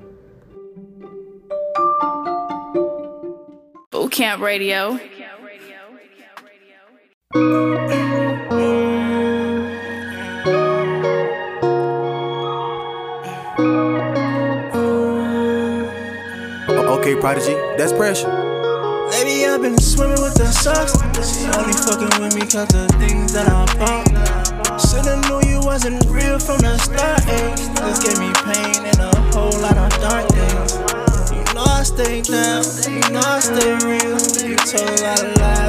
Boot 3.92 4.14
Camp 4.14 4.42
Radio. 4.42 4.98
Okay, 16.94 17.16
Prodigy, 17.20 17.54
that's 17.78 17.94
pressure. 17.94 18.28
Lady, 19.10 19.46
I've 19.46 19.62
been 19.62 19.78
swimming 19.80 20.22
with 20.22 20.36
the 20.36 20.46
socks. 20.52 20.94
She 21.24 21.48
only 21.58 21.74
fucking 21.74 22.22
with 22.22 22.36
me 22.36 22.42
cause 22.42 22.68
the 22.70 22.88
things 23.00 23.34
that 23.34 23.48
I 23.48 23.66
bought. 23.80 24.12
Shoulda 24.82 25.16
knew 25.28 25.40
you 25.50 25.60
wasn't 25.64 26.04
real 26.10 26.38
from 26.38 26.60
the 26.60 26.78
start. 26.78 27.24
eh. 27.28 27.56
This 27.88 28.04
gave 28.04 28.20
me 28.20 28.32
pain 28.44 28.86
and 28.86 29.00
a 29.00 29.12
whole 29.32 29.56
lot 29.62 29.78
of 29.78 29.90
dark 30.04 30.28
days. 30.30 30.76
You 31.32 31.44
know 31.56 31.64
I 31.66 31.84
stay 31.84 32.22
down, 32.22 32.64
you 32.92 33.00
know 33.12 33.24
I 33.24 33.40
stay 33.40 33.72
real. 33.88 34.20
You 34.44 34.56
told 34.68 34.90
a 34.92 35.04
lot 35.04 35.24
of 35.24 35.38
lies, 35.40 35.61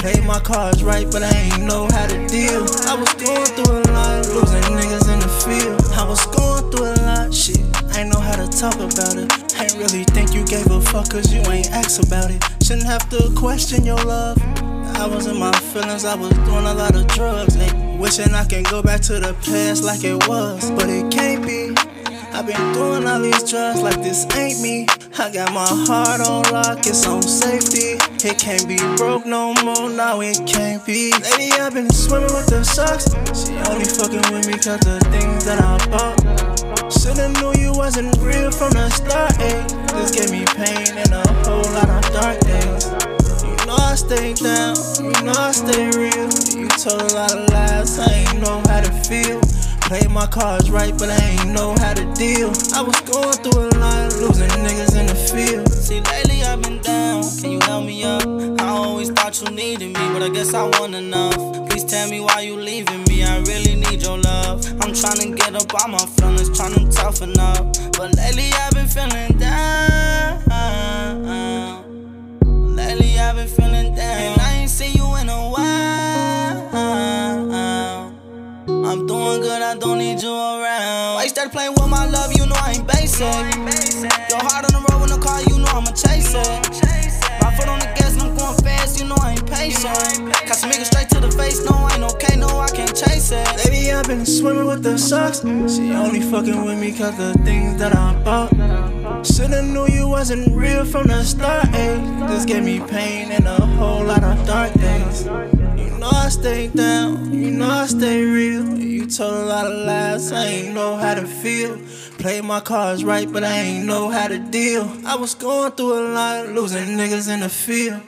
Played 0.00 0.24
my 0.24 0.38
cards 0.40 0.84
right, 0.84 1.06
but 1.10 1.22
I 1.22 1.30
ain't 1.30 1.62
know 1.62 1.88
how 1.90 2.06
to 2.06 2.26
deal. 2.28 2.62
I 2.86 2.94
was 2.94 3.12
going 3.14 3.46
through 3.56 3.80
a 3.80 3.82
lot, 3.92 4.26
losing 4.28 4.62
niggas 4.76 5.12
in 5.12 5.18
the 5.20 5.32
field. 5.42 5.82
I 5.92 6.04
was 6.06 6.24
going 6.26 6.70
through 6.70 6.92
a 6.92 6.96
lot, 7.02 7.34
shit. 7.34 7.60
I 7.94 8.00
ain't 8.00 8.12
know 8.12 8.20
how 8.20 8.36
to 8.36 8.46
talk 8.46 8.76
about 8.76 9.16
it. 9.16 9.32
I 9.58 9.64
Ain't 9.64 9.76
really 9.76 10.04
think 10.04 10.34
you 10.34 10.44
gave 10.46 10.70
a 10.70 10.80
fuck 10.80 11.10
cause 11.10 11.32
you 11.32 11.40
ain't 11.50 11.70
asked 11.72 12.04
about 12.04 12.30
it. 12.30 12.44
Shouldn't 12.62 12.86
have 12.86 13.08
to 13.10 13.32
question 13.34 13.84
your 13.84 14.02
love. 14.04 14.38
I 14.96 15.06
was 15.06 15.26
in 15.26 15.38
my 15.38 15.52
feelings, 15.72 16.04
I 16.04 16.14
was 16.14 16.30
doing 16.30 16.66
a 16.66 16.74
lot 16.74 16.94
of 16.94 17.06
drugs. 17.08 17.56
Ay, 17.56 17.96
wishing 17.98 18.34
I 18.34 18.44
can 18.44 18.64
go 18.64 18.82
back 18.82 19.00
to 19.02 19.18
the 19.18 19.34
past 19.44 19.82
like 19.82 20.04
it 20.04 20.28
was, 20.28 20.70
but 20.72 20.88
it 20.88 21.10
can't 21.10 21.44
be. 21.44 21.74
I've 22.32 22.46
been 22.46 22.72
doing 22.74 23.06
all 23.06 23.20
these 23.20 23.50
drugs 23.50 23.80
like 23.80 24.02
this 24.02 24.26
ain't 24.36 24.60
me. 24.60 24.86
I 25.18 25.30
got 25.30 25.50
my 25.54 25.66
heart 25.66 26.20
on 26.20 26.42
lock, 26.52 26.86
it's 26.86 27.06
on 27.06 27.22
safety. 27.22 27.96
It 28.20 28.38
can't 28.38 28.68
be 28.68 28.76
broke 28.96 29.24
no 29.24 29.54
more, 29.64 29.88
now 29.88 30.20
it 30.20 30.38
can't 30.46 30.84
be. 30.84 31.10
Lady, 31.12 31.52
I've 31.52 31.72
been 31.72 31.88
swimming 31.90 32.32
with 32.36 32.46
the 32.52 32.62
sharks. 32.62 33.08
She 33.32 33.56
only 33.72 33.88
fucking 33.88 34.28
with 34.30 34.46
me 34.46 34.60
cause 34.60 34.84
the 34.84 35.00
things 35.08 35.46
that 35.46 35.56
I 35.64 35.80
bought. 35.88 36.20
Shoulda 36.92 37.32
knew 37.40 37.56
you 37.56 37.72
wasn't 37.72 38.12
real 38.20 38.50
from 38.52 38.72
the 38.72 38.90
start, 38.90 39.32
ayy. 39.40 39.64
This 39.96 40.12
gave 40.12 40.30
me 40.30 40.44
pain 40.52 40.92
and 41.00 41.12
a 41.12 41.24
whole 41.48 41.64
lot 41.72 41.88
of 41.88 42.04
dark 42.12 42.38
days. 42.44 42.92
You 43.40 43.56
know 43.64 43.80
I 43.80 43.94
stay 43.96 44.34
down, 44.34 44.76
you 45.00 45.16
know 45.24 45.32
I 45.32 45.52
stay 45.52 45.96
real. 45.96 46.28
You 46.52 46.68
told 46.76 47.00
a 47.00 47.14
lot 47.16 47.32
of 47.32 47.48
lies, 47.48 47.98
I 47.98 48.12
ain't 48.12 48.42
know 48.42 48.60
how 48.68 48.82
to 48.84 48.92
feel. 49.08 49.40
Played 49.86 50.10
my 50.10 50.26
cards 50.26 50.68
right, 50.68 50.92
but 50.98 51.10
I 51.10 51.24
ain't 51.24 51.50
know 51.50 51.72
how 51.78 51.94
to 51.94 52.04
deal. 52.14 52.48
I 52.74 52.82
was 52.82 53.00
going 53.02 53.38
through 53.38 53.68
a 53.68 53.70
lot, 53.78 54.12
losing 54.14 54.50
niggas 54.50 54.98
in 54.98 55.06
the 55.06 55.14
field. 55.14 55.68
See, 55.72 56.00
lately 56.00 56.42
I've 56.42 56.60
been 56.60 56.80
down. 56.82 57.22
Can 57.40 57.52
you 57.52 57.60
help 57.60 57.84
me 57.84 58.02
up? 58.02 58.26
I 58.60 58.66
always 58.66 59.10
thought 59.10 59.40
you 59.40 59.48
needed 59.54 59.94
me, 59.94 60.12
but 60.12 60.24
I 60.24 60.28
guess 60.28 60.54
I 60.54 60.64
want 60.80 60.96
enough. 60.96 61.36
Please 61.68 61.84
tell 61.84 62.10
me 62.10 62.20
why 62.20 62.40
you 62.40 62.56
leaving 62.56 63.04
me. 63.04 63.22
I 63.22 63.38
really 63.42 63.76
need 63.76 64.02
your 64.02 64.18
love. 64.18 64.66
I'm 64.82 64.92
trying 64.92 65.20
to 65.20 65.36
get 65.36 65.54
up 65.54 65.72
on 65.80 65.92
my 65.92 65.98
feelings, 66.18 66.50
trying 66.56 66.74
to 66.74 66.90
toughen 66.90 67.38
up. 67.38 67.64
But 67.92 68.16
lately 68.16 68.50
I've 68.54 68.72
been 68.72 68.88
feeling 68.88 69.38
down. 69.38 70.45
Doing 79.26 79.40
good, 79.40 79.62
I 79.62 79.76
don't 79.76 79.98
need 79.98 80.22
you 80.22 80.32
around. 80.32 81.14
Why 81.14 81.24
you 81.24 81.28
started 81.28 81.52
playing 81.52 81.72
with 81.72 81.88
my 81.88 82.06
love? 82.06 82.32
You 82.32 82.46
know 82.46 82.56
I 82.56 82.72
ain't 82.72 82.86
basic. 82.86 83.20
Your 84.30 84.42
heart 84.42 84.64
on 84.66 84.72
the 84.72 84.86
road 84.90 85.02
in 85.04 85.08
the 85.08 85.18
car, 85.20 85.42
you 85.42 85.58
know 85.58 85.70
I'ma 85.72 85.90
chase 85.92 86.34
it. 86.34 86.95
My 88.46 89.34
patient. 89.46 90.32
Got 90.46 90.54
some 90.54 90.70
niggas 90.70 90.86
straight 90.86 91.08
to 91.10 91.20
the 91.20 91.30
face, 91.32 91.64
no, 91.64 91.74
I 91.74 91.94
ain't 91.94 92.04
okay, 92.14 92.36
no, 92.36 92.46
I 92.60 92.68
can't 92.68 92.94
chase 92.94 93.32
it. 93.32 93.44
Baby, 93.64 93.90
I've 93.90 94.06
been 94.06 94.24
swimming 94.24 94.66
with 94.66 94.82
the 94.84 94.96
sharks. 94.96 95.40
She 95.40 95.92
only 95.92 96.20
fucking 96.20 96.64
with 96.64 96.78
me 96.78 96.92
cause 96.92 97.16
the 97.16 97.34
things 97.44 97.76
that 97.78 97.96
I 97.96 98.14
bought. 98.22 98.54
Shoulda 99.26 99.62
knew 99.62 99.88
you 99.88 100.06
wasn't 100.08 100.54
real 100.54 100.84
from 100.84 101.08
the 101.08 101.24
start, 101.24 101.64
ayy. 101.72 102.28
This 102.28 102.44
gave 102.44 102.62
me 102.62 102.78
pain 102.78 103.32
and 103.32 103.46
a 103.46 103.66
whole 103.78 104.04
lot 104.04 104.22
of 104.22 104.46
dark 104.46 104.72
things. 104.74 105.24
You 105.24 105.98
know 105.98 106.10
I 106.12 106.28
stay 106.28 106.68
down, 106.68 107.32
you 107.32 107.50
know 107.50 107.68
I 107.68 107.86
stay 107.86 108.22
real. 108.24 108.78
You 108.78 109.06
told 109.06 109.34
a 109.34 109.46
lot 109.46 109.66
of 109.66 109.86
lies, 109.86 110.30
I 110.30 110.46
ain't 110.46 110.74
know 110.74 110.96
how 110.96 111.14
to 111.14 111.26
feel. 111.26 111.78
Played 112.18 112.44
my 112.44 112.60
cards 112.60 113.04
right, 113.04 113.30
but 113.30 113.42
I 113.42 113.56
ain't 113.58 113.86
know 113.86 114.08
how 114.08 114.28
to 114.28 114.38
deal. 114.38 114.88
I 115.04 115.16
was 115.16 115.34
going 115.34 115.72
through 115.72 115.94
a 115.98 116.04
lot, 116.14 116.48
losing 116.48 116.96
niggas 116.96 117.28
in 117.32 117.40
the 117.40 117.48
field. 117.48 118.02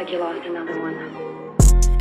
Like 0.00 0.12
you 0.12 0.18
lost 0.18 0.46
another 0.46 0.80
one. 0.80 0.96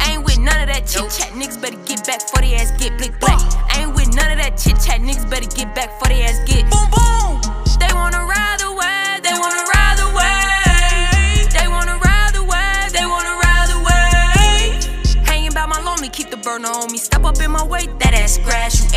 Ain't 0.08 0.24
with 0.24 0.40
none 0.40 0.62
of 0.62 0.68
that 0.72 0.88
chit 0.88 1.12
chat, 1.12 1.36
niggas 1.36 1.60
better 1.60 1.76
get 1.84 2.08
back 2.08 2.22
for 2.32 2.40
the 2.40 2.56
ass 2.56 2.72
get 2.80 2.98
blick 2.98 3.12
black. 3.20 3.42
Ain't 3.76 3.94
with 3.94 4.16
none 4.16 4.32
of 4.32 4.38
that 4.40 4.56
chit 4.56 4.80
chat, 4.80 5.02
niggas 5.02 5.30
better 5.30 5.50
get 5.52 5.76
back 5.76 5.92
for 6.00 6.08
the 6.08 6.24
ass 6.24 6.40
get 6.48 6.64
boom 6.72 6.88
boom. 6.96 7.44
They 7.76 7.92
wanna 7.92 8.24
ride 8.24 8.64
wave, 8.80 9.20
they 9.20 9.36
wanna 9.36 9.64
ride 9.76 10.00
wave. 10.16 11.52
They 11.52 11.68
wanna 11.68 12.00
ride 12.00 12.40
wave, 12.40 12.92
they 12.96 13.04
wanna 13.04 13.36
ride 13.36 13.76
wave. 13.84 15.28
Hanging 15.28 15.52
by 15.52 15.66
my 15.66 15.82
lonely, 15.84 16.08
keep 16.08 16.30
the 16.32 16.38
burner 16.38 16.72
on 16.72 16.90
me. 16.94 16.98
Step 16.98 17.26
up 17.26 17.42
in 17.42 17.52
my 17.52 17.66
way, 17.68 17.88
that 18.00 18.14
ass 18.14 18.40
scratch. 18.40 18.89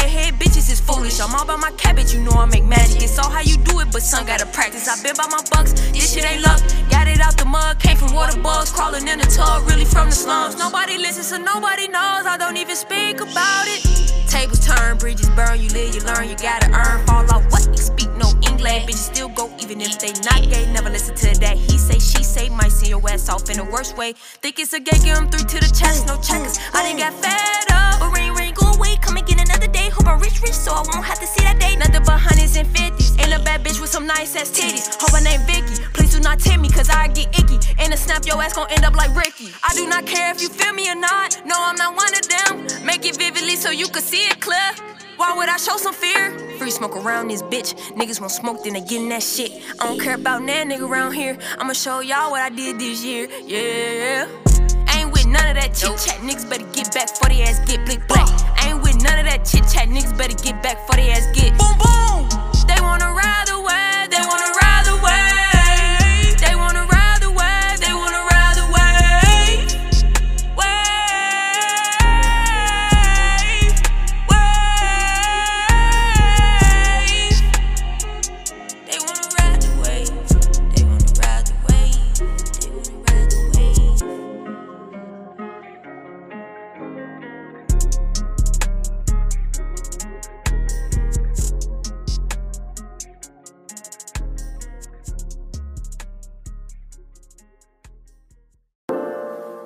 Foolish. 0.93 1.21
I'm 1.21 1.35
all 1.35 1.43
about 1.43 1.61
my 1.61 1.71
cabbage, 1.73 2.13
you 2.13 2.21
know 2.21 2.33
I 2.33 2.47
make 2.47 2.65
magic. 2.65 3.03
It's 3.03 3.19
all 3.19 3.31
how 3.31 3.41
you 3.41 3.57
do 3.59 3.81
it, 3.81 3.89
but 3.93 4.03
son 4.03 4.27
gotta 4.27 4.47
practice. 4.47 4.89
I 4.89 5.03
been 5.03 5.17
by 5.17 5.27
my 5.29 5.43
bucks, 5.51 5.73
this 5.93 6.13
shit 6.13 6.25
ain't 6.25 6.43
luck. 6.43 6.61
Got 6.91 7.09
it 7.09 7.21
out 7.21 7.37
the 7.37 7.45
mud, 7.45 7.79
came 7.79 7.97
from 7.97 8.13
water 8.13 8.39
bugs, 8.41 8.71
crawling 8.71 9.09
in 9.09 9.19
the 9.19 9.27
tub, 9.27 9.67
really 9.67 9.85
from 9.85 10.11
the 10.11 10.17
slums. 10.17 10.59
Nobody 10.59 10.99
listens, 10.99 11.29
so 11.29 11.39
nobody 11.39 11.89
knows. 11.89 12.27
I 12.27 12.37
don't 12.39 12.57
even 12.57 12.77
speak 12.77 13.21
about 13.21 13.67
it. 13.67 13.81
Tables 14.29 14.65
turn, 14.65 14.99
bridges 14.99 15.29
burn, 15.31 15.61
you 15.61 15.69
live, 15.71 15.95
you 15.95 16.03
learn, 16.03 16.29
you 16.29 16.37
gotta 16.37 16.69
earn. 16.73 17.07
Fall 17.07 17.25
off 17.35 17.45
what? 17.51 17.67
You 17.67 17.83
speak 17.93 18.11
no 18.17 18.29
English, 18.49 18.85
bitches 18.87 19.07
still 19.13 19.29
go 19.29 19.51
even 19.61 19.81
if 19.81 19.99
they 19.99 20.13
not 20.25 20.43
gay. 20.49 20.71
Never 20.73 20.91
listen 20.91 21.15
to 21.15 21.41
that. 21.41 21.57
He 21.57 21.79
say, 21.79 21.99
she 21.99 22.23
say, 22.23 22.49
might 22.49 22.73
send 22.73 22.89
your 22.89 23.03
ass 23.11 23.29
off 23.29 23.49
in 23.51 23.57
the 23.57 23.65
worst 23.65 23.97
way. 23.97 24.15
Think 24.43 24.59
it's 24.59 24.73
a 24.73 24.81
gay, 24.81 24.99
give 25.05 25.17
him 25.17 25.29
three 25.31 25.45
to 25.45 25.59
the 25.61 25.73
chest, 25.75 26.07
no 26.07 26.17
checkers. 26.21 26.59
I 26.73 26.83
done 26.83 26.99
got 26.99 27.13
fed 27.23 27.73
up, 27.73 28.01
but 28.01 28.32
come 29.01 29.17
again 29.17 29.41
another 29.41 29.69
day. 29.69 29.89
Hope 29.91 30.07
I'm 30.07 30.21
rich, 30.21 30.41
rich, 30.43 30.53
so 30.53 30.73
I 30.73 30.83
won't 30.83 31.05
have 31.05 31.21
to 31.21 31.27
see 31.27 31.43
that 31.43 31.59
day. 31.59 31.77
Nothing 31.77 32.03
but 32.05 32.19
hundreds 32.19 32.57
and 32.57 32.69
fifties. 32.69 33.17
Ain't 33.19 33.33
a 33.33 33.43
bad 33.43 33.65
bitch 33.65 33.81
with 33.81 33.91
some 33.91 34.07
nice 34.07 34.35
ass 34.37 34.51
titties. 34.51 34.89
Hope 35.01 35.13
her 35.13 35.23
name 35.23 35.41
Vicky. 35.47 35.83
Please 35.95 36.13
do 36.15 36.21
not 36.21 36.39
tempt 36.39 36.63
me, 36.63 36.71
cause 36.71 36.89
I 36.91 37.09
get 37.09 37.29
icky. 37.39 37.59
And 37.79 37.93
a 37.93 37.97
snap, 37.97 38.25
your 38.27 38.43
ass 38.43 38.55
gon' 38.55 38.71
end 38.71 38.85
up 38.85 38.95
like 38.95 39.15
Ricky. 39.17 39.51
I 39.63 39.75
do 39.75 39.87
not 39.89 40.07
care 40.07 40.31
if 40.31 40.41
you 40.41 40.49
feel 40.49 40.73
me 40.73 40.91
or 40.91 40.95
not. 40.95 41.41
No, 41.45 41.55
I'm 41.59 41.77
not 41.77 41.97
one 41.97 42.13
of 42.15 42.25
them. 42.29 42.87
Make 42.87 43.05
it 43.05 43.17
vividly 43.17 43.57
so 43.57 43.71
you 43.71 43.89
can 43.89 44.03
see 44.03 44.25
it 44.25 44.41
clear. 44.41 44.71
Why 45.17 45.37
would 45.37 45.49
I 45.49 45.57
show 45.57 45.77
some 45.77 45.95
fear? 45.95 46.37
Free 46.59 46.71
smoke 46.71 46.97
around 46.97 47.29
this 47.29 47.43
bitch. 47.43 47.75
Niggas 47.93 48.21
won't 48.21 48.33
smoke, 48.33 48.65
then 48.65 48.73
they 48.73 48.81
gettin' 48.81 49.09
that 49.11 49.23
shit. 49.23 49.53
I 49.79 49.87
don't 49.87 50.01
care 50.01 50.15
about 50.15 50.45
that 50.47 50.67
nigga 50.67 50.89
around 50.89 51.13
here. 51.13 51.39
I'ma 51.59 51.75
show 51.75 52.01
y'all 52.01 52.31
what 52.31 52.41
I 52.41 52.49
did 52.49 52.79
this 52.81 53.05
year. 53.05 53.29
Yeah. 53.45 54.27
Ain't 55.53 55.73
with 55.73 55.85
none 55.85 55.99
of 55.99 56.05
that 56.05 56.05
chit 56.05 56.15
chat. 56.15 56.21
Niggas 56.23 56.49
better 56.49 56.65
get 56.73 56.95
back 56.95 57.09
for 57.09 57.29
the 57.29 57.43
ass 57.43 57.61
get 57.67 57.85
blick 57.85 58.07
black. 58.09 58.29
Ain't 58.65 58.83
with 58.83 59.03
none 59.03 59.19
of 59.19 59.27
that 59.27 59.45
chit 59.45 59.65
chat. 59.69 59.89
Niggas 59.89 60.17
better 60.17 60.35
get 60.35 60.63
back 60.63 60.87
for 60.87 60.97
the 60.97 61.11
ass 61.11 61.27
get 61.35 61.53
boom 61.59 61.77
boom. 61.77 62.29
They 62.67 62.81
wanna 62.81 63.13
ride 63.13 63.47
the 63.47 63.61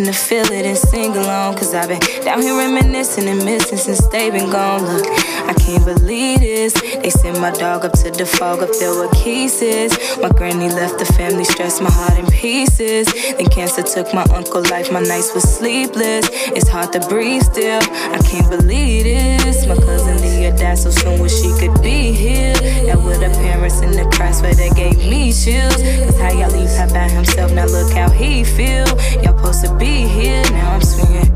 up 0.00 0.06
to 0.06 0.12
feel 0.12 0.44
it 0.52 0.66
and 0.66 0.78
sing 0.78 1.16
along. 1.16 1.56
Cause 1.56 1.74
I've 1.74 1.88
been 1.88 2.00
down 2.24 2.42
here 2.42 2.56
reminiscing 2.56 3.28
and 3.28 3.44
missing 3.44 3.78
since 3.78 4.06
they 4.08 4.30
been 4.30 4.50
gone. 4.50 4.82
Look, 4.82 5.06
I 5.46 5.54
can't 5.54 5.84
believe 5.84 6.40
this. 6.40 6.72
They 6.72 7.10
sent 7.10 7.40
my 7.40 7.50
dog 7.50 7.84
up 7.84 7.92
to 7.92 8.10
the 8.10 8.26
fog 8.26 8.62
up 8.62 8.70
there 8.78 8.98
with 8.98 9.12
kisses. 9.12 9.92
My 10.20 10.28
granny 10.28 10.68
left 10.68 10.98
the 10.98 11.04
family 11.04 11.44
stressed, 11.44 11.82
my 11.82 11.90
heart 11.90 12.18
in 12.18 12.26
pieces. 12.26 13.06
Then 13.36 13.46
cancer 13.46 13.82
took 13.82 14.12
my 14.14 14.24
uncle 14.34 14.62
life, 14.70 14.92
my 14.92 15.00
nights 15.00 15.34
were 15.34 15.40
sleepless. 15.40 16.28
It's 16.56 16.68
hard 16.68 16.92
to 16.92 17.00
breathe 17.08 17.42
still. 17.42 17.80
I 17.82 18.18
can't 18.24 18.48
believe 18.48 19.04
this. 19.04 19.66
My 19.66 19.76
cousin 19.76 20.09
Died 20.56 20.78
so 20.78 20.90
soon, 20.90 21.20
wish 21.20 21.40
she 21.40 21.48
could 21.58 21.82
be 21.82 22.12
here. 22.12 22.54
Now 22.86 23.04
with 23.04 23.22
her 23.22 23.32
parents 23.42 23.80
in 23.80 23.92
the 23.92 24.04
crash 24.14 24.42
where 24.42 24.54
they 24.54 24.70
gave 24.70 24.98
me 24.98 25.32
chills. 25.32 25.76
Cause 25.76 26.18
how 26.18 26.32
y'all 26.32 26.50
leave 26.50 26.70
her 26.70 26.88
by 26.92 27.08
himself, 27.08 27.52
now 27.52 27.66
look 27.66 27.92
how 27.92 28.10
he 28.10 28.44
feel. 28.44 28.86
Y'all 29.22 29.36
supposed 29.38 29.64
to 29.64 29.74
be 29.76 30.06
here, 30.08 30.42
now 30.50 30.72
I'm 30.72 30.82
swinging. 30.82 31.29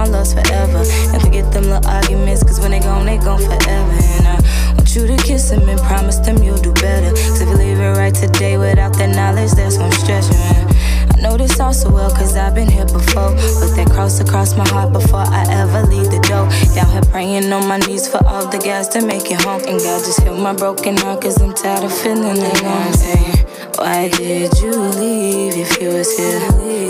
My 0.00 0.08
lust 0.08 0.34
forever. 0.34 0.82
And 1.12 1.20
forget 1.22 1.52
them 1.52 1.64
little 1.64 1.86
arguments, 1.86 2.42
cause 2.42 2.60
when 2.60 2.70
they 2.70 2.80
gone, 2.80 3.06
they 3.06 3.18
gone 3.18 3.40
forever. 3.40 3.96
And 4.16 4.26
I 4.26 4.72
want 4.76 4.94
you 4.94 5.06
to 5.06 5.16
kiss 5.16 5.50
them 5.50 5.68
and 5.68 5.80
promise 5.80 6.18
them 6.18 6.42
you'll 6.42 6.62
do 6.62 6.72
better. 6.74 7.10
Cause 7.10 7.40
if 7.40 7.48
you 7.48 7.56
leave 7.56 7.78
it 7.78 7.96
right 7.96 8.14
today 8.14 8.56
without 8.56 8.94
that 8.94 9.14
knowledge, 9.14 9.52
that's 9.52 9.76
you, 9.76 10.38
man. 10.38 10.66
I 11.12 11.20
know 11.20 11.36
this 11.36 11.60
all 11.60 11.74
so 11.74 11.90
well, 11.90 12.10
cause 12.10 12.34
I've 12.36 12.54
been 12.54 12.70
here 12.70 12.86
before. 12.86 13.30
Put 13.60 13.76
that 13.76 13.90
cross 13.92 14.20
across 14.20 14.56
my 14.56 14.66
heart 14.68 14.92
before 14.92 15.26
I 15.26 15.44
ever 15.50 15.82
leave 15.86 16.10
the 16.10 16.20
door. 16.24 16.48
Down 16.74 16.90
here 16.92 17.02
praying 17.12 17.52
on 17.52 17.68
my 17.68 17.76
knees 17.78 18.08
for 18.08 18.24
all 18.26 18.46
the 18.46 18.58
guys 18.58 18.88
to 18.90 19.04
make 19.04 19.30
it 19.30 19.42
home. 19.42 19.60
And 19.68 19.78
God 19.78 20.00
just 20.06 20.22
heal 20.22 20.36
my 20.36 20.54
broken 20.54 20.96
heart, 20.96 21.20
cause 21.20 21.40
I'm 21.42 21.52
tired 21.52 21.84
of 21.84 21.92
feeling 21.92 22.40
like 22.40 22.64
I'm 22.64 22.92
saying. 22.94 23.46
Why 23.76 24.08
did 24.08 24.52
you 24.60 24.72
leave 24.72 25.56
if 25.56 25.80
you 25.80 25.88
was 25.88 26.16
here? 26.16 26.40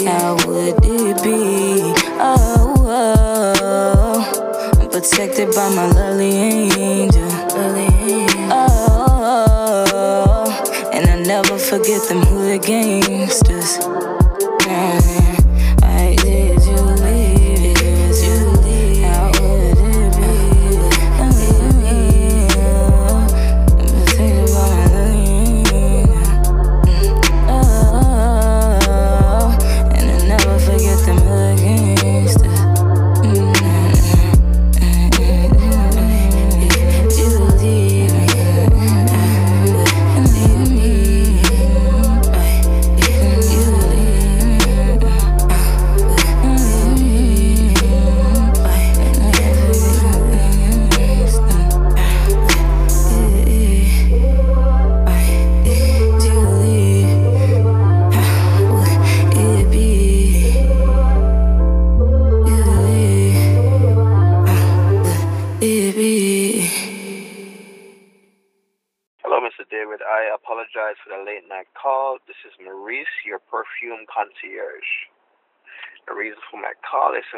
How 0.09 0.37
would 0.47 0.79
it 0.85 1.23
be? 1.25 1.70
Protected 5.41 5.55
by 5.57 5.69
my 5.75 5.87
lovely 5.91 6.31
angel. 6.79 7.29
Oh, 8.53 9.31
and 10.93 11.09
I 11.09 11.23
never 11.23 11.59
forget 11.59 12.09
them 12.09 12.23
hood 12.23 12.63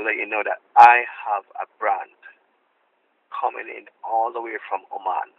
let 0.05 0.17
you 0.17 0.27
know 0.27 0.43
that 0.45 0.61
I 0.77 1.05
have 1.07 1.45
a 1.59 1.67
brand 1.79 2.17
coming 3.33 3.67
in 3.67 3.87
all 4.05 4.33
the 4.33 4.41
way 4.41 4.59
from 4.69 4.83
Oman. 4.93 5.33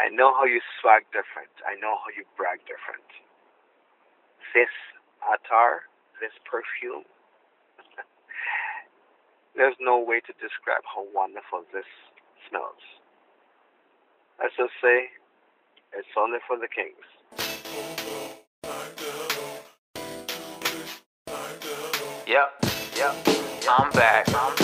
I 0.00 0.08
know 0.08 0.32
how 0.32 0.44
you 0.44 0.60
swag 0.80 1.04
different. 1.12 1.52
I 1.66 1.76
know 1.76 2.00
how 2.00 2.08
you 2.16 2.24
brag 2.36 2.60
different. 2.64 3.04
This 4.54 4.72
attar, 5.20 5.84
this 6.20 6.32
perfume, 6.48 7.04
there's 9.56 9.76
no 9.80 10.00
way 10.00 10.20
to 10.24 10.32
describe 10.40 10.82
how 10.88 11.04
wonderful 11.12 11.68
this 11.72 11.88
smells. 12.48 12.80
Let's 14.40 14.56
just 14.56 14.72
say 14.80 15.12
it's 15.92 16.08
only 16.16 16.38
for 16.48 16.56
the 16.56 16.68
kings. 16.68 17.04
Yep, 22.26 22.64
yep. 22.96 23.29
I'm 23.72 23.88
back. 23.92 24.26
I'm 24.34 24.59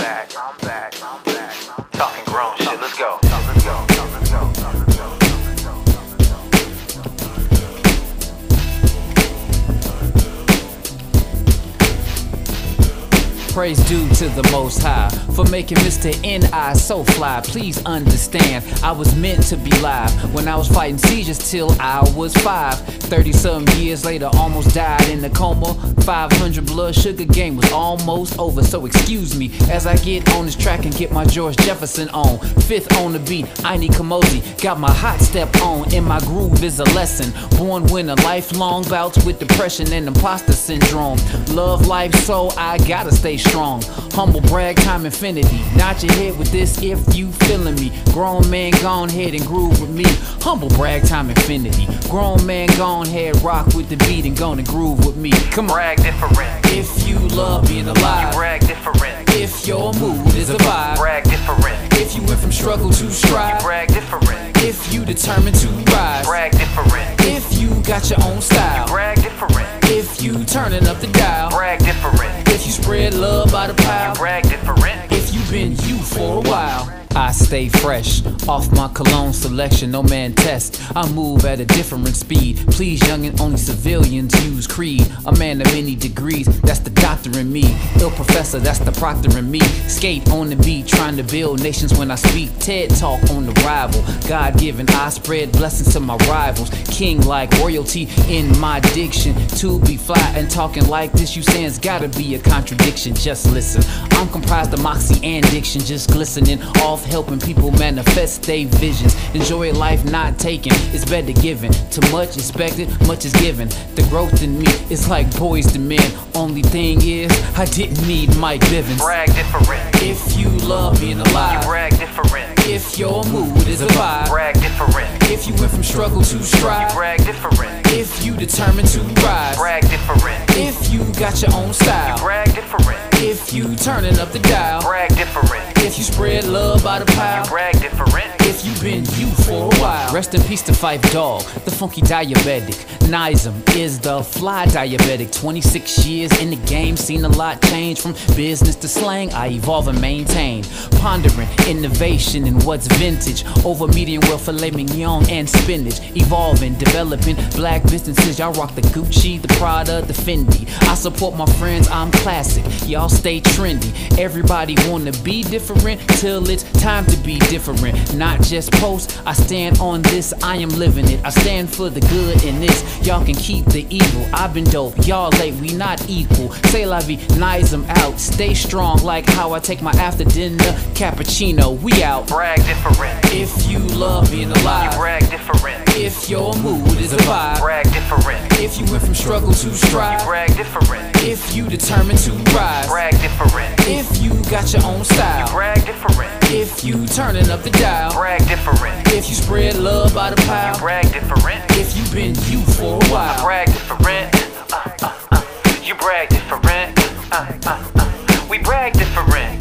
Praise 13.57 13.82
due 13.88 14.07
to 14.16 14.28
the 14.28 14.46
Most 14.52 14.82
High 14.82 15.09
for 15.34 15.46
making 15.46 15.78
Mr. 15.78 16.14
N.I. 16.22 16.74
so 16.74 17.02
fly. 17.02 17.40
Please 17.42 17.82
understand, 17.86 18.62
I 18.82 18.92
was 18.92 19.16
meant 19.16 19.44
to 19.44 19.57
be 19.57 19.70
live 19.80 20.34
when 20.34 20.46
I 20.46 20.57
was 20.57 20.68
fighting 20.68 20.98
seizures 20.98 21.38
till 21.38 21.70
I 21.80 22.02
was 22.14 22.34
five. 22.36 22.78
30 22.78 23.32
some 23.32 23.64
years 23.76 24.04
later, 24.04 24.28
almost 24.34 24.74
died 24.74 25.09
in 25.09 25.24
a 25.24 25.30
coma. 25.30 25.72
500 26.02 26.66
blood 26.66 26.94
sugar 26.94 27.24
game 27.24 27.57
was 27.57 27.72
almost 27.72 28.38
over, 28.38 28.62
so 28.62 28.84
excuse 28.84 29.34
me 29.34 29.50
as 29.70 29.86
I 29.86 29.96
get 29.96 30.28
on 30.34 30.44
this 30.44 30.54
track 30.54 30.84
and 30.84 30.94
get 30.94 31.11
my 31.11 31.24
George 31.24 31.57
Jefferson 31.57 32.11
on. 32.11 32.38
Fifth 32.61 32.94
on 32.98 33.14
the 33.14 33.20
beat, 33.20 33.46
I 33.64 33.78
need 33.78 33.92
Kamosi. 33.92 34.61
Got 34.62 34.80
my 34.80 34.92
hot 34.92 35.20
step 35.20 35.54
on, 35.62 35.92
and 35.94 36.04
my 36.04 36.20
groove 36.20 36.62
is 36.62 36.78
a 36.78 36.84
lesson. 36.94 37.32
Born 37.57 37.86
winner, 37.86 38.16
lifelong 38.16 38.84
bouts 38.84 39.24
with 39.24 39.38
depression 39.38 39.92
and 39.92 40.07
imposter 40.09 40.52
syndrome. 40.52 41.18
Love 41.48 41.86
life, 41.86 42.14
so 42.14 42.50
I 42.50 42.76
gotta 42.86 43.12
stay 43.12 43.38
strong. 43.49 43.82
Humble 44.12 44.40
brag, 44.42 44.76
time 44.76 45.07
infinity. 45.07 45.62
Nod 45.76 46.03
your 46.03 46.12
head 46.14 46.38
with 46.38 46.51
this 46.51 46.82
if 46.82 47.14
you 47.14 47.30
feeling 47.32 47.74
me. 47.76 47.92
Grown 48.12 48.49
man, 48.51 48.72
gone 48.82 49.09
head 49.09 49.34
and 49.34 49.44
groove 49.47 49.80
with 49.80 49.90
me. 49.90 50.05
Humble 50.40 50.68
brag, 50.70 51.07
time 51.07 51.30
infinity. 51.30 51.86
Grown 52.09 52.44
man, 52.47 52.68
gone 52.76 53.07
head, 53.07 53.40
rock 53.42 53.66
with 53.74 53.88
the 53.88 53.97
beat 54.07 54.24
and 54.24 54.36
gonna 54.36 54.62
groove 54.62 55.05
with 55.05 55.16
me. 55.16 55.30
Come 55.51 55.66
on. 55.70 55.76
Brag 55.76 56.03
different. 56.03 56.66
If 56.66 57.07
you 57.07 57.18
love 57.18 57.66
being 57.68 57.88
alive. 57.88 58.32
You 58.32 58.38
brag 58.38 58.61
different. 58.66 59.28
If 59.30 59.66
your 59.66 59.92
mood 59.94 60.34
is 60.34 60.51
a 60.51 60.55
vibe. 60.55 60.97
Brag 60.97 61.24
different. 61.24 61.76
If 62.07 62.14
you 62.14 62.22
went 62.22 62.38
from 62.38 62.52
struggle 62.52 62.90
to 62.90 63.11
strive. 63.11 63.61
You 63.61 63.66
brag 63.66 63.88
different. 63.88 64.57
If 64.62 64.94
you 64.94 65.04
determined 65.04 65.57
to 65.57 65.66
rise. 65.66 66.24
Brag 66.24 66.52
different. 66.52 67.20
If 67.22 67.59
you 67.59 67.68
got 67.82 68.09
your 68.09 68.22
own 68.22 68.40
style. 68.40 68.86
You 68.86 68.92
brag 68.92 69.16
different. 69.16 69.66
If 69.90 70.22
you 70.22 70.44
turning 70.44 70.86
up 70.86 71.00
the 71.00 71.09
dial. 71.09 71.50
Brag 71.50 71.80
different. 71.80 72.48
If 72.48 72.64
you 72.64 72.70
spread 72.70 73.14
love 73.14 73.50
by 73.50 73.66
the 73.66 73.74
pile. 73.74 74.12
You 74.12 74.18
brag 74.20 74.44
different. 74.44 75.12
If 75.12 75.34
you 75.34 75.40
been 75.50 75.72
you 75.88 75.98
for 75.98 76.36
a 76.36 76.48
while. 76.48 77.05
I 77.17 77.33
stay 77.33 77.71
fresh 77.71 78.21
off 78.47 78.71
my 78.73 78.89
cologne 78.89 79.33
selection, 79.33 79.91
no 79.91 80.03
man 80.03 80.35
test. 80.35 80.83
I 80.95 81.11
move 81.11 81.47
at 81.47 81.61
a 81.61 81.64
different 81.64 82.14
speed. 82.14 82.59
Please, 82.69 83.01
youngin', 83.01 83.41
only 83.41 83.57
civilians 83.57 84.35
use 84.45 84.67
creed. 84.67 85.11
A 85.25 85.33
man 85.39 85.62
of 85.62 85.67
many 85.69 85.97
degrees, 85.97 86.47
that's 86.61 86.81
the 86.81 86.91
doctor 86.91 87.39
in 87.39 87.51
me. 87.51 87.75
Ill 88.01 88.11
professor, 88.11 88.59
that's 88.59 88.81
the 88.81 88.93
proctor 88.93 89.39
in 89.39 89.51
me. 89.51 89.61
Skate 89.89 90.29
on 90.31 90.51
the 90.51 90.57
beat, 90.57 90.89
trying 90.89 91.17
to 91.17 91.23
build 91.23 91.62
nations 91.62 91.99
when 91.99 92.11
I 92.11 92.17
speak. 92.17 92.51
TED 92.59 92.91
talk 92.91 93.23
on 93.31 93.47
the 93.47 93.53
rival. 93.64 94.05
God 94.29 94.59
given, 94.59 94.87
I 94.91 95.09
spread 95.09 95.53
blessings 95.53 95.95
to 95.95 96.01
my 96.01 96.17
rivals. 96.29 96.69
King 96.91 97.23
like 97.23 97.51
royalty 97.61 98.11
in 98.29 98.59
my 98.61 98.81
diction. 98.93 99.35
To 99.57 99.81
be 99.81 99.97
fly 99.97 100.35
and 100.37 100.51
talking 100.51 100.87
like 100.87 101.12
this, 101.12 101.35
you 101.35 101.43
saying's 101.43 101.79
gotta 101.79 102.09
be 102.09 102.35
a 102.35 102.39
contradiction. 102.39 103.14
Just 103.14 103.51
listen. 103.53 103.83
I'm 104.11 104.29
comprised 104.29 104.75
of 104.75 104.83
moxie 104.83 105.25
and 105.25 105.49
diction, 105.51 105.81
just 105.81 106.11
glistening 106.11 106.62
off 106.83 107.05
helping 107.07 107.38
people 107.40 107.70
manifest 107.72 108.42
their 108.42 108.66
visions. 108.66 109.14
Enjoy 109.34 109.72
life 109.72 110.04
not 110.11 110.38
taken, 110.38 110.72
it's 110.94 111.04
better 111.04 111.32
given. 111.32 111.72
Too 111.90 112.00
much 112.12 112.36
expected, 112.36 112.88
much 113.07 113.24
is 113.24 113.32
given. 113.34 113.68
The 113.94 114.07
growth 114.11 114.42
in 114.42 114.59
me 114.59 114.66
is 114.90 115.09
like 115.09 115.26
boys 115.38 115.72
to 115.72 115.78
men. 115.78 116.11
Only 116.34 116.62
thing 116.62 117.00
is, 117.02 117.30
I 117.57 117.64
didn't 117.66 118.07
need 118.07 118.36
Mike 118.36 118.61
Bivins. 118.62 118.98
Brag 118.98 119.28
different. 119.34 119.82
If 120.02 120.36
you 120.38 120.48
love 120.66 121.00
being 121.00 121.20
alive, 121.20 121.62
You 121.62 121.68
brag 121.68 121.98
different. 121.98 122.59
if 122.68 122.98
your 122.98 123.24
mood 123.24 123.66
is 123.66 123.80
a 123.82 123.86
vibe, 123.88 124.28
Brag 124.28 124.54
different. 124.61 125.09
if 125.30 125.46
you 125.46 125.54
went 125.54 125.70
from 125.72 125.82
struggle 125.82 126.22
to 126.22 126.36
You 126.36 126.42
strive, 126.44 126.92
brag 126.94 127.24
different. 127.24 127.86
if 127.92 128.24
you 128.24 128.36
determined 128.36 128.88
to 128.88 129.00
rise, 129.24 129.57
Brag 129.57 129.82
different. 129.88 130.44
if 130.50 130.90
you 130.92 131.00
got 131.18 131.40
your 131.42 131.52
own 131.54 131.72
style, 131.72 132.18
Brag 132.18 132.54
different. 132.54 132.98
if 133.22 133.52
you 133.52 133.74
turning 133.76 134.18
up 134.18 134.32
the 134.32 134.38
dial, 134.40 134.82
Brag 134.82 135.09
different. 135.16 135.76
If 135.87 135.99
you 135.99 136.03
spread 136.03 136.49
love 136.49 136.82
by 136.82 136.99
the 136.99 137.05
pile, 137.05 137.47
Brag 137.47 137.78
different. 137.80 138.12
if 138.41 138.64
you 138.64 138.72
been 138.82 139.05
you 139.14 139.30
for 139.45 139.72
a 139.72 139.80
while. 139.80 140.12
Rest 140.12 140.34
in 140.34 140.43
peace 140.43 140.62
to 140.62 140.72
Phife 140.72 141.12
Dawg, 141.12 141.43
the 141.64 141.70
funky 141.70 142.01
diabetic. 142.01 142.74
Nizam 143.09 143.55
is 143.76 144.01
the 144.01 144.20
fly 144.24 144.66
diabetic. 144.66 145.32
26 145.32 146.05
years 146.05 146.32
in 146.43 146.51
the 146.51 146.57
game, 146.66 146.97
seen 146.97 147.24
a 147.24 147.28
lot 147.28 147.62
change 147.62 148.01
from 148.01 148.14
business 148.34 148.74
to 148.74 148.89
slang. 148.89 149.32
I 149.32 149.51
evolve 149.51 149.87
and 149.87 150.01
maintain. 150.01 150.64
Pondering 150.99 151.49
innovation 151.68 152.49
and 152.49 152.61
what's 152.64 152.89
vintage. 152.99 153.45
Over 153.64 153.87
medium 153.87 154.22
well 154.22 154.39
filet 154.39 154.72
mignon 154.72 155.30
and 155.30 155.49
spinach. 155.49 156.01
Evolving, 156.16 156.74
developing 156.74 157.37
black 157.55 157.84
businesses. 157.84 158.41
Y'all 158.41 158.53
rock 158.55 158.74
the 158.74 158.82
Gucci, 158.82 159.41
the 159.41 159.49
Prada, 159.55 160.03
the 160.03 160.12
Fendi. 160.12 160.66
I 160.89 160.97
support 160.97 161.37
my 161.37 161.47
friends, 161.61 161.87
I'm 161.89 162.11
classic. 162.11 162.64
Y'all 162.89 163.09
stay 163.09 163.41
trendy. 163.41 164.18
Everybody 164.18 164.74
wanna 164.89 165.12
be 165.22 165.45
different 165.45 165.76
till 165.81 166.49
it's 166.49 166.62
time 166.81 167.05
to 167.07 167.16
be 167.18 167.39
different. 167.39 168.14
Not 168.16 168.41
just 168.43 168.72
post, 168.72 169.20
I 169.27 169.33
stand 169.33 169.79
on 169.79 170.03
this, 170.03 170.33
I 170.43 170.57
am 170.57 170.68
living 170.70 171.09
it. 171.09 171.24
I 171.24 171.31
stand 171.31 171.72
for 171.72 171.91
the 171.91 172.01
good 172.01 172.43
in 172.45 172.61
this. 172.61 172.83
Y'all 173.07 173.24
can 173.24 173.35
keep 173.35 173.64
the 173.66 173.87
evil. 173.91 174.27
I've 174.33 174.55
been 174.55 174.64
dope, 174.64 175.07
y'all 175.07 175.31
late, 175.39 175.55
we 175.55 175.68
not 175.74 176.09
equal. 176.09 176.51
Say 176.70 176.87
la 176.87 177.01
vie, 177.01 177.18
nice 177.39 177.70
them 177.70 177.85
out. 177.89 178.18
Stay 178.18 178.55
strong 178.55 178.99
like 179.03 179.27
how 179.27 179.53
I 179.53 179.59
take 179.61 179.83
my 179.83 179.93
after 179.93 180.24
dinner 180.24 180.57
cappuccino. 180.95 181.81
We 181.81 182.03
out. 182.03 182.29
Brag 182.29 182.59
different. 182.64 183.18
If 183.33 183.68
you 183.70 183.79
love 183.97 184.31
being 184.31 184.51
alive, 184.51 184.93
You 184.93 184.99
brag 184.99 185.31
different. 185.31 185.89
if 185.97 186.29
your 186.29 186.55
mood 186.57 186.97
is 186.99 187.12
a 187.12 187.16
vibe, 187.18 187.61
Brag 187.61 187.85
different. 187.93 188.61
if 188.61 188.79
you 188.79 188.87
went 188.91 189.05
from 189.05 189.14
struggle 189.14 189.53
to 189.53 189.66
You 189.68 189.74
strive, 189.74 190.24
brag 190.24 190.57
different. 190.57 191.16
if 191.22 191.55
you 191.55 191.68
determined 191.68 192.18
to 192.20 192.33
rise, 192.55 192.87
Brag 192.89 193.12
different. 193.20 193.74
if 193.89 194.22
you 194.22 194.31
got 194.51 194.72
your 194.72 194.85
own 194.85 195.05
style, 195.05 195.49
Brag 195.67 195.85
different. 195.85 196.45
if 196.53 196.85
you 196.85 197.07
turning 197.09 197.51
up 197.51 197.62
the 197.62 197.71
dial, 197.71 198.12
Brag 198.12 198.39
different. 198.47 199.12
if 199.12 199.29
you 199.29 199.35
spread 199.35 199.75
love 199.75 200.14
by 200.14 200.31
the 200.31 200.41
You 200.41 200.79
brag 200.79 201.12
different. 201.12 201.61
if 201.73 201.97
you 201.97 202.05
been 202.14 202.37
you 202.47 202.64
for 202.75 203.03
a 203.03 203.09
while. 203.11 203.43
Brag 203.43 203.67
different. 203.67 204.33
Uh, 204.73 204.91
uh, 205.03 205.27
uh. 205.33 205.43
You 205.83 205.97
brag 205.97 206.29
different. 206.29 206.97
Uh, 207.33 207.53
uh, 207.67 207.91
uh. 207.97 208.47
We 208.49 208.59
brag 208.59 208.93
different. 208.93 209.61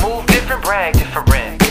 Move 0.00 0.24
different, 0.26 0.62
brag 0.62 0.92
different. 0.94 1.62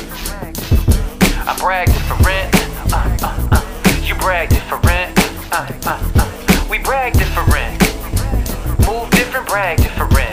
I 1.48 1.56
brag 1.58 1.88
different. 1.88 2.54
Uh, 2.92 3.18
uh, 3.24 3.48
uh. 3.54 4.04
You 4.04 4.16
brag 4.16 4.50
different. 4.50 5.18
Uh, 5.54 5.72
uh, 5.86 6.12
uh. 6.16 6.68
We 6.70 6.80
brag 6.80 7.14
different. 7.14 7.80
Move 8.86 9.10
different, 9.12 9.48
brag 9.48 9.78
different. 9.78 10.31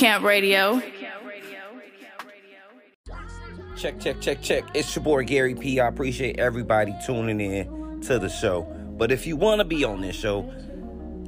Camp 0.00 0.24
Radio. 0.24 0.80
Check, 3.76 4.00
check, 4.00 4.18
check, 4.22 4.40
check. 4.40 4.64
It's 4.72 4.96
your 4.96 5.04
boy 5.04 5.24
Gary 5.24 5.54
P. 5.54 5.78
I 5.78 5.88
appreciate 5.88 6.38
everybody 6.38 6.94
tuning 7.04 7.38
in 7.38 8.00
to 8.06 8.18
the 8.18 8.30
show. 8.30 8.62
But 8.96 9.12
if 9.12 9.26
you 9.26 9.36
want 9.36 9.58
to 9.58 9.66
be 9.66 9.84
on 9.84 10.00
this 10.00 10.16
show, 10.16 10.50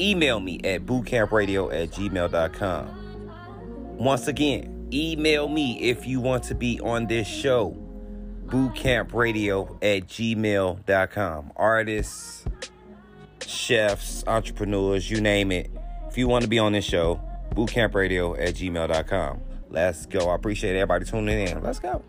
email 0.00 0.40
me 0.40 0.58
at 0.64 0.86
bootcampradio 0.86 1.82
at 1.82 1.90
gmail.com. 1.90 3.98
Once 3.98 4.26
again, 4.26 4.88
email 4.90 5.48
me 5.48 5.78
if 5.78 6.06
you 6.06 6.20
want 6.20 6.44
to 6.44 6.54
be 6.54 6.80
on 6.80 7.08
this 7.08 7.28
show. 7.28 7.76
Bootcampradio 8.46 9.76
at 9.82 10.08
gmail.com. 10.08 11.52
Artists, 11.56 12.46
chefs, 13.46 14.24
entrepreneurs, 14.26 15.10
you 15.10 15.20
name 15.20 15.52
it. 15.52 15.70
If 16.08 16.16
you 16.16 16.26
want 16.26 16.44
to 16.44 16.48
be 16.48 16.58
on 16.58 16.72
this 16.72 16.86
show, 16.86 17.20
bootcampradio 17.54 18.38
at 18.38 18.54
gmail.com. 18.54 19.40
Let's 19.70 20.06
go. 20.06 20.28
I 20.30 20.34
appreciate 20.34 20.76
everybody 20.76 21.04
tuning 21.04 21.48
in. 21.48 21.62
Let's 21.62 21.78
go. 21.78 22.02